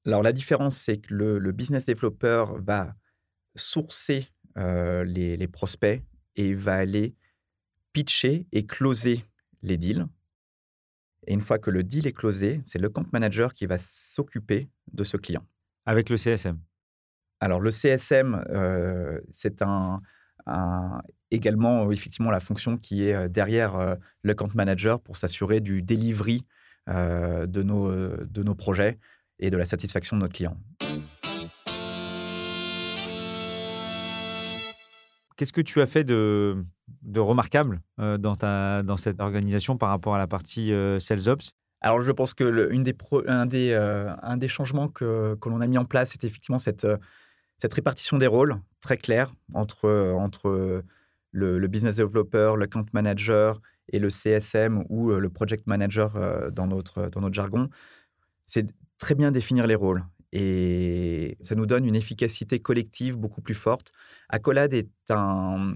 Alors, 0.07 0.23
la 0.23 0.33
différence, 0.33 0.77
c'est 0.77 0.99
que 0.99 1.15
le, 1.15 1.53
business 1.53 1.87
developer 1.87 2.47
va 2.59 2.95
sourcer 3.55 4.29
euh, 4.57 5.05
les, 5.05 5.47
prospects 5.47 6.03
et 6.37 6.55
va 6.55 6.75
aller 6.75 7.15
pitcher 7.93 8.47
et 8.51 8.67
closer 8.67 9.25
les 9.63 9.77
deals. 9.77 10.07
Et 11.27 11.35
une 11.35 11.41
fois 11.41 11.59
que 11.59 11.71
le 11.71 11.83
deal 11.83 12.07
est 12.07 12.13
closé, 12.13 12.61
c'est 12.65 12.79
le 12.79 12.89
compte 12.89 13.13
manager 13.13 13.55
qui 13.55 13.67
va 13.67 13.79
s'occuper 13.79 14.69
de 14.93 15.05
ce 15.05 15.17
client. 15.17 15.47
Avec 15.87 16.09
le 16.09 16.17
CSM 16.17 16.59
Alors, 17.41 17.61
le 17.61 17.71
CSM, 17.71 18.43
c'est 19.31 19.63
un, 19.63 20.01
également 21.31 21.91
effectivement 21.93 22.31
la 22.31 22.41
fonction 22.41 22.77
qui 22.77 23.05
est 23.05 23.29
derrière 23.29 23.97
le 24.23 24.31
account 24.33 24.49
manager 24.55 25.01
pour 25.01 25.17
s'assurer 25.17 25.61
du 25.61 25.83
delivery 25.83 26.47
de, 26.89 27.63
nos, 27.63 27.91
de 28.17 28.43
nos 28.43 28.55
projets 28.55 28.99
et 29.39 29.51
de 29.51 29.57
la 29.57 29.65
satisfaction 29.65 30.17
de 30.17 30.23
notre 30.23 30.35
client. 30.35 30.57
Qu'est-ce 35.37 35.53
que 35.53 35.63
tu 35.63 35.81
as 35.81 35.87
fait 35.87 36.05
de, 36.05 36.65
de 37.03 37.20
remarquable 37.20 37.81
dans, 37.98 38.37
ta, 38.37 38.83
dans 38.83 38.96
cette 38.96 39.20
organisation 39.20 39.76
par 39.76 39.88
rapport 39.90 40.14
à 40.14 40.18
la 40.18 40.26
partie 40.26 40.72
Sales 40.98 41.29
Ops? 41.29 41.50
Alors, 41.81 42.03
je 42.03 42.12
pense 42.12 42.35
que 42.35 42.70
une 42.72 42.83
des 42.83 42.94
un, 43.26 43.46
des, 43.46 43.74
un 43.74 44.37
des 44.37 44.48
changements 44.48 44.88
que, 44.88 45.37
que 45.40 45.48
l'on 45.48 45.61
a 45.61 45.66
mis 45.66 45.79
en 45.79 45.85
place, 45.85 46.11
c'est 46.11 46.24
effectivement 46.24 46.59
cette, 46.59 46.87
cette 47.59 47.72
répartition 47.72 48.18
des 48.18 48.26
rôles 48.26 48.57
très 48.81 48.96
claire 48.96 49.35
entre, 49.55 50.14
entre 50.16 50.83
le, 51.33 51.66
business 51.68 51.96
developer, 51.96 52.55
le 52.57 52.64
account 52.64 52.87
manager 52.92 53.61
et 53.88 53.98
le 53.98 54.11
CSM 54.11 54.85
ou 54.88 55.11
le 55.11 55.29
project 55.31 55.66
manager 55.66 56.50
dans, 56.53 56.66
notre, 56.66 57.09
dans 57.09 57.20
notre 57.20 57.35
jargon, 57.35 57.68
c'est 58.46 58.66
très 58.98 59.14
bien 59.14 59.33
définir 59.33 59.66
les 59.66 59.74
rôles. 59.74 60.05
Et 60.33 61.37
ça 61.40 61.57
nous 61.57 61.66
donne 61.66 61.85
une 61.85 61.96
efficacité 61.96 62.61
collective 62.61 63.16
beaucoup 63.16 63.40
plus 63.40 63.55
forte. 63.55 63.92
Accolade 64.29 64.72
est, 64.74 64.90
un, 65.11 65.74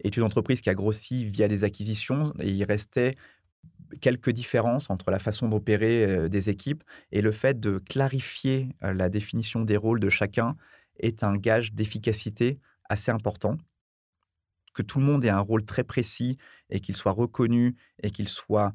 est 0.00 0.16
une 0.16 0.22
entreprise 0.22 0.60
qui 0.60 0.70
a 0.70 0.74
grossi 0.74 1.24
via 1.24 1.48
des 1.48 1.64
acquisitions 1.64 2.34
et 2.40 2.50
il 2.50 2.64
restait 2.64 3.16
quelques 4.00 4.30
différences 4.30 4.90
entre 4.90 5.10
la 5.10 5.18
façon 5.18 5.48
d'opérer 5.48 6.28
des 6.28 6.50
équipes 6.50 6.82
et 7.12 7.22
le 7.22 7.32
fait 7.32 7.60
de 7.60 7.78
clarifier 7.78 8.68
la 8.80 9.08
définition 9.08 9.60
des 9.60 9.76
rôles 9.76 10.00
de 10.00 10.08
chacun 10.08 10.56
est 10.98 11.22
un 11.22 11.36
gage 11.36 11.72
d'efficacité 11.72 12.58
assez 12.88 13.10
important. 13.10 13.56
Que 14.74 14.82
tout 14.82 14.98
le 14.98 15.04
monde 15.04 15.24
ait 15.24 15.30
un 15.30 15.40
rôle 15.40 15.64
très 15.64 15.84
précis 15.84 16.36
et 16.70 16.80
qu'il 16.80 16.96
soit 16.96 17.12
reconnu 17.12 17.76
et 18.02 18.10
qu'il 18.10 18.28
soit 18.28 18.74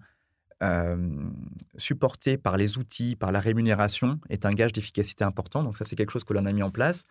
supporté 1.77 2.37
par 2.37 2.57
les 2.57 2.77
outils, 2.77 3.15
par 3.15 3.31
la 3.31 3.39
rémunération, 3.39 4.19
est 4.29 4.45
un 4.45 4.51
gage 4.51 4.73
d'efficacité 4.73 5.23
important. 5.23 5.63
Donc 5.63 5.77
ça, 5.77 5.85
c'est 5.85 5.95
quelque 5.95 6.11
chose 6.11 6.25
que 6.25 6.33
l'on 6.33 6.45
a 6.45 6.51
mis 6.51 6.63
en 6.63 6.71
place. 6.71 7.05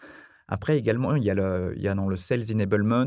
Après, 0.49 0.79
également, 0.79 1.15
il 1.15 1.25
y, 1.25 1.31
a 1.31 1.35
le, 1.35 1.73
il 1.77 1.83
y 1.83 1.89
a 1.89 1.95
dans 1.95 2.09
le 2.09 2.17
Sales 2.17 2.51
Enablement 2.53 3.07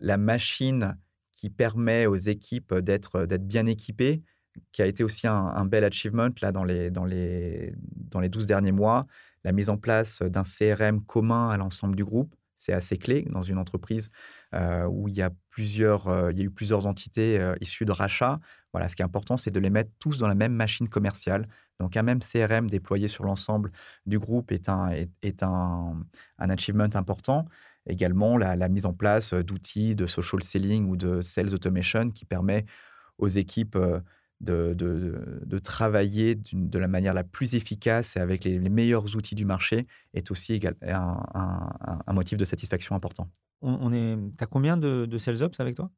la 0.00 0.16
machine 0.16 0.96
qui 1.34 1.50
permet 1.50 2.06
aux 2.06 2.16
équipes 2.16 2.74
d'être 2.74 3.26
bien 3.26 3.66
équipées, 3.66 4.22
qui 4.72 4.82
a 4.82 4.86
été 4.86 5.04
aussi 5.04 5.26
un, 5.26 5.64
bel 5.64 5.84
achievement 5.84 6.28
là, 6.42 6.52
dans, 6.52 6.64
les, 6.64 6.90
dans, 6.90 7.04
les, 7.04 7.72
dans 8.10 8.20
les 8.20 8.28
12 8.28 8.46
derniers 8.46 8.72
mois 8.72 9.06
la 9.44 9.52
mise 9.52 9.70
en 9.70 9.76
place 9.76 10.22
d'un 10.22 10.42
CRM 10.42 11.02
commun 11.04 11.50
à 11.50 11.56
l'ensemble 11.56 11.96
du 11.96 12.04
groupe. 12.04 12.34
C'est 12.56 12.74
assez 12.74 12.98
clé 12.98 13.26
dans 13.30 13.42
une 13.42 13.56
entreprise 13.56 14.10
euh, 14.54 14.84
où 14.84 15.08
il 15.08 15.14
y, 15.14 15.22
a 15.22 15.30
plusieurs, 15.48 16.08
euh, 16.08 16.30
il 16.30 16.38
y 16.38 16.42
a 16.42 16.44
eu 16.44 16.50
plusieurs 16.50 16.86
entités 16.86 17.38
euh, 17.38 17.54
issues 17.62 17.86
de 17.86 17.92
rachats. 17.92 18.38
Voilà, 18.72 18.88
ce 18.88 18.96
qui 18.96 19.02
est 19.02 19.04
important, 19.04 19.38
c'est 19.38 19.50
de 19.50 19.60
les 19.60 19.70
mettre 19.70 19.90
tous 19.98 20.18
dans 20.18 20.28
la 20.28 20.34
même 20.34 20.52
machine 20.52 20.86
commerciale. 20.86 21.48
Donc, 21.78 21.96
un 21.96 22.02
même 22.02 22.20
CRM 22.20 22.68
déployé 22.68 23.08
sur 23.08 23.24
l'ensemble 23.24 23.72
du 24.04 24.18
groupe 24.18 24.52
est 24.52 24.68
un 24.68 25.06
achievement 26.38 26.88
important 26.94 27.46
également 27.90 28.36
la, 28.36 28.56
la, 28.56 28.68
mise 28.68 28.86
en 28.86 28.92
place 28.92 29.34
d'outils 29.34 29.96
de 29.96 30.06
social 30.06 30.42
selling 30.42 30.88
ou 30.88 30.96
de 30.96 31.20
sales 31.20 31.54
automation 31.54 32.10
qui 32.10 32.24
permet 32.24 32.64
aux 33.18 33.28
équipes 33.28 33.76
de, 34.40 34.74
de, 34.74 35.58
travailler 35.58 36.34
de 36.52 36.78
la 36.78 36.88
manière 36.88 37.12
la 37.12 37.24
plus 37.24 37.54
efficace 37.54 38.16
et 38.16 38.20
avec 38.20 38.44
les, 38.44 38.58
meilleurs 38.58 39.14
outils 39.14 39.34
du 39.34 39.44
marché 39.44 39.86
est 40.14 40.30
aussi 40.30 40.60
un, 40.82 41.18
un, 42.06 42.12
motif 42.12 42.38
de 42.38 42.44
satisfaction 42.44 42.94
important. 42.94 43.28
On, 43.62 43.92
est, 43.92 44.16
tu 44.16 44.44
as 44.44 44.46
combien 44.46 44.76
de, 44.76 45.04
de 45.04 45.18
Sales 45.18 45.42
Ops 45.42 45.60
avec 45.60 45.76
toi? 45.76 45.90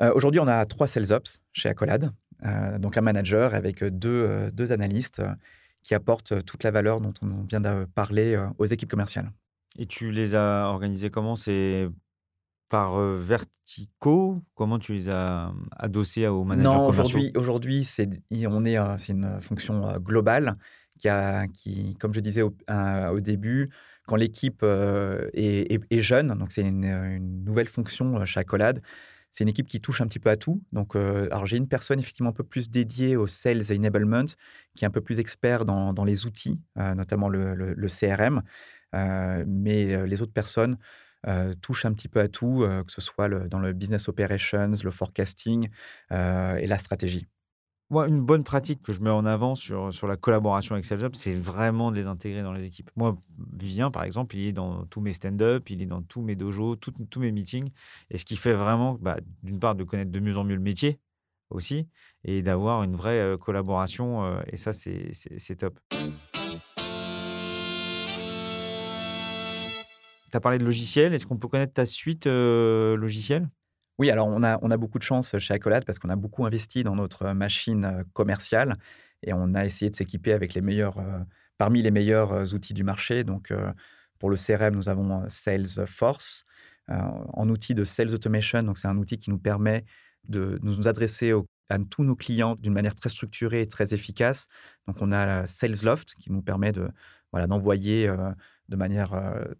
Euh, 0.00 0.12
Aujourd'hui, 0.14 0.40
on 0.40 0.48
a 0.48 0.64
trois 0.64 0.86
Sales 0.86 1.12
Ops 1.12 1.42
chez 1.52 1.68
Accolade. 1.68 2.12
Euh, 2.44 2.78
donc 2.78 2.96
un 2.96 3.02
manager 3.02 3.54
avec 3.54 3.84
deux, 3.84 4.08
euh, 4.08 4.50
deux 4.50 4.72
analystes 4.72 5.22
qui 5.82 5.94
apportent 5.94 6.44
toute 6.44 6.64
la 6.64 6.70
valeur 6.70 7.02
dont 7.02 7.12
on 7.20 7.42
vient 7.42 7.60
de 7.60 7.84
parler 7.94 8.42
aux 8.58 8.66
équipes 8.66 8.90
commerciales. 8.90 9.30
Et 9.78 9.86
tu 9.86 10.10
les 10.10 10.34
as 10.34 10.66
organisés 10.66 11.10
comment? 11.10 11.36
C'est 11.36 11.88
par 12.68 12.98
verticaux? 13.00 14.42
Comment 14.54 14.78
tu 14.78 14.92
les 14.94 15.08
as 15.08 15.52
adossés 15.76 16.26
au 16.26 16.44
manager 16.44 16.74
Non, 16.74 16.86
aujourd'hui, 16.86 17.32
aujourd'hui 17.34 17.84
c'est, 17.84 18.08
on 18.32 18.64
est, 18.64 18.78
c'est 18.98 19.12
une 19.12 19.40
fonction 19.40 19.98
globale 19.98 20.56
qui, 20.98 21.08
a, 21.08 21.46
qui, 21.48 21.94
comme 21.94 22.14
je 22.14 22.20
disais 22.20 22.42
au, 22.42 22.54
au 23.12 23.20
début, 23.20 23.70
quand 24.06 24.16
l'équipe 24.16 24.62
est, 24.62 26.00
jeune, 26.00 26.28
donc 26.38 26.52
c'est 26.52 26.62
une, 26.62 27.44
nouvelle 27.44 27.68
fonction 27.68 28.24
chez 28.24 28.40
Accolade, 28.40 28.80
c'est 29.32 29.44
une 29.44 29.50
équipe 29.50 29.66
qui 29.66 29.80
touche 29.80 30.00
un 30.00 30.06
petit 30.06 30.18
peu 30.18 30.30
à 30.30 30.36
tout. 30.36 30.62
Donc, 30.72 30.96
alors 30.96 31.46
j'ai 31.46 31.56
une 31.56 31.68
personne 31.68 31.98
effectivement 31.98 32.30
un 32.30 32.34
peu 32.34 32.44
plus 32.44 32.70
dédiée 32.70 33.16
au 33.16 33.26
sales 33.26 33.62
enablement, 33.72 34.26
qui 34.74 34.84
est 34.84 34.86
un 34.88 34.90
peu 34.90 35.00
plus 35.00 35.18
expert 35.18 35.64
dans, 35.64 35.92
dans 35.92 36.04
les 36.04 36.26
outils, 36.26 36.60
notamment 36.76 37.28
le, 37.28 37.54
le 37.54 37.88
CRM. 37.88 38.42
Mais 38.92 40.06
les 40.06 40.22
autres 40.22 40.32
personnes 40.32 40.76
euh, 41.26 41.54
touche 41.60 41.84
un 41.84 41.92
petit 41.92 42.08
peu 42.08 42.20
à 42.20 42.28
tout, 42.28 42.62
euh, 42.62 42.82
que 42.82 42.92
ce 42.92 43.00
soit 43.00 43.28
dans 43.28 43.58
le 43.58 43.72
business 43.74 44.08
operations, 44.08 44.72
le 44.82 44.90
forecasting 44.90 45.68
euh, 46.12 46.56
et 46.56 46.66
la 46.66 46.78
stratégie. 46.78 47.26
Moi, 47.90 48.06
une 48.06 48.22
bonne 48.22 48.44
pratique 48.44 48.82
que 48.82 48.92
je 48.92 49.00
mets 49.00 49.10
en 49.10 49.26
avant 49.26 49.56
sur, 49.56 49.92
sur 49.92 50.06
la 50.06 50.16
collaboration 50.16 50.76
avec 50.76 50.84
SalesUp, 50.84 51.16
c'est 51.16 51.34
vraiment 51.34 51.90
de 51.90 51.96
les 51.96 52.06
intégrer 52.06 52.42
dans 52.42 52.52
les 52.52 52.64
équipes. 52.64 52.88
Moi, 52.94 53.18
Vivien, 53.52 53.90
par 53.90 54.04
exemple, 54.04 54.36
il 54.36 54.46
est 54.46 54.52
dans 54.52 54.86
tous 54.86 55.00
mes 55.00 55.12
stand-up, 55.12 55.68
il 55.70 55.82
est 55.82 55.86
dans 55.86 56.00
tous 56.00 56.22
mes 56.22 56.36
dojos, 56.36 56.76
tous 56.76 57.20
mes 57.20 57.32
meetings. 57.32 57.70
Et 58.10 58.16
ce 58.16 58.24
qui 58.24 58.36
fait 58.36 58.54
vraiment, 58.54 58.96
bah, 59.00 59.18
d'une 59.42 59.58
part, 59.58 59.74
de 59.74 59.82
connaître 59.82 60.12
de 60.12 60.20
mieux 60.20 60.36
en 60.36 60.44
mieux 60.44 60.54
le 60.54 60.62
métier 60.62 61.00
aussi, 61.50 61.88
et 62.22 62.42
d'avoir 62.42 62.84
une 62.84 62.94
vraie 62.94 63.36
collaboration. 63.40 64.40
et 64.46 64.56
ça, 64.56 64.72
c'est 64.72 65.56
top. 65.56 65.80
Tu 70.30 70.36
as 70.36 70.40
parlé 70.40 70.58
de 70.58 70.64
logiciel. 70.64 71.12
Est-ce 71.12 71.26
qu'on 71.26 71.36
peut 71.36 71.48
connaître 71.48 71.74
ta 71.74 71.86
suite 71.86 72.26
euh, 72.26 72.96
logicielle? 72.96 73.48
Oui, 73.98 74.10
alors 74.10 74.28
on 74.28 74.42
a, 74.42 74.76
beaucoup 74.78 74.98
de 74.98 75.02
chance 75.04 75.36
chez 75.38 75.52
Accolade 75.52 75.84
parce 75.84 75.98
qu'on 75.98 76.08
a 76.08 76.16
beaucoup 76.16 76.46
investi 76.46 76.84
dans 76.84 76.94
notre 76.94 77.32
machine 77.32 77.84
euh, 77.84 78.02
commerciale 78.14 78.76
et 79.22 79.34
on 79.34 79.54
a 79.54 79.66
essayé 79.66 79.90
de 79.90 79.96
s'équiper 79.96 80.32
avec 80.32 80.54
les 80.54 80.62
meilleurs, 80.62 80.98
euh, 80.98 81.18
parmi 81.58 81.82
les 81.82 81.90
meilleurs 81.90 82.54
outils 82.54 82.72
du 82.72 82.84
marché. 82.84 83.24
Donc, 83.24 83.52
pour 84.18 84.30
le 84.30 84.36
CRM, 84.36 84.74
nous 84.74 84.88
avons 84.88 85.28
Salesforce. 85.28 86.46
en 86.88 87.48
outil 87.50 87.74
de 87.74 87.84
Sales 87.84 88.14
Automation, 88.14 88.62
donc 88.62 88.78
c'est 88.78 88.88
un 88.88 88.96
outil 88.96 89.18
qui 89.18 89.28
nous 89.28 89.38
permet 89.38 89.84
de 90.26 90.58
nous 90.62 90.88
adresser 90.88 91.34
à 91.68 91.78
tous 91.78 92.02
nos 92.02 92.16
clients 92.16 92.56
d'une 92.56 92.72
manière 92.72 92.94
très 92.94 93.10
structurée 93.10 93.60
et 93.60 93.66
très 93.66 93.92
efficace. 93.92 94.48
Donc, 94.86 94.96
on 95.02 95.12
a 95.12 95.46
SalesLoft 95.46 96.14
qui 96.14 96.32
nous 96.32 96.40
permet 96.40 96.72
de, 96.72 96.88
voilà, 97.30 97.46
d'envoyer 97.46 98.10
de 98.70 98.76
manière 98.76 99.12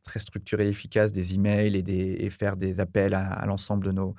très 0.03 0.21
structurée 0.21 0.67
et 0.67 0.69
efficace 0.71 1.13
des 1.13 1.35
emails 1.35 1.77
et, 1.77 1.83
des, 1.83 2.17
et 2.21 2.31
faire 2.31 2.57
des 2.57 2.81
appels 2.81 3.15
à, 3.15 3.45
l'ensemble 3.45 3.85
de 3.85 3.93
nos, 3.93 4.15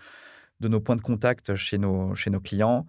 de 0.59 0.67
nos 0.67 0.79
points 0.79 0.97
de 0.97 1.01
contact 1.01 1.55
chez 1.55 1.77
nos, 1.77 2.13
chez 2.13 2.29
nos 2.29 2.41
clients. 2.41 2.85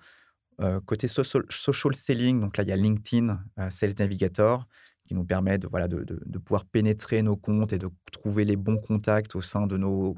côté 0.85 1.09
social, 1.09 1.95
selling, 1.95 2.41
donc 2.41 2.57
là, 2.57 2.65
il 2.65 2.69
y 2.69 2.73
a 2.73 2.77
LinkedIn, 2.77 3.41
Sales 3.71 3.95
Navigator, 3.99 4.67
qui 5.07 5.15
nous 5.15 5.25
permet 5.25 5.59
de, 5.59 5.69
voilà, 5.69 5.89
de, 5.89 6.05
de, 6.05 6.39
pouvoir 6.39 6.65
pénétrer 6.65 7.23
nos 7.23 7.37
comptes 7.37 7.73
et 7.73 7.79
de 7.79 7.89
trouver 8.13 8.45
les 8.45 8.57
bons 8.57 8.79
contacts 8.79 9.35
au 9.35 9.41
sein 9.41 9.67
de 9.67 9.77
nos 9.77 10.17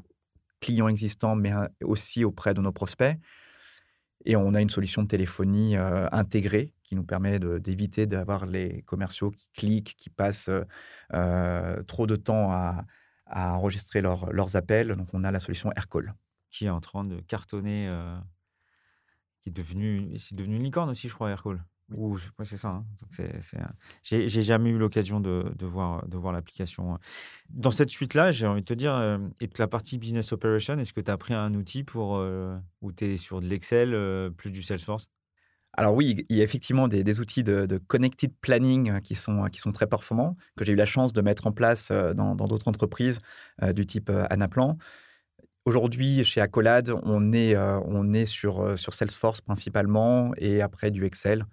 clients 0.59 0.87
existants, 0.87 1.35
mais 1.35 1.51
aussi 1.83 2.25
auprès 2.25 2.53
de 2.53 2.61
nos 2.61 2.71
prospects. 2.71 3.17
Et 4.23 4.35
on 4.35 4.53
a 4.53 4.61
une 4.61 4.69
solution 4.69 5.03
de 5.03 5.07
téléphonie 5.07 5.75
intégrée 5.75 6.73
qui 6.83 6.95
nous 6.95 7.03
permet 7.03 7.39
d'éviter 7.39 8.07
d'avoir 8.07 8.45
les 8.45 8.81
commerciaux 8.83 9.31
qui 9.31 9.49
cliquent, 9.53 9.95
qui 9.97 10.09
passent 10.09 10.49
trop 11.09 12.07
de 12.07 12.15
temps 12.15 12.51
à, 12.51 12.85
enregistrer 13.27 14.01
leurs 14.01 14.55
appels. 14.55 14.95
Donc, 14.95 15.07
on 15.13 15.23
a 15.23 15.31
la 15.31 15.39
solution 15.39 15.71
AirCall. 15.75 16.15
Qui 16.49 16.65
est 16.65 16.69
en 16.69 16.79
train 16.79 17.03
de 17.03 17.19
cartonner, 17.21 17.89
qui 19.41 19.49
est 19.49 19.51
devenu, 19.51 20.17
c'est 20.17 20.35
devenu 20.35 20.55
une 20.55 20.63
licorne 20.63 20.89
aussi, 20.89 21.09
je 21.09 21.13
crois, 21.13 21.29
AirCall. 21.29 21.63
Oui, 21.91 22.19
c'est 22.43 22.57
ça. 22.57 22.69
Hein. 22.69 23.71
J'ai 24.03 24.43
jamais 24.43 24.71
eu 24.71 24.77
l'occasion 24.77 25.19
de, 25.19 25.53
de, 25.55 25.65
voir, 25.65 26.07
de 26.07 26.17
voir 26.17 26.33
l'application. 26.33 26.97
Dans 27.49 27.71
cette 27.71 27.91
suite-là, 27.91 28.31
j'ai 28.31 28.47
envie 28.47 28.61
de 28.61 28.65
te 28.65 28.73
dire, 28.73 29.19
et 29.39 29.47
toute 29.47 29.59
la 29.59 29.67
partie 29.67 29.99
business 29.99 30.31
operation, 30.31 30.79
est-ce 30.79 30.93
que 30.93 31.01
tu 31.01 31.11
as 31.11 31.17
pris 31.17 31.35
un 31.35 31.53
outil 31.53 31.83
pour 31.83 32.23
où 32.81 32.91
tu 32.91 33.05
es 33.05 33.17
sur 33.17 33.39
de 33.39 33.45
l'Excel 33.45 34.31
plus 34.35 34.51
du 34.51 34.63
Salesforce? 34.63 35.09
Alors 35.77 35.93
oui, 35.93 36.25
il 36.29 36.37
y 36.37 36.41
a 36.41 36.43
effectivement 36.43 36.87
des, 36.87 37.19
outils 37.19 37.43
de, 37.43 37.77
connected 37.87 38.33
planning 38.41 39.01
qui 39.01 39.13
sont, 39.13 39.45
qui 39.45 39.59
sont 39.59 39.71
très 39.71 39.87
performants, 39.87 40.37
que 40.55 40.65
j'ai 40.65 40.73
eu 40.73 40.77
la 40.77 40.85
chance 40.85 41.13
de 41.13 41.21
mettre 41.21 41.45
en 41.45 41.51
place 41.51 41.91
dans 41.91 42.33
d'autres 42.35 42.67
entreprises 42.67 43.19
du 43.73 43.85
type 43.85 44.09
Anaplan. 44.29 44.77
Aujourd'hui, 45.65 46.23
chez 46.23 46.41
Accolade, 46.41 46.93
on 47.03 47.33
est, 47.33 47.57
on 47.57 48.13
est 48.13 48.25
sur, 48.25 48.77
sur 48.77 48.93
Salesforce 48.93 49.41
principalement 49.41 50.31
et 50.37 50.61
après 50.61 50.91
du 50.91 51.05
Excel 51.05 51.45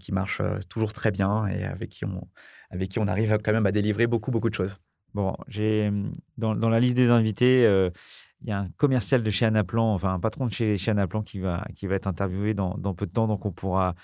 qui 0.00 0.10
marche 0.10 0.42
toujours 0.68 0.92
très 0.92 1.12
bien 1.12 1.46
et 1.46 1.64
avec 1.64 1.90
qui, 1.90 2.04
on, 2.04 2.28
avec 2.70 2.88
qui 2.88 2.98
on 2.98 3.06
arrive 3.06 3.38
quand 3.44 3.52
même 3.52 3.66
à 3.66 3.72
délivrer 3.72 4.08
beaucoup, 4.08 4.32
beaucoup 4.32 4.50
de 4.50 4.54
choses. 4.54 4.80
Bon, 5.14 5.36
j'ai 5.46 5.92
dans, 6.36 6.56
dans, 6.56 6.68
la 6.68 6.80
liste 6.80 6.96
des 6.96 7.10
invités, 7.10 7.64
il 8.44 8.50
y 8.50 8.52
a 8.52 8.58
un 8.58 8.68
commercial 8.76 9.22
de 9.22 9.30
chez 9.30 9.46
Anaplan, 9.46 9.94
enfin 9.94 10.12
un 10.12 10.20
patron 10.20 10.46
de 10.46 10.52
chez, 10.52 10.76
chez 10.76 10.90
Anaplan 10.90 11.22
qui 11.22 11.38
va, 11.38 11.64
qui 11.74 11.86
va 11.86 11.94
être 11.94 12.06
interviewé 12.06 12.52
dans, 12.52 12.74
dans 12.76 12.92
peu 12.94 13.06
de 13.06 13.10
temps. 13.10 13.26
Donc, 13.26 13.46
on 13.46 13.52
pourra 13.52 13.94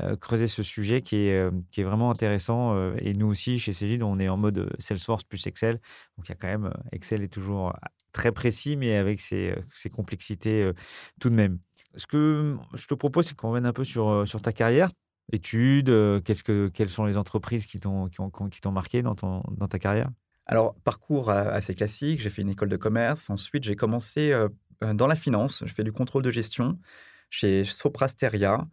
euh, 0.00 0.16
creuser 0.16 0.48
ce 0.48 0.62
sujet 0.62 1.02
qui 1.02 1.16
est, 1.16 1.38
euh, 1.38 1.50
qui 1.70 1.82
est 1.82 1.84
vraiment 1.84 2.10
intéressant. 2.10 2.74
Euh, 2.74 2.94
et 3.00 3.12
nous 3.12 3.26
aussi, 3.26 3.58
chez 3.58 3.74
Cégide, 3.74 4.02
on 4.02 4.18
est 4.18 4.30
en 4.30 4.38
mode 4.38 4.74
Salesforce 4.78 5.24
plus 5.24 5.46
Excel. 5.46 5.80
Donc, 6.16 6.26
il 6.26 6.30
y 6.30 6.32
a 6.32 6.34
quand 6.34 6.48
même, 6.48 6.72
Excel 6.92 7.22
est 7.22 7.28
toujours 7.28 7.74
très 8.12 8.32
précis, 8.32 8.76
mais 8.76 8.96
avec 8.96 9.20
ses, 9.20 9.54
ses 9.72 9.88
complexités 9.88 10.70
tout 11.20 11.30
de 11.30 11.34
même. 11.34 11.58
Ce 11.96 12.06
que 12.06 12.56
je 12.74 12.86
te 12.86 12.94
propose, 12.94 13.26
c'est 13.26 13.36
qu'on 13.36 13.50
revienne 13.50 13.66
un 13.66 13.72
peu 13.72 13.84
sur, 13.84 14.26
sur 14.26 14.40
ta 14.42 14.52
carrière 14.52 14.90
études, 15.32 16.22
qu'est-ce 16.24 16.42
que, 16.42 16.68
quelles 16.68 16.90
sont 16.90 17.04
les 17.04 17.16
entreprises 17.16 17.66
qui 17.66 17.80
t'ont, 17.80 18.08
qui, 18.08 18.68
marqué 18.68 19.02
dans, 19.02 19.14
dans 19.14 19.68
ta 19.68 19.78
carrière? 19.78 20.10
Alors, 20.46 20.74
parcours 20.82 21.30
assez 21.30 21.74
classique, 21.74 22.20
j'ai 22.20 22.30
fait 22.30 22.42
une 22.42 22.50
école 22.50 22.68
de 22.68 22.76
commerce. 22.76 23.30
Ensuite, 23.30 23.64
j'ai 23.64 23.76
commencé 23.76 24.34
dans 24.80 25.06
la 25.06 25.14
finance. 25.14 25.62
Je 25.66 25.72
fais 25.72 25.84
du 25.84 25.92
contrôle 25.92 26.22
de 26.22 26.30
gestion 26.30 26.78
chez 27.30 27.64
Soprasteria. 27.64 28.66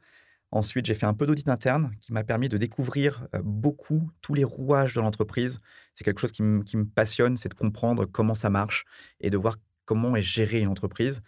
Ensuite, 0.52 0.86
j'ai 0.86 0.96
fait 0.96 1.06
un 1.06 1.14
peu 1.14 1.28
d'audit 1.28 1.50
interne 1.50 1.92
qui 2.00 2.14
m'a 2.14 2.24
permis 2.24 2.50
de 2.50 2.58
découvrir 2.58 3.28
beaucoup 3.44 4.10
tous 4.22 4.34
les 4.34 4.44
rouages 4.44 4.96
de 4.96 5.02
l'entreprise. 5.02 5.60
C'est 5.98 6.04
quelque 6.04 6.20
chose 6.20 6.32
qui, 6.32 6.43
me 6.43 6.86
passionne, 6.86 7.38
c'est 7.38 7.50
de 7.50 7.56
comprendre 7.56 8.06
comment 8.06 8.36
ça 8.36 8.52
marche 8.52 8.86
et 9.20 9.32
de 9.32 9.38
voir 9.38 9.58
comment 9.86 10.16
est 10.16 10.22
gérée 10.22 10.60
une 10.60 10.68
entreprise. 10.68 11.24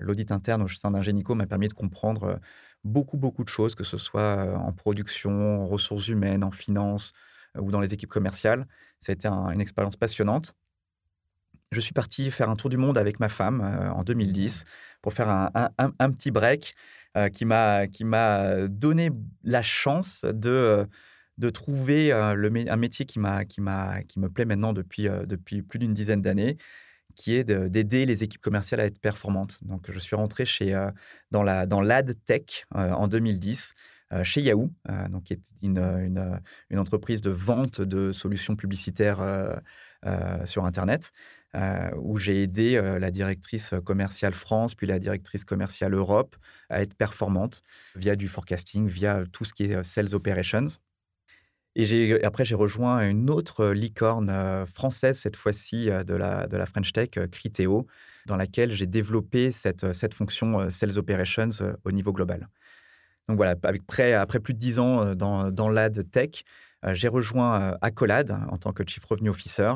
L'audit 0.00 0.32
interne 0.32 0.60
au 0.62 0.68
sein 0.68 0.90
d'un 0.90 1.02
Génico 1.02 1.36
m'a 1.36 1.46
permis 1.46 1.68
de 1.68 1.72
comprendre 1.72 2.40
beaucoup, 2.82 3.16
beaucoup 3.16 3.44
de 3.44 3.48
choses, 3.48 3.76
que 3.76 3.84
ce 3.84 3.96
soit 3.96 4.58
en 4.58 4.72
production, 4.72 5.62
en 5.62 5.68
ressources 5.68 6.08
humaines, 6.08 6.42
en 6.42 6.50
finance 6.50 7.12
ou 7.56 7.70
dans 7.70 7.78
les 7.78 7.94
équipes 7.94 8.10
commerciales. 8.10 8.66
Ça 8.98 9.12
a 9.12 9.14
été 9.14 9.28
une 9.28 9.60
expérience 9.60 9.94
passionnante. 9.94 10.56
Je 11.70 11.80
suis 11.80 11.94
parti 11.94 12.32
faire 12.32 12.50
un 12.50 12.56
tour 12.56 12.70
du 12.70 12.78
monde 12.78 12.98
avec 12.98 13.20
ma 13.20 13.28
femme 13.28 13.60
euh, 13.60 13.92
en 13.92 14.02
2010 14.02 14.64
pour 15.00 15.12
faire 15.12 15.28
un, 15.30 16.10
petit 16.10 16.32
break 16.32 16.74
euh, 17.16 17.28
qui 17.28 17.44
m'a 17.44 18.66
donné 18.66 19.10
la 19.44 19.62
chance 19.62 20.24
de, 20.24 20.88
de 21.42 21.50
trouver 21.50 22.12
euh, 22.12 22.34
un 22.68 22.76
métier 22.76 23.04
qui, 23.04 23.18
qui, 23.48 23.60
qui 24.08 24.20
me 24.20 24.28
plaît 24.28 24.44
maintenant 24.44 24.72
depuis, 24.72 25.08
depuis 25.26 25.62
plus 25.62 25.78
d'une 25.78 25.94
dizaine 25.94 26.22
d'années, 26.22 26.56
qui 27.14 27.34
est 27.34 27.44
d'aider 27.44 28.06
les 28.06 28.22
équipes 28.22 28.40
commerciales 28.40 28.80
à 28.80 28.86
être 28.86 28.98
performantes. 28.98 29.58
Donc, 29.62 29.90
je 29.90 29.98
suis 29.98 30.16
rentré 30.16 30.46
chez, 30.46 30.72
dans 31.30 31.42
l'ad 31.42 31.68
dans 31.68 32.14
tech 32.26 32.64
en 32.72 33.06
2010 33.06 33.74
euh, 34.12 34.24
chez 34.24 34.42
Yahoo, 34.42 34.70
euh, 34.90 35.08
donc 35.08 35.24
qui 35.24 35.32
est 35.32 35.52
une, 35.62 35.78
une, 36.70 36.78
entreprise 36.78 37.22
de 37.22 37.30
vente 37.30 37.80
de 37.80 38.12
solutions 38.12 38.56
publicitaires 38.56 39.20
euh, 39.20 40.44
sur 40.44 40.64
Internet. 40.64 41.12
où 41.96 42.18
j'ai 42.18 42.42
aidé 42.42 42.80
la 42.98 43.10
directrice 43.10 43.74
commerciale 43.84 44.34
France, 44.34 44.74
puis 44.74 44.86
la 44.86 44.98
directrice 44.98 45.44
commerciale 45.44 45.94
Europe 45.94 46.36
à 46.70 46.80
être 46.82 46.94
performante 46.94 47.62
via 47.94 48.16
du 48.16 48.28
forecasting, 48.28 48.88
via 48.88 49.24
tout 49.32 49.44
ce 49.44 49.52
qui 49.52 49.64
est 49.64 49.84
sales 49.84 50.14
operations. 50.14 50.66
Et 51.74 52.22
après, 52.22 52.44
j'ai 52.44 52.54
rejoint 52.54 53.08
une 53.08 53.30
autre 53.30 53.68
licorne 53.68 54.66
française, 54.66 55.18
cette 55.18 55.36
fois-ci 55.36 55.86
de 55.86 56.14
la, 56.14 56.46
de 56.46 56.56
la 56.56 56.66
French 56.66 56.92
Tech, 56.92 57.10
Criteo, 57.30 57.86
dans 58.26 58.36
laquelle 58.36 58.70
j'ai 58.70 58.86
développé 58.86 59.52
cette, 59.52 59.92
cette 59.94 60.12
fonction 60.12 60.68
Sales 60.68 60.98
Operations 60.98 61.48
au 61.84 61.92
niveau 61.92 62.12
global. 62.12 62.48
Donc 63.28 63.36
voilà, 63.36 63.54
avec 63.62 63.86
près, 63.86 64.12
après 64.12 64.38
plus 64.40 64.52
de 64.52 64.58
dix 64.58 64.78
ans 64.78 65.14
dans, 65.14 65.50
dans 65.50 65.70
l'ad 65.70 66.10
tech, 66.10 66.44
j'ai 66.92 67.08
rejoint 67.08 67.76
Accolade 67.80 68.36
en 68.50 68.58
tant 68.58 68.72
que 68.72 68.82
Chief 68.86 69.04
Revenue 69.04 69.30
Officer. 69.30 69.72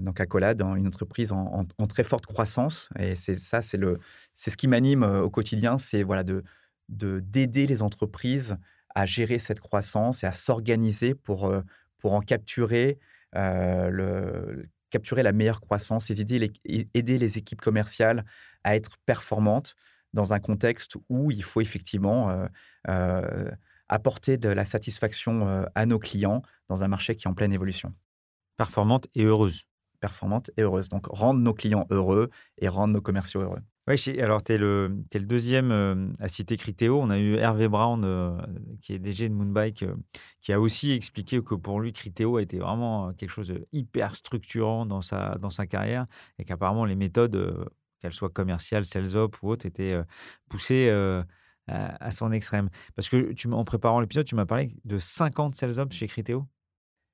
donc 0.00 0.20
Accolade, 0.20 0.62
une 0.62 0.86
entreprise 0.86 1.30
en, 1.32 1.64
très 1.88 2.04
forte 2.04 2.26
croissance. 2.26 2.88
Et 2.98 3.14
c'est 3.14 3.38
ça, 3.38 3.60
c'est 3.62 4.50
ce 4.50 4.56
qui 4.56 4.66
m'anime 4.66 5.04
au 5.04 5.30
quotidien, 5.30 5.78
c'est 5.78 6.02
voilà 6.02 6.24
de 6.24 6.42
d'aider 6.88 7.66
les 7.66 7.82
entreprises 7.82 8.58
à 8.94 9.06
gérer 9.06 9.38
cette 9.38 9.60
croissance 9.60 10.24
et 10.24 10.26
à 10.26 10.32
s'organiser 10.32 11.14
pour 11.14 11.52
pour 11.98 12.12
en 12.12 12.20
capturer 12.20 12.98
le 13.32 14.68
capturer 14.90 15.22
la 15.24 15.32
meilleure 15.32 15.60
croissance 15.60 16.10
et 16.10 16.20
aider 16.20 16.38
les, 16.38 16.52
aider 16.94 17.18
les 17.18 17.38
équipes 17.38 17.60
commerciales 17.60 18.24
à 18.62 18.76
être 18.76 18.96
performantes 19.06 19.74
dans 20.12 20.32
un 20.32 20.38
contexte 20.38 20.96
où 21.08 21.32
il 21.32 21.42
faut 21.42 21.60
effectivement 21.60 22.46
apporter 23.88 24.36
de 24.36 24.48
la 24.48 24.64
satisfaction 24.64 25.66
à 25.74 25.86
nos 25.86 25.98
clients 25.98 26.42
dans 26.68 26.84
un 26.84 26.88
marché 26.88 27.16
qui 27.16 27.26
est 27.26 27.30
en 27.30 27.34
pleine 27.34 27.52
évolution. 27.52 27.92
Performante 28.56 29.08
et 29.14 29.24
heureuse. 29.24 29.64
Performante 30.04 30.50
et 30.58 30.62
heureuse. 30.62 30.90
Donc, 30.90 31.06
rendre 31.06 31.40
nos 31.40 31.54
clients 31.54 31.86
heureux 31.88 32.28
et 32.58 32.68
rendre 32.68 32.92
nos 32.92 33.00
commerciaux 33.00 33.40
heureux. 33.40 33.60
Oui, 33.86 34.20
alors 34.20 34.42
tu 34.42 34.52
es, 34.52 34.58
le 34.58 34.90
deuxième 35.14 36.12
à 36.20 36.28
citer 36.28 36.58
Criteo. 36.58 37.00
On 37.00 37.08
a 37.08 37.18
eu 37.18 37.36
Hervé 37.36 37.68
Brown, 37.68 38.38
qui 38.82 38.92
est 38.92 38.98
DG 38.98 39.30
de 39.30 39.34
Moonbike, 39.34 39.86
qui 40.42 40.52
a 40.52 40.60
aussi 40.60 40.92
expliqué 40.92 41.42
que 41.42 41.54
pour 41.54 41.80
lui, 41.80 41.94
Criteo 41.94 42.36
a 42.36 42.42
été 42.42 42.58
vraiment 42.58 43.14
quelque 43.14 43.30
chose 43.30 43.48
de 43.48 43.66
hyper 43.72 44.14
structurant 44.14 44.84
dans 44.84 45.00
sa, 45.00 45.36
dans 45.36 45.48
sa 45.48 45.66
carrière 45.66 46.04
et 46.38 46.44
qu'apparemment 46.44 46.84
les 46.84 46.96
méthodes 46.96 47.66
qu'elle 48.00 48.12
soit 48.12 48.28
commerciale, 48.28 48.84
sales 48.84 49.16
op 49.16 49.42
ou 49.42 49.48
autre, 49.48 49.64
était 49.64 49.98
poussée 50.50 50.90
à, 51.66 52.10
son 52.10 52.30
extrême. 52.30 52.68
Parce 52.94 53.08
que 53.08 53.32
tu, 53.32 53.50
en 53.50 53.64
préparant 53.64 54.00
l'épisode, 54.00 54.26
tu 54.26 54.34
m'as 54.34 54.46
parlé 54.46 54.76
de 54.84 54.98
50 54.98 55.54
sales 55.54 55.78
op 55.80 55.92
chez 55.92 56.08
Criteo. 56.08 56.46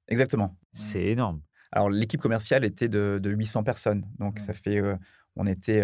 Exactement. 0.09 0.57
C'est 0.73 1.05
énorme. 1.05 1.41
Alors, 1.73 1.91
l'équipe 1.91 2.21
commerciale 2.21 2.65
était 2.65 2.89
de, 2.89 3.21
800 3.25 3.63
personnes. 3.63 4.05
Donc, 4.19 4.39
ça 4.41 4.53
fait. 4.53 4.83
on, 5.37 5.47
était, 5.47 5.83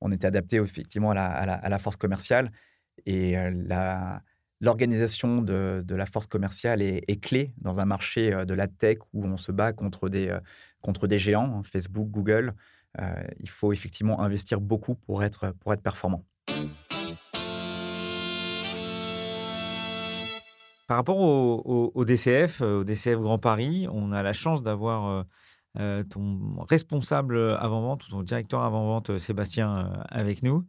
on 0.00 0.12
était 0.12 0.26
adapté 0.26 0.56
effectivement 0.56 1.10
à 1.10 1.14
la, 1.14 1.26
à 1.26 1.68
la, 1.68 1.78
force 1.78 1.96
commerciale. 1.96 2.52
Et 3.06 3.36
la 3.66 4.22
l'organisation 4.60 5.42
de, 5.42 5.82
de, 5.84 5.94
la 5.96 6.06
force 6.06 6.28
commerciale 6.28 6.82
est, 6.82 7.02
est, 7.08 7.20
clé 7.20 7.52
dans 7.58 7.80
un 7.80 7.84
marché 7.84 8.30
de 8.46 8.54
la 8.54 8.68
tech 8.68 8.98
où 9.12 9.24
on 9.26 9.36
se 9.36 9.50
bat 9.50 9.72
contre 9.72 10.08
des, 10.08 10.38
contre 10.82 11.08
des 11.08 11.18
géants, 11.18 11.58
hein, 11.58 11.62
Facebook, 11.64 12.08
Google, 12.10 12.54
euh, 13.00 13.22
il 13.40 13.48
faut 13.48 13.72
effectivement 13.72 14.20
investir 14.20 14.60
beaucoup 14.60 14.94
pour 14.94 15.24
être, 15.24 15.52
pour 15.60 15.72
être 15.72 15.82
performant. 15.82 16.24
Par 20.92 20.98
rapport 20.98 21.20
au, 21.20 22.04
DCF, 22.04 22.60
au 22.60 22.84
DCF 22.84 23.18
Grand 23.18 23.38
Paris, 23.38 23.86
on 23.90 24.12
a 24.12 24.22
la 24.22 24.34
chance 24.34 24.62
d'avoir 24.62 25.06
euh, 25.08 25.22
euh, 25.78 26.02
ton 26.04 26.60
responsable 26.68 27.56
avant-vente 27.58 28.04
ton 28.10 28.22
directeur 28.22 28.60
avant-vente, 28.60 29.16
Sébastien, 29.16 30.04
avec 30.10 30.42
nous. 30.42 30.66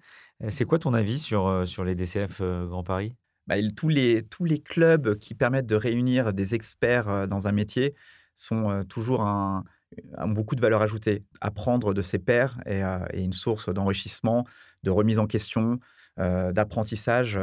C'est 0.48 0.64
quoi 0.64 0.80
ton 0.80 0.94
avis 0.94 1.20
sur, 1.20 1.68
sur 1.68 1.84
les 1.84 1.94
DCF 1.94 2.42
Grand 2.42 2.84
Paris? 2.84 3.18
Bah, 3.48 3.56
tous, 3.76 3.90
les, 3.90 4.24
tous 4.24 4.46
les 4.46 4.62
clubs 4.62 5.18
qui 5.18 5.36
permettent 5.36 5.68
de 5.68 5.76
réunir 5.76 6.32
des 6.32 6.56
experts 6.56 7.28
dans 7.28 7.50
un 7.50 7.52
métier 7.52 7.94
sont 8.34 8.86
toujours 8.88 9.24
un, 9.24 9.66
beaucoup 10.26 10.56
de 10.56 10.62
valeur 10.62 10.82
ajoutée. 10.82 11.26
Apprendre 11.42 11.94
de 11.94 12.02
ses 12.02 12.18
pairs 12.18 12.62
est, 12.66 12.82
une 13.14 13.34
source 13.34 13.68
d'enrichissement, 13.68 14.48
de 14.84 14.90
remise 14.90 15.20
en 15.20 15.28
question, 15.28 15.82
d'apprentissage 16.16 17.38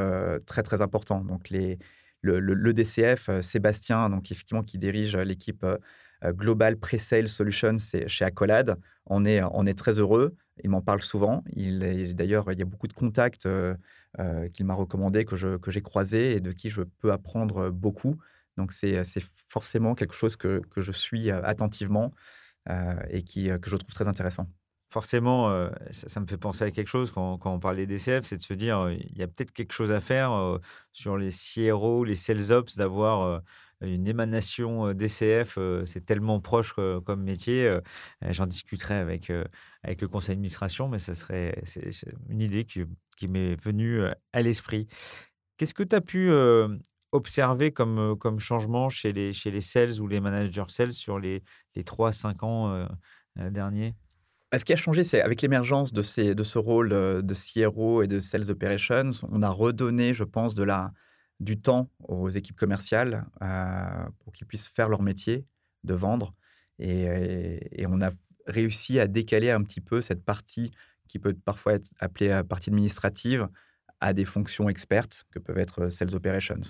très 0.46 0.62
très 0.62 0.80
important. 0.80 1.20
Donc 1.22 1.50
les, 1.50 1.78
le, 2.22 2.72
DCF, 2.72 3.30
Sébastien, 3.40 4.10
donc 4.10 4.30
effectivement 4.30 4.62
qui 4.62 4.78
dirige 4.78 5.16
l'équipe 5.16 5.64
Global 6.24 6.76
Pre-Sale 6.76 7.28
Solutions 7.28 7.78
chez 8.06 8.24
Accolade, 8.24 8.76
on 9.06 9.24
est, 9.24 9.42
on 9.42 9.66
est 9.66 9.78
très 9.78 9.98
heureux. 9.98 10.36
Il 10.62 10.70
m'en 10.70 10.82
parle 10.82 11.00
souvent. 11.00 11.42
Il 11.54 12.14
d'ailleurs, 12.14 12.52
il 12.52 12.58
y 12.58 12.62
a 12.62 12.66
beaucoup 12.66 12.88
de 12.88 12.92
contacts 12.92 13.48
qu'il 14.52 14.66
m'a 14.66 14.74
recommandé, 14.74 15.24
que, 15.24 15.36
je, 15.36 15.56
que 15.56 15.70
j'ai 15.70 15.80
croisés 15.80 16.32
et 16.32 16.40
de 16.40 16.52
qui 16.52 16.68
je 16.68 16.82
peux 16.82 17.12
apprendre 17.12 17.70
beaucoup. 17.70 18.18
Donc 18.58 18.72
c'est, 18.72 19.02
forcément 19.48 19.94
quelque 19.94 20.14
chose 20.14 20.36
que, 20.36 20.60
que 20.70 20.82
je 20.82 20.92
suis 20.92 21.30
attentivement 21.30 22.12
et 23.08 23.22
qui, 23.22 23.48
que 23.60 23.70
je 23.70 23.76
trouve 23.76 23.94
très 23.94 24.08
intéressant 24.08 24.46
forcément, 24.90 25.68
ça, 25.92 26.20
me 26.20 26.26
fait 26.26 26.36
penser 26.36 26.64
à 26.64 26.70
quelque 26.70 26.88
chose 26.88 27.12
quand, 27.12 27.38
on 27.44 27.60
parle 27.60 27.76
des 27.76 27.86
DCF, 27.86 28.24
c'est 28.24 28.36
de 28.36 28.42
se 28.42 28.54
dire, 28.54 28.90
il 28.90 29.16
y 29.16 29.22
a 29.22 29.28
peut-être 29.28 29.52
quelque 29.52 29.72
chose 29.72 29.92
à 29.92 30.00
faire 30.00 30.58
sur 30.92 31.16
les 31.16 31.30
CRO, 31.30 32.04
les 32.04 32.16
Sales 32.16 32.50
Ops, 32.50 32.76
d'avoir 32.76 33.42
une 33.80 34.06
émanation 34.08 34.92
DCF. 34.92 35.58
c'est 35.86 36.04
tellement 36.04 36.40
proche 36.40 36.74
comme 37.04 37.22
métier. 37.22 37.78
J'en 38.30 38.46
discuterai 38.46 38.96
avec, 38.96 39.32
avec 39.82 40.02
le 40.02 40.08
conseil 40.08 40.34
d'administration, 40.34 40.88
mais 40.88 40.98
ce 40.98 41.14
serait 41.14 41.62
une 42.28 42.40
idée 42.40 42.64
qui, 42.64 42.82
qui 43.16 43.28
m'est 43.28 43.54
venue 43.54 44.02
à 44.32 44.42
l'esprit. 44.42 44.88
Qu'est-ce 45.56 45.74
que 45.74 45.84
tu 45.84 45.94
as 45.94 46.00
pu 46.00 46.32
observer 47.12 47.70
comme, 47.72 48.16
comme 48.18 48.40
changement 48.40 48.88
chez 48.88 49.12
les, 49.12 49.32
chez 49.32 49.52
les 49.52 49.60
sales 49.60 50.00
ou 50.00 50.08
les 50.08 50.20
managers 50.20 50.64
sales 50.68 50.92
sur 50.92 51.20
les, 51.20 51.44
les 51.76 51.84
3-5 51.84 52.44
ans 52.44 52.88
derniers? 53.36 53.94
Ce 54.58 54.64
qui 54.64 54.72
a 54.72 54.76
changé, 54.76 55.04
c'est 55.04 55.22
avec 55.22 55.42
l'émergence 55.42 55.92
de, 55.92 56.02
ce 56.02 56.58
rôle 56.58 56.92
euh, 56.92 57.22
de 57.22 57.34
CRO 57.34 58.02
et 58.02 58.08
de 58.08 58.18
Sales 58.18 58.50
Operations, 58.50 59.10
on 59.30 59.42
a 59.42 59.48
redonné, 59.48 60.12
je 60.12 60.24
pense, 60.24 60.56
du 61.38 61.60
temps 61.60 61.88
aux 62.08 62.28
équipes 62.30 62.56
commerciales 62.56 63.26
euh, 63.42 64.08
pour 64.18 64.32
qu'ils 64.32 64.46
puissent 64.46 64.68
faire 64.68 64.88
leur 64.88 65.02
métier 65.02 65.46
de 65.84 65.94
vendre. 65.94 66.34
Et, 66.80 67.86
on 67.86 68.00
a 68.00 68.10
réussi 68.46 68.98
à 68.98 69.06
décaler 69.06 69.50
un 69.50 69.62
petit 69.62 69.80
peu 69.80 70.00
cette 70.00 70.24
partie 70.24 70.72
qui 71.06 71.18
peut 71.18 71.34
parfois 71.34 71.74
être 71.74 71.90
appelée 72.00 72.30
euh, 72.30 72.42
partie 72.42 72.70
administrative 72.70 73.48
à 74.00 74.12
des 74.14 74.24
fonctions 74.24 74.68
expertes 74.68 75.26
que 75.30 75.38
peuvent 75.38 75.58
être 75.58 75.90
Sales 75.90 76.14
Operations. 76.16 76.60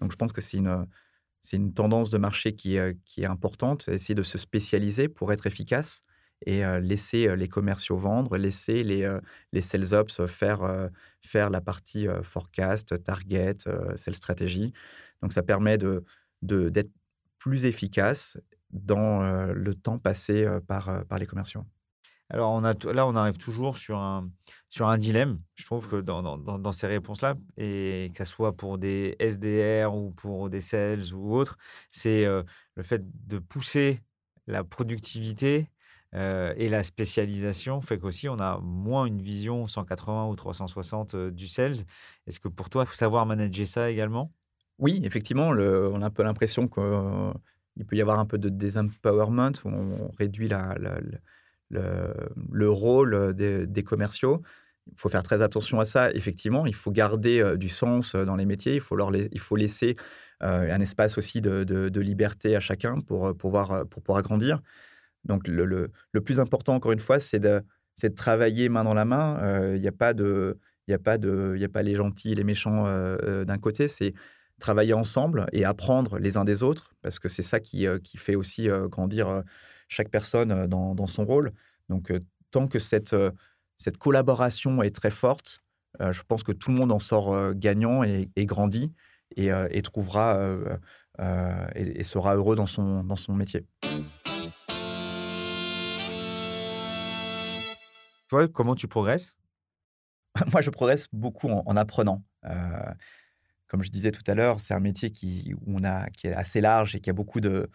Donc 0.00 0.12
je 0.12 0.16
pense 0.16 0.32
que 0.32 0.40
c'est 0.40 0.58
une, 0.58 1.72
tendance 1.72 2.10
de 2.10 2.18
marché 2.18 2.54
qui 2.54 2.76
est 2.76 3.24
importante, 3.24 3.88
essayer 3.88 4.14
de 4.14 4.22
se 4.22 4.36
spécialiser 4.36 5.08
pour 5.08 5.32
être 5.32 5.46
efficace 5.46 6.04
et 6.44 6.62
laisser 6.80 7.34
les 7.36 7.48
commerciaux 7.48 7.96
vendre, 7.96 8.36
laisser 8.36 8.82
les, 8.84 9.18
les 9.52 9.60
sales 9.60 9.94
ops 9.94 10.26
faire, 10.26 10.90
faire 11.20 11.50
la 11.50 11.60
partie 11.60 12.06
forecast, 12.22 13.02
target, 13.02 13.56
sales 13.96 14.14
stratégie. 14.14 14.72
Donc 15.22 15.32
ça 15.32 15.42
permet 15.42 15.78
de, 15.78 16.04
d'être 16.42 16.90
plus 17.38 17.64
efficace 17.64 18.38
dans 18.70 19.22
le 19.52 19.74
temps 19.74 19.98
passé 19.98 20.46
par, 20.66 21.04
par 21.06 21.18
les 21.18 21.26
commerciaux. 21.26 21.64
Alors 22.30 22.52
on 22.52 22.64
a, 22.64 22.74
là, 22.92 23.06
on 23.06 23.16
arrive 23.16 23.36
toujours 23.36 23.76
sur 23.76 23.98
un, 23.98 24.30
sur 24.70 24.88
un 24.88 24.96
dilemme, 24.96 25.40
je 25.56 25.66
trouve, 25.66 25.88
que 25.88 25.96
dans, 25.96 26.22
dans, 26.22 26.58
dans 26.58 26.72
ces 26.72 26.86
réponses-là, 26.86 27.34
et 27.58 28.10
que 28.14 28.24
ce 28.24 28.32
soit 28.32 28.56
pour 28.56 28.78
des 28.78 29.14
SDR 29.20 29.94
ou 29.94 30.10
pour 30.10 30.48
des 30.48 30.60
sales 30.60 31.12
ou 31.12 31.34
autres, 31.34 31.58
c'est 31.90 32.24
le 32.24 32.82
fait 32.82 33.02
de 33.26 33.38
pousser 33.38 34.00
la 34.46 34.64
productivité 34.64 35.70
euh, 36.14 36.54
et 36.56 36.68
la 36.68 36.84
spécialisation 36.84 37.80
fait 37.80 37.98
qu'aussi 37.98 38.28
on 38.28 38.38
a 38.38 38.60
moins 38.62 39.06
une 39.06 39.20
vision 39.20 39.66
180 39.66 40.28
ou 40.28 40.36
360 40.36 41.14
euh, 41.14 41.30
du 41.30 41.48
sales. 41.48 41.74
Est-ce 42.26 42.38
que 42.38 42.48
pour 42.48 42.70
toi, 42.70 42.84
il 42.84 42.86
faut 42.86 42.94
savoir 42.94 43.26
manager 43.26 43.66
ça 43.66 43.90
également? 43.90 44.32
Oui, 44.78 45.00
effectivement, 45.04 45.48
on 45.48 46.02
a 46.02 46.06
un 46.06 46.10
peu 46.10 46.22
l'impression 46.24 46.66
qu'il 46.66 47.86
peut 47.86 47.96
y 47.96 48.00
avoir 48.00 48.18
un 48.18 48.26
peu 48.26 48.38
de 48.38 48.48
désempowerment, 48.48 49.52
où 49.64 49.68
on 49.68 50.10
réduit 50.18 50.48
la, 50.48 50.74
le, 51.70 52.70
rôle 52.70 53.34
des, 53.34 53.84
commerciaux. 53.84 54.42
Il 54.90 54.98
faut 54.98 55.08
faire 55.08 55.22
très 55.22 55.42
attention 55.42 55.78
à 55.78 55.84
ça. 55.84 56.10
Effectivement, 56.10 56.66
il 56.66 56.74
faut 56.74 56.90
garder 56.90 57.40
euh, 57.40 57.56
du 57.56 57.68
sens 57.68 58.16
dans 58.16 58.34
les 58.34 58.46
métiers. 58.46 58.74
Il 58.74 58.80
faut, 58.80 58.96
leur 58.96 59.14
il 59.14 59.40
faut 59.40 59.56
laisser 59.56 59.96
un 60.40 60.80
espace 60.80 61.16
aussi 61.16 61.40
de, 61.40 61.64
de, 61.64 62.00
liberté 62.00 62.54
à 62.54 62.60
chacun 62.60 62.98
pour 62.98 63.34
pouvoir, 63.34 63.86
pour 63.86 64.02
pouvoir 64.02 64.22
grandir. 64.22 64.60
Donc, 65.24 65.48
le, 65.48 65.90
plus 66.24 66.40
important, 66.40 66.74
encore 66.74 66.92
une 66.92 66.98
fois, 66.98 67.20
c'est 67.20 67.40
de, 67.40 67.62
travailler 68.16 68.68
main 68.68 68.84
dans 68.84 68.94
la 68.94 69.04
main. 69.04 69.74
Il 69.74 69.80
n'y 69.80 69.88
a 69.88 69.92
pas 69.92 70.14
de. 70.14 70.58
Il 70.86 70.92
a, 70.92 70.96
a 70.96 71.68
pas 71.68 71.82
les 71.82 71.94
gentils 71.94 72.32
et 72.32 72.34
les 72.34 72.44
méchants 72.44 72.84
d'un 73.44 73.58
côté, 73.58 73.88
c'est 73.88 74.12
travailler 74.60 74.92
ensemble 74.92 75.46
et 75.52 75.64
apprendre 75.64 76.18
les 76.18 76.36
uns 76.36 76.44
des 76.44 76.62
autres, 76.62 76.94
parce 77.02 77.18
que 77.18 77.28
c'est 77.28 77.42
ça 77.42 77.58
qui, 77.60 77.86
fait 78.16 78.34
aussi 78.34 78.68
grandir 78.90 79.42
chaque 79.88 80.10
personne 80.10 80.66
dans, 80.66 81.06
son 81.06 81.24
rôle. 81.24 81.52
Donc, 81.88 82.12
tant 82.50 82.68
que 82.68 82.78
cette, 82.78 83.16
collaboration 83.98 84.82
est 84.82 84.94
très 84.94 85.10
forte, 85.10 85.60
je 86.00 86.22
pense 86.26 86.42
que 86.42 86.52
tout 86.52 86.70
le 86.70 86.76
monde 86.76 86.92
en 86.92 86.98
sort 86.98 87.54
gagnant 87.54 88.02
et, 88.02 88.28
grandit 88.36 88.92
et, 89.36 89.50
et 89.70 89.82
trouvera 89.82 90.38
et, 91.74 92.00
et, 92.00 92.04
sera 92.04 92.36
heureux 92.36 92.56
dans 92.56 92.66
son, 92.66 93.04
dans 93.04 93.16
son 93.16 93.34
métier. 93.34 93.66
Comment 98.52 98.74
tu 98.74 98.88
progresses? 98.88 99.36
Moi, 100.52 100.60
je 100.60 100.70
progresse 100.70 101.08
beaucoup 101.12 101.48
en, 101.48 101.76
apprenant. 101.76 102.24
Euh, 102.44 102.92
comme 103.68 103.82
je 103.82 103.90
disais 103.90 104.10
tout 104.10 104.28
à 104.28 104.34
l'heure, 104.34 104.60
c'est 104.60 104.74
un 104.74 104.80
métier 104.80 105.10
qui, 105.10 105.54
où 105.54 105.78
on 105.78 105.84
a, 105.84 106.10
qui 106.10 106.26
est 106.26 106.32
assez 106.32 106.60
large 106.60 106.96
et 106.96 107.00
qui 107.00 107.10
a 107.10 107.12
beaucoup 107.12 107.40
de, 107.40 107.70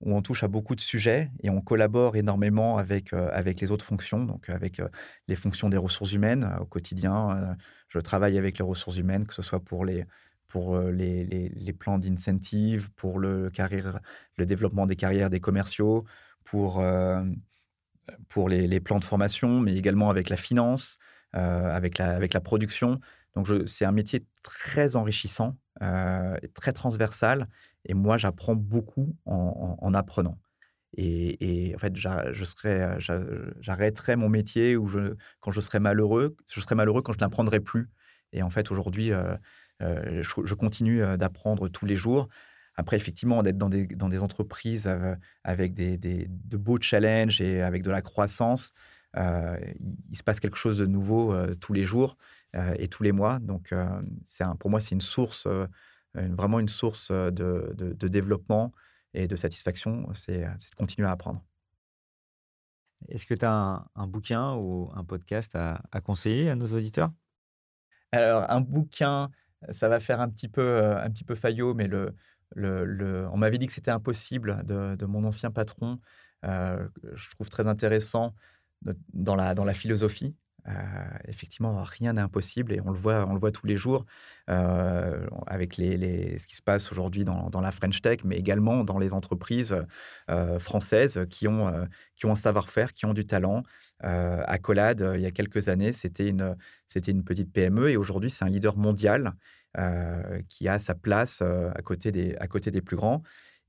où 0.00 0.14
on 0.14 0.22
touche 0.22 0.42
à 0.42 0.48
beaucoup 0.48 0.74
de 0.74 0.80
sujets 0.80 1.30
et 1.42 1.50
on 1.50 1.60
collabore 1.60 2.16
énormément 2.16 2.78
avec, 2.78 3.12
euh, 3.12 3.30
avec 3.32 3.60
les 3.60 3.70
autres 3.70 3.84
fonctions, 3.84 4.24
donc 4.24 4.48
avec 4.48 4.80
euh, 4.80 4.88
les 5.28 5.36
fonctions 5.36 5.68
des 5.68 5.76
ressources 5.76 6.12
humaines 6.12 6.50
au 6.60 6.66
quotidien. 6.66 7.56
je 7.88 7.98
travaille 8.00 8.36
avec 8.38 8.58
les 8.58 8.64
ressources 8.64 8.96
humaines, 8.96 9.26
que 9.26 9.34
ce 9.34 9.42
soit 9.42 9.60
pour 9.60 9.84
les, 9.84 10.04
pour 10.48 10.78
les, 10.78 11.24
les, 11.24 11.48
les 11.48 11.72
plans 11.72 11.98
d'incentive, 11.98 12.90
pour 12.96 13.20
le, 13.20 13.50
carrière, 13.50 14.00
le 14.36 14.46
développement 14.46 14.86
des 14.86 14.96
carrières 14.96 15.30
des 15.30 15.40
commerciaux, 15.40 16.04
pour 16.44 16.82
pour 18.28 18.48
les, 18.48 18.80
plans 18.80 18.98
de 18.98 19.04
formation, 19.04 19.60
mais 19.60 19.76
également 19.76 20.10
avec 20.10 20.28
la 20.28 20.36
finance, 20.36 20.98
euh, 21.36 21.74
avec, 21.74 21.98
la, 21.98 22.14
avec 22.14 22.34
la 22.34 22.40
production. 22.40 23.00
Donc, 23.34 23.48
c'est 23.66 23.84
un 23.84 23.92
métier 23.92 24.24
très 24.42 24.96
enrichissant, 24.96 25.56
euh, 25.82 26.36
très 26.54 26.72
transversal. 26.72 27.44
Et 27.86 27.94
moi, 27.94 28.18
j'apprends 28.18 28.54
beaucoup 28.54 29.16
en, 29.24 29.94
apprenant. 29.94 30.38
Et, 30.96 31.72
en 31.74 31.78
fait, 31.78 31.96
j'arrêterai 31.96 34.16
mon 34.16 34.28
métier 34.28 34.74
je, 34.74 35.14
quand 35.40 35.52
je 35.52 35.60
serai 35.60 35.78
malheureux. 35.78 36.36
Je 36.52 36.60
serai 36.60 36.74
malheureux 36.74 37.02
quand 37.02 37.12
je 37.12 37.20
n'apprendrai 37.20 37.60
plus. 37.60 37.88
Et 38.32 38.42
en 38.42 38.50
fait, 38.50 38.70
aujourd'hui, 38.70 39.12
euh, 39.12 40.22
je, 40.22 40.54
continue 40.54 41.02
d'apprendre 41.16 41.68
tous 41.68 41.86
les 41.86 41.96
jours. 41.96 42.28
Après, 42.76 42.96
effectivement, 42.96 43.42
d'être 43.42 43.58
dans 43.58 43.68
des, 43.68 43.86
dans 43.86 44.08
des 44.08 44.22
entreprises 44.22 44.86
euh, 44.86 45.14
avec 45.44 45.74
des, 45.74 45.98
des, 45.98 46.26
de 46.28 46.56
beaux 46.56 46.80
challenges 46.80 47.40
et 47.40 47.62
avec 47.62 47.82
de 47.82 47.90
la 47.90 48.00
croissance, 48.00 48.72
euh, 49.16 49.58
il, 50.10 50.16
se 50.16 50.22
passe 50.22 50.40
quelque 50.40 50.56
chose 50.56 50.78
de 50.78 50.86
nouveau 50.86 51.34
euh, 51.34 51.54
tous 51.54 51.74
les 51.74 51.84
jours 51.84 52.16
et 52.78 52.86
tous 52.88 53.02
les 53.02 53.12
mois. 53.12 53.38
Donc, 53.38 53.74
c'est 54.26 54.44
pour 54.60 54.68
moi, 54.68 54.78
c'est 54.78 54.90
une 54.90 55.00
source, 55.00 55.48
vraiment 56.14 56.60
une 56.60 56.68
source 56.68 57.10
de, 57.10 57.72
de, 57.74 58.08
développement 58.08 58.74
et 59.14 59.26
de 59.26 59.36
satisfaction. 59.36 60.06
C'est 60.12 60.42
de 60.42 60.74
continuer 60.76 61.08
à 61.08 61.12
apprendre. 61.12 61.42
Est-ce 63.08 63.24
que 63.24 63.32
tu 63.32 63.46
as 63.46 63.86
un, 63.94 64.06
bouquin 64.06 64.52
ou 64.52 64.90
un 64.94 65.02
podcast 65.02 65.56
à, 65.56 65.80
à 65.92 66.02
conseiller 66.02 66.50
à 66.50 66.56
nos 66.56 66.66
auditeurs? 66.66 67.10
Alors, 68.12 68.44
un 68.50 68.60
bouquin, 68.60 69.30
ça 69.70 69.88
va 69.88 69.98
faire 69.98 70.20
un 70.20 70.28
petit 70.28 70.48
peu, 70.48 70.94
un 70.94 71.08
petit 71.08 71.24
peu 71.24 71.34
faillot, 71.34 71.72
mais 71.72 71.86
le, 71.86 72.14
on 72.56 73.36
m'avait 73.36 73.58
dit 73.58 73.66
que 73.66 73.72
c'était 73.72 73.90
impossible 73.90 74.64
de, 74.64 75.06
mon 75.06 75.24
ancien 75.24 75.50
patron. 75.50 75.98
Euh, 76.44 76.88
je 77.14 77.30
trouve 77.30 77.48
très 77.48 77.66
intéressant 77.66 78.34
dans, 79.12 79.36
la, 79.36 79.54
dans 79.54 79.64
la 79.64 79.74
philosophie. 79.74 80.34
Euh, 80.68 80.72
effectivement, 81.26 81.82
rien 81.82 82.12
n'est 82.12 82.20
impossible 82.20 82.72
et 82.72 82.80
on 82.80 82.90
le 82.90 82.98
voit, 82.98 83.26
on 83.26 83.34
le 83.34 83.40
voit 83.40 83.50
tous 83.50 83.66
les 83.66 83.76
jours 83.76 84.06
euh, 84.48 85.26
avec 85.48 85.76
les, 85.76 86.38
ce 86.38 86.46
qui 86.46 86.54
se 86.54 86.62
passe 86.62 86.92
aujourd'hui 86.92 87.24
dans, 87.24 87.60
la 87.60 87.72
French 87.72 88.00
Tech, 88.00 88.20
mais 88.24 88.36
également 88.36 88.84
dans 88.84 88.98
les 88.98 89.12
entreprises 89.12 89.76
françaises 90.58 91.26
qui 91.30 91.48
ont, 91.48 91.88
qui 92.16 92.26
ont 92.26 92.32
un 92.32 92.36
savoir-faire, 92.36 92.92
qui 92.92 93.06
ont 93.06 93.14
du 93.14 93.26
talent. 93.26 93.62
Accolade, 94.00 95.12
il 95.14 95.20
y 95.20 95.26
a 95.26 95.30
quelques 95.30 95.68
années, 95.68 95.92
c'était 95.92 96.28
une, 96.28 96.56
c'était 96.88 97.12
une 97.12 97.24
petite 97.24 97.52
PME 97.52 97.90
et 97.90 97.96
aujourd'hui, 97.96 98.30
c'est 98.30 98.44
un 98.44 98.48
leader 98.48 98.76
mondial 98.76 99.34
qui 100.48 100.68
a 100.68 100.78
sa 100.78 100.94
place 100.94 101.40
euh, 101.42 101.70
à, 101.74 101.82
côté 101.82 102.12
des, 102.12 102.36
à 102.36 102.46
côté 102.46 102.70
des 102.70 102.82
plus 102.82 102.96
grands. 102.96 103.22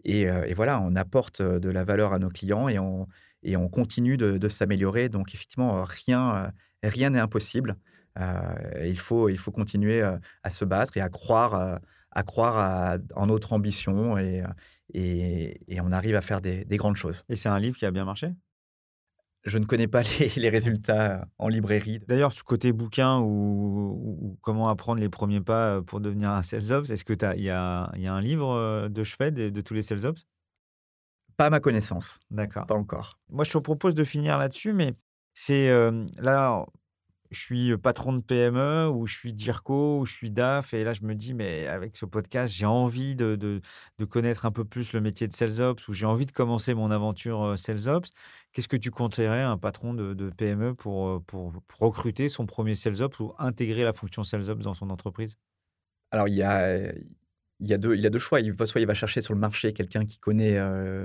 Et, 0.05 0.25
voilà, 0.53 0.81
on 0.81 0.95
apporte 0.95 1.41
de 1.41 1.69
la 1.69 1.85
valeur 1.85 2.11
à 2.11 2.19
nos 2.19 2.29
clients 2.29 2.67
et 2.67 2.77
on, 2.77 3.07
et 3.41 3.55
on 3.55 3.69
continue 3.69 4.17
de, 4.17 4.47
s'améliorer. 4.49 5.07
Donc, 5.07 5.33
effectivement, 5.33 5.85
rien 5.85 6.51
rien 6.83 7.11
n'est 7.11 7.21
impossible. 7.21 7.77
il, 8.83 8.99
faut, 8.99 9.29
il 9.29 9.37
faut 9.37 9.51
continuer 9.51 10.01
à 10.01 10.49
se 10.49 10.65
battre 10.65 10.97
et 10.97 11.01
à 11.01 11.07
croire, 11.07 11.79
à 12.11 12.23
croire 12.23 12.99
en 13.15 13.27
notre 13.27 13.53
ambition 13.53 14.17
et, 14.17 14.43
et, 14.93 15.79
on 15.81 15.91
arrive 15.91 16.15
à 16.15 16.21
faire 16.21 16.41
des, 16.41 16.65
grandes 16.71 16.97
choses. 16.97 17.23
Et 17.29 17.35
c'est 17.35 17.49
un 17.49 17.59
livre 17.59 17.77
qui 17.77 17.85
a 17.85 17.91
bien 17.91 18.05
marché? 18.05 18.29
Je 19.43 19.57
ne 19.57 19.65
connais 19.65 19.87
pas 19.87 20.01
les, 20.37 20.49
résultats 20.49 21.27
en 21.37 21.47
librairie. 21.47 21.99
D'ailleurs, 22.07 22.33
ce 22.33 22.43
côté 22.43 22.71
bouquin 22.71 23.19
ou, 23.19 24.37
comment 24.41 24.69
apprendre 24.69 25.01
les 25.01 25.09
premiers 25.09 25.41
pas 25.41 25.81
pour 25.81 25.99
devenir 25.99 26.31
un 26.31 26.43
sales 26.43 26.71
ops, 26.71 26.89
est-ce 26.89 27.03
qu'il 27.03 27.17
y, 27.39 27.45
y, 27.45 27.49
a 27.49 27.91
un 27.93 28.21
livre 28.21 28.87
de 28.87 29.03
chevet 29.03 29.31
de, 29.31 29.49
de 29.49 29.61
tous 29.61 29.73
les 29.73 29.81
sales 29.81 30.05
ops? 30.05 30.25
Pas 31.37 31.47
à 31.47 31.49
ma 31.49 31.59
connaissance. 31.59 32.19
D'accord. 32.31 32.67
Pas 32.67 32.75
encore. 32.75 33.19
Moi, 33.29 33.43
je 33.43 33.51
te 33.51 33.57
propose 33.57 33.95
de 33.95 34.03
finir 34.03 34.37
là-dessus, 34.37 34.73
mais 34.73 34.93
c'est 35.33 35.69
là, 36.19 36.65
je 37.33 37.39
suis 37.39 37.77
patron 37.77 38.13
de 38.13 38.21
PME 38.21 38.87
ou 38.89 39.07
je 39.07 39.15
suis 39.15 39.33
DIRCO 39.33 39.99
ou 39.99 40.05
je 40.05 40.13
suis 40.13 40.29
DAF 40.29 40.73
et 40.73 40.83
là 40.83 40.93
je 40.93 41.01
me 41.01 41.15
dis 41.15 41.33
mais 41.33 41.67
avec 41.67 41.97
ce 41.97 42.05
podcast 42.05 42.53
j'ai 42.53 42.65
envie 42.65 43.15
de, 43.15 43.35
de, 43.35 44.05
connaître 44.05 44.45
un 44.45 44.51
peu 44.51 44.63
plus 44.65 44.93
le 44.93 45.01
métier 45.01 45.27
de 45.27 45.33
Sales 45.33 45.61
Ops 45.61 45.87
ou 45.87 45.93
j'ai 45.93 46.05
envie 46.05 46.25
de 46.25 46.31
commencer 46.31 46.73
mon 46.73 46.91
aventure 46.91 47.57
Sales 47.57 47.89
Ops. 47.89 48.13
Qu'est-ce 48.53 48.67
que 48.67 48.77
tu 48.77 48.91
conseillerais 48.91 49.41
à 49.41 49.49
un 49.49 49.57
patron 49.57 49.93
de, 49.93 50.29
PME 50.29 50.75
pour, 50.75 51.23
pour, 51.23 51.53
recruter 51.79 52.29
son 52.29 52.45
premier 52.45 52.75
Sales 52.75 53.01
Ops 53.01 53.19
ou 53.19 53.33
intégrer 53.39 53.83
la 53.83 53.93
fonction 53.93 54.23
Sales 54.23 54.49
Ops 54.49 54.63
dans 54.63 54.75
son 54.75 54.91
entreprise? 54.91 55.37
Alors 56.11 56.27
il 56.27 56.35
y 56.35 56.43
a, 56.43 56.91
il 57.59 57.67
y, 57.67 57.73
a 57.73 57.77
deux, 57.77 57.95
il 57.95 58.01
y 58.01 58.05
a 58.05 58.11
deux 58.11 58.19
choix. 58.19 58.39
Soit 58.65 58.81
il 58.81 58.87
va 58.87 58.93
chercher 58.93 59.21
sur 59.21 59.33
le 59.33 59.39
marché 59.39 59.73
quelqu'un 59.73 60.05
qui 60.05 60.19
connaît 60.19 60.59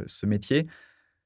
ce 0.06 0.26
métier, 0.26 0.66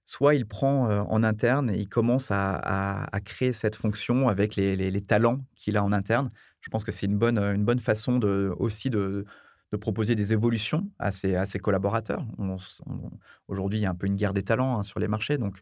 soit 0.04 0.36
il 0.36 0.46
prend 0.46 0.88
en 0.88 1.22
interne 1.24 1.70
et 1.70 1.78
il 1.78 1.88
commence 1.88 2.30
à, 2.30 3.10
créer 3.24 3.52
cette 3.52 3.74
fonction 3.74 4.28
avec 4.28 4.54
les, 4.54 5.00
talents 5.00 5.44
qu'il 5.56 5.76
a 5.76 5.82
en 5.82 5.92
interne. 5.92 6.30
Je 6.60 6.70
pense 6.70 6.84
que 6.84 6.92
c'est 6.92 7.06
une 7.06 7.18
bonne, 7.18 7.38
une 7.38 7.64
bonne 7.64 7.80
façon 7.80 8.18
de, 8.18 8.54
aussi 8.58 8.90
de, 8.90 9.24
proposer 9.76 10.14
des 10.14 10.32
évolutions 10.32 10.90
à 10.98 11.10
ses, 11.10 11.58
collaborateurs. 11.60 12.26
Aujourd'hui, 13.48 13.80
il 13.80 13.82
y 13.82 13.86
a 13.86 13.90
un 13.90 13.94
peu 13.94 14.06
une 14.06 14.16
guerre 14.16 14.34
des 14.34 14.42
talents 14.42 14.78
hein, 14.78 14.82
sur 14.82 15.00
les 15.00 15.08
marchés, 15.08 15.38
donc 15.38 15.58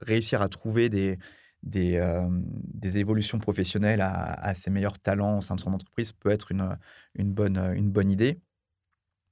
réussir 0.00 0.42
à 0.42 0.48
trouver 0.48 0.88
des, 0.88 1.18
évolutions 2.82 3.38
professionnelles 3.38 4.00
à, 4.00 4.54
ses 4.54 4.70
meilleurs 4.70 4.98
talents 4.98 5.38
au 5.38 5.42
sein 5.42 5.54
de 5.54 5.60
son 5.60 5.72
entreprise 5.72 6.12
peut 6.12 6.30
être 6.30 6.52
une, 6.52 6.76
bonne, 7.32 8.10
idée, 8.10 8.40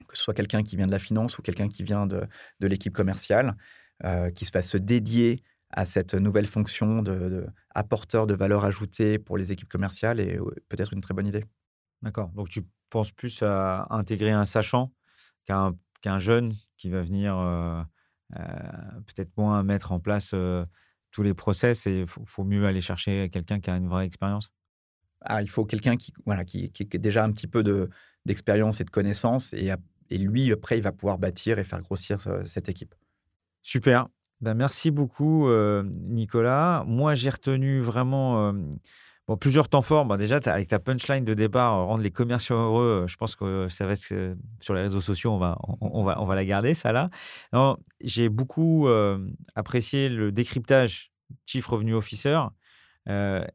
que 0.07 0.17
ce 0.17 0.23
soit 0.23 0.33
quelqu'un 0.33 0.63
qui 0.63 0.75
vient 0.75 0.87
de 0.87 0.91
la 0.91 0.99
finance 0.99 1.37
ou 1.37 1.41
quelqu'un 1.41 1.67
qui 1.67 1.83
vient 1.83 2.05
de, 2.05 2.23
de 2.59 2.67
l'équipe 2.67 2.93
commerciale. 2.93 3.55
Euh, 4.03 4.31
qui 4.31 4.45
se 4.45 4.77
dédier 4.77 5.43
à 5.69 5.85
cette 5.85 6.15
nouvelle 6.15 6.47
fonction 6.47 7.03
de, 7.03 7.45
apporteur 7.75 8.25
de 8.25 8.33
valeur 8.33 8.65
ajoutée 8.65 9.19
pour 9.19 9.37
les 9.37 9.51
équipes 9.51 9.69
commerciales 9.69 10.19
est 10.19 10.39
peut-être 10.69 10.93
une 10.93 11.01
très 11.01 11.13
bonne 11.13 11.27
idée. 11.27 11.45
D'accord. 12.01 12.29
Donc 12.29 12.49
tu 12.49 12.61
penses 12.91 13.11
plus 13.11 13.41
à 13.41 13.87
intégrer 13.89 14.31
un 14.31 14.45
sachant 14.45 14.93
qu'un 15.45 16.19
jeune 16.19 16.53
qui 16.77 16.89
va 16.89 17.01
venir 17.01 17.37
euh, 17.37 17.81
euh, 18.37 18.43
peut-être 19.07 19.35
moins 19.37 19.63
mettre 19.63 19.91
en 19.91 19.99
place 19.99 20.35
tous 21.11 21.23
les 21.23 21.33
process 21.33 21.87
et 21.87 22.01
il 22.01 22.07
faut, 22.07 22.43
mieux 22.43 22.65
aller 22.65 22.81
chercher 22.81 23.29
quelqu'un 23.29 23.59
qui 23.59 23.69
a 23.69 23.75
une 23.75 23.87
vraie 23.87 24.05
expérience 24.05 24.53
ah, 25.21 25.41
Il 25.41 25.49
faut 25.49 25.65
quelqu'un 25.65 25.97
qui, 25.97 26.13
voilà, 26.25 26.45
qui, 26.45 26.71
qui, 26.71 26.87
a 26.93 26.99
déjà 26.99 27.23
un 27.23 27.31
petit 27.31 27.47
peu 27.47 27.63
d'expérience 28.25 28.79
et 28.79 28.83
de 28.83 28.91
connaissances 28.91 29.53
et, 29.53 29.73
et 30.09 30.17
lui, 30.17 30.51
après, 30.51 30.77
il 30.77 30.83
va 30.83 30.91
pouvoir 30.91 31.17
bâtir 31.17 31.59
et 31.59 31.63
faire 31.63 31.81
grossir 31.81 32.19
cette 32.45 32.69
équipe. 32.69 32.93
Super. 33.63 34.07
Ben, 34.41 34.53
merci 34.53 34.91
beaucoup, 34.91 35.49
Nicolas. 35.83 36.83
Moi, 36.87 37.15
j'ai 37.15 37.29
retenu 37.29 37.79
vraiment 37.81 38.53
plusieurs 39.37 39.69
temps 39.69 39.81
forts. 39.81 40.05
Ben, 40.05 40.17
déjà, 40.17 40.39
avec 40.45 40.67
ta 40.67 40.79
punchline 40.79 41.23
de 41.23 41.33
départ, 41.33 41.85
rendre 41.85 42.03
les 42.03 42.11
commerciaux 42.11 42.55
heureux, 42.55 43.05
je 43.07 43.15
pense 43.15 43.35
que 43.35 43.67
ça 43.67 43.85
va 43.85 43.93
être 43.93 44.35
sur 44.59 44.73
les 44.73 44.81
réseaux 44.81 45.01
sociaux, 45.01 45.31
on 45.31 45.37
va, 45.37 45.57
on, 45.81 46.03
va, 46.03 46.21
on 46.21 46.25
va 46.25 46.35
la 46.35 46.45
garder, 46.45 46.73
ça 46.73 46.91
là. 46.91 47.09
J'ai 48.01 48.29
beaucoup 48.29 48.87
apprécié 49.55 50.09
le 50.09 50.31
décryptage 50.31 51.11
Chief 51.45 51.65
Revenue 51.65 51.93
Officer 51.93 52.39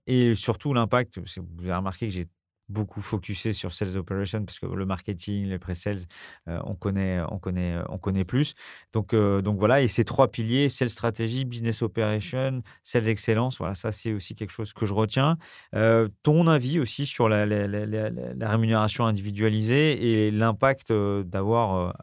et 0.07 0.35
surtout 0.35 0.75
l'impact. 0.75 1.19
Vous 1.19 1.65
avez 1.65 1.75
remarqué 1.75 2.07
que 2.07 2.13
j'ai 2.13 2.27
beaucoup 2.69 3.01
focusé 3.01 3.53
sur 3.53 3.73
sales 3.73 3.97
operation 3.97 4.45
parce 4.45 4.59
que 4.59 4.67
le 4.67 4.87
marketing, 4.87 5.47
les 5.47 5.59
pré-sales, 5.59 6.01
euh, 6.49 6.61
on 6.65 6.75
connaît, 6.75 7.21
on 7.31 7.39
connaît, 7.39 7.77
on 7.89 7.99
connaît 7.99 8.25
plus. 8.25 8.55
Donc, 8.93 9.15
euh, 9.15 9.41
donc 9.41 9.59
voilà, 9.59 9.81
et 9.83 9.89
ces 9.89 10.05
trois 10.05 10.29
piliers, 10.29 10.69
sales 10.69 10.91
stratégie, 10.91 11.45
business 11.45 11.83
operation, 11.83 12.63
sales 12.83 13.09
excellence, 13.09 13.59
voilà, 13.59 13.75
ça 13.75 13.93
c'est 13.93 14.13
aussi 14.13 14.35
quelque 14.35 14.51
chose 14.51 14.73
que 14.73 14.87
je 14.87 14.95
retiens. 14.95 15.39
Euh, 15.75 16.09
ton 16.23 16.47
avis 16.49 16.81
aussi 16.81 17.07
sur 17.07 17.29
la, 17.29 17.47
la, 17.47 18.51
rémunération 18.51 19.07
individualisée 19.07 20.27
et 20.27 20.31
l'impact 20.31 20.93
d'avoir, 20.93 21.97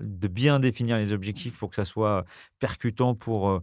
de 0.00 0.28
bien 0.28 0.60
définir 0.60 0.98
les 0.98 1.12
objectifs 1.12 1.58
pour 1.58 1.70
que 1.70 1.76
ça 1.76 1.84
soit 1.84 2.24
percutant 2.58 3.14
pour, 3.14 3.60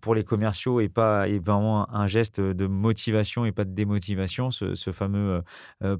pour 0.00 0.14
les 0.14 0.24
commerciaux 0.24 0.80
et 0.80 0.88
pas 0.88 1.28
et 1.28 1.38
vraiment 1.38 1.92
un 1.94 2.06
geste 2.06 2.40
de 2.40 2.66
motivation 2.66 3.44
et 3.44 3.52
pas 3.52 3.64
de 3.64 3.72
démotivation, 3.72 4.50
ce, 4.50 4.74
fameux 4.92 5.42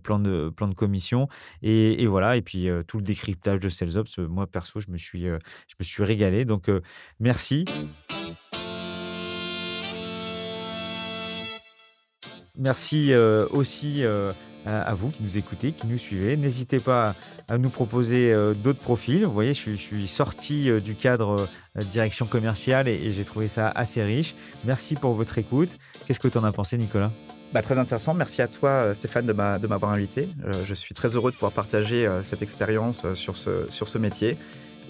plan, 0.02 0.18
de, 0.18 0.50
plan 0.50 0.68
de 0.68 0.74
commission. 0.74 1.28
Et, 1.62 2.06
voilà, 2.06 2.36
et 2.36 2.42
puis 2.42 2.68
tout 2.86 2.98
le 2.98 3.04
décryptage 3.04 3.60
de 3.60 3.68
SalesOps, 3.68 4.18
moi 4.18 4.46
perso, 4.46 4.80
je 4.80 4.90
me 4.90 4.98
suis, 4.98 5.24
je 5.24 5.74
me 5.78 5.84
suis 5.84 6.02
régalé. 6.04 6.44
Donc 6.44 6.70
merci. 7.20 7.64
Merci 12.56 13.12
aussi 13.50 14.04
à 14.66 14.94
vous 14.94 15.10
qui 15.10 15.22
nous 15.22 15.36
écoutez, 15.36 15.72
qui 15.72 15.86
nous 15.86 15.98
suivez. 15.98 16.36
N'hésitez 16.36 16.78
pas 16.78 17.14
à 17.48 17.58
nous 17.58 17.70
proposer 17.70 18.34
d'autres 18.62 18.80
profils. 18.80 19.24
Vous 19.24 19.32
voyez, 19.32 19.54
je, 19.54 19.74
suis 19.74 20.08
sorti 20.08 20.70
du 20.80 20.94
cadre 20.94 21.48
direction 21.90 22.26
commerciale 22.26 22.88
et 22.88 23.10
j'ai 23.10 23.24
trouvé 23.24 23.48
ça 23.48 23.68
assez 23.68 24.02
riche. 24.02 24.34
Merci 24.64 24.94
pour 24.94 25.14
votre 25.14 25.38
écoute. 25.38 25.70
Qu'est-ce 26.06 26.20
que 26.20 26.28
tu 26.28 26.38
en 26.38 26.44
as 26.44 26.52
pensé, 26.52 26.78
Nicolas? 26.78 27.10
Bah, 27.54 27.62
très 27.62 27.78
intéressant. 27.78 28.14
Merci 28.14 28.42
à 28.42 28.48
toi, 28.48 28.70
euh, 28.70 28.94
Stéphane, 28.94 29.26
de 29.26 29.32
m'avoir 29.32 29.92
invité. 29.92 30.28
Euh, 30.44 30.52
je 30.66 30.74
suis 30.74 30.92
très 30.92 31.14
heureux 31.14 31.30
de 31.30 31.36
pouvoir 31.36 31.52
partager 31.52 32.04
euh, 32.04 32.20
cette 32.24 32.42
expérience 32.42 33.06
sur 33.14 33.36
ce, 33.36 33.70
sur 33.70 33.86
ce 33.86 33.96
métier 33.96 34.36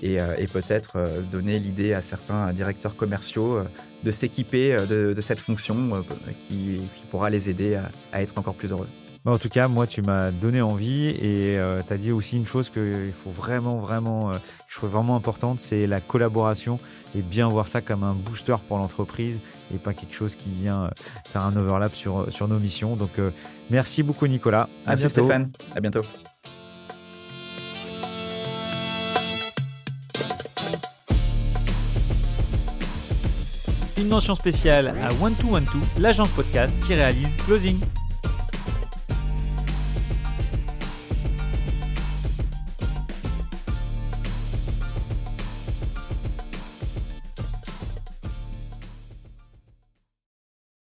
et, 0.02 0.16
peut-être 0.52 0.98
donner 1.30 1.58
l'idée 1.58 1.94
à 1.94 2.02
certains 2.02 2.52
directeurs 2.52 2.94
commerciaux 2.94 3.60
de 4.02 4.10
s'équiper 4.10 4.76
de, 4.86 5.18
cette 5.22 5.38
fonction 5.38 6.04
qui, 6.46 6.80
pourra 7.10 7.30
les 7.30 7.48
aider 7.48 7.78
à 8.12 8.20
être 8.20 8.36
encore 8.36 8.54
plus 8.54 8.72
heureux. 8.72 8.88
Bah, 9.24 9.32
en 9.32 9.38
tout 9.38 9.48
cas, 9.48 9.68
moi, 9.68 9.86
tu 9.86 10.02
m'as 10.02 10.30
donné 10.30 10.60
envie 10.60 11.06
et 11.06 11.56
euh, 11.58 11.80
tu 11.86 11.94
as 11.94 11.96
dit 11.96 12.12
aussi 12.12 12.36
une 12.36 12.46
chose 12.46 12.68
qu'il 12.68 13.12
faut 13.16 13.30
vraiment, 13.30 13.78
vraiment, 13.78 14.30
euh, 14.30 14.34
je 14.68 14.76
trouve 14.76 14.90
vraiment 14.90 15.16
importante, 15.16 15.60
c'est 15.60 15.86
la 15.86 16.02
collaboration 16.02 16.78
et 17.16 17.22
bien 17.22 17.48
voir 17.48 17.68
ça 17.68 17.80
comme 17.80 18.02
un 18.02 18.12
booster 18.12 18.56
pour 18.68 18.76
l'entreprise 18.76 19.40
et 19.74 19.78
pas 19.78 19.94
quelque 19.94 20.14
chose 20.14 20.34
qui 20.34 20.50
vient 20.50 20.84
euh, 20.84 20.90
faire 21.26 21.42
un 21.42 21.56
overlap 21.56 21.94
sur, 21.94 22.30
sur 22.30 22.48
nos 22.48 22.58
missions. 22.58 22.96
Donc, 22.96 23.12
merci 23.70 24.02
beaucoup, 24.02 24.26
Nicolas. 24.26 24.68
À 24.84 24.90
merci, 24.90 25.08
Stéphane. 25.08 25.50
À 25.74 25.80
bientôt. 25.80 26.02
Une 33.96 34.08
mention 34.08 34.34
spéciale 34.34 34.94
à 35.00 35.08
One 35.24 35.34
2 35.40 35.48
One 35.48 35.64
l'agence 35.98 36.28
podcast 36.28 36.74
qui 36.86 36.92
réalise 36.92 37.34
Closing. 37.46 37.80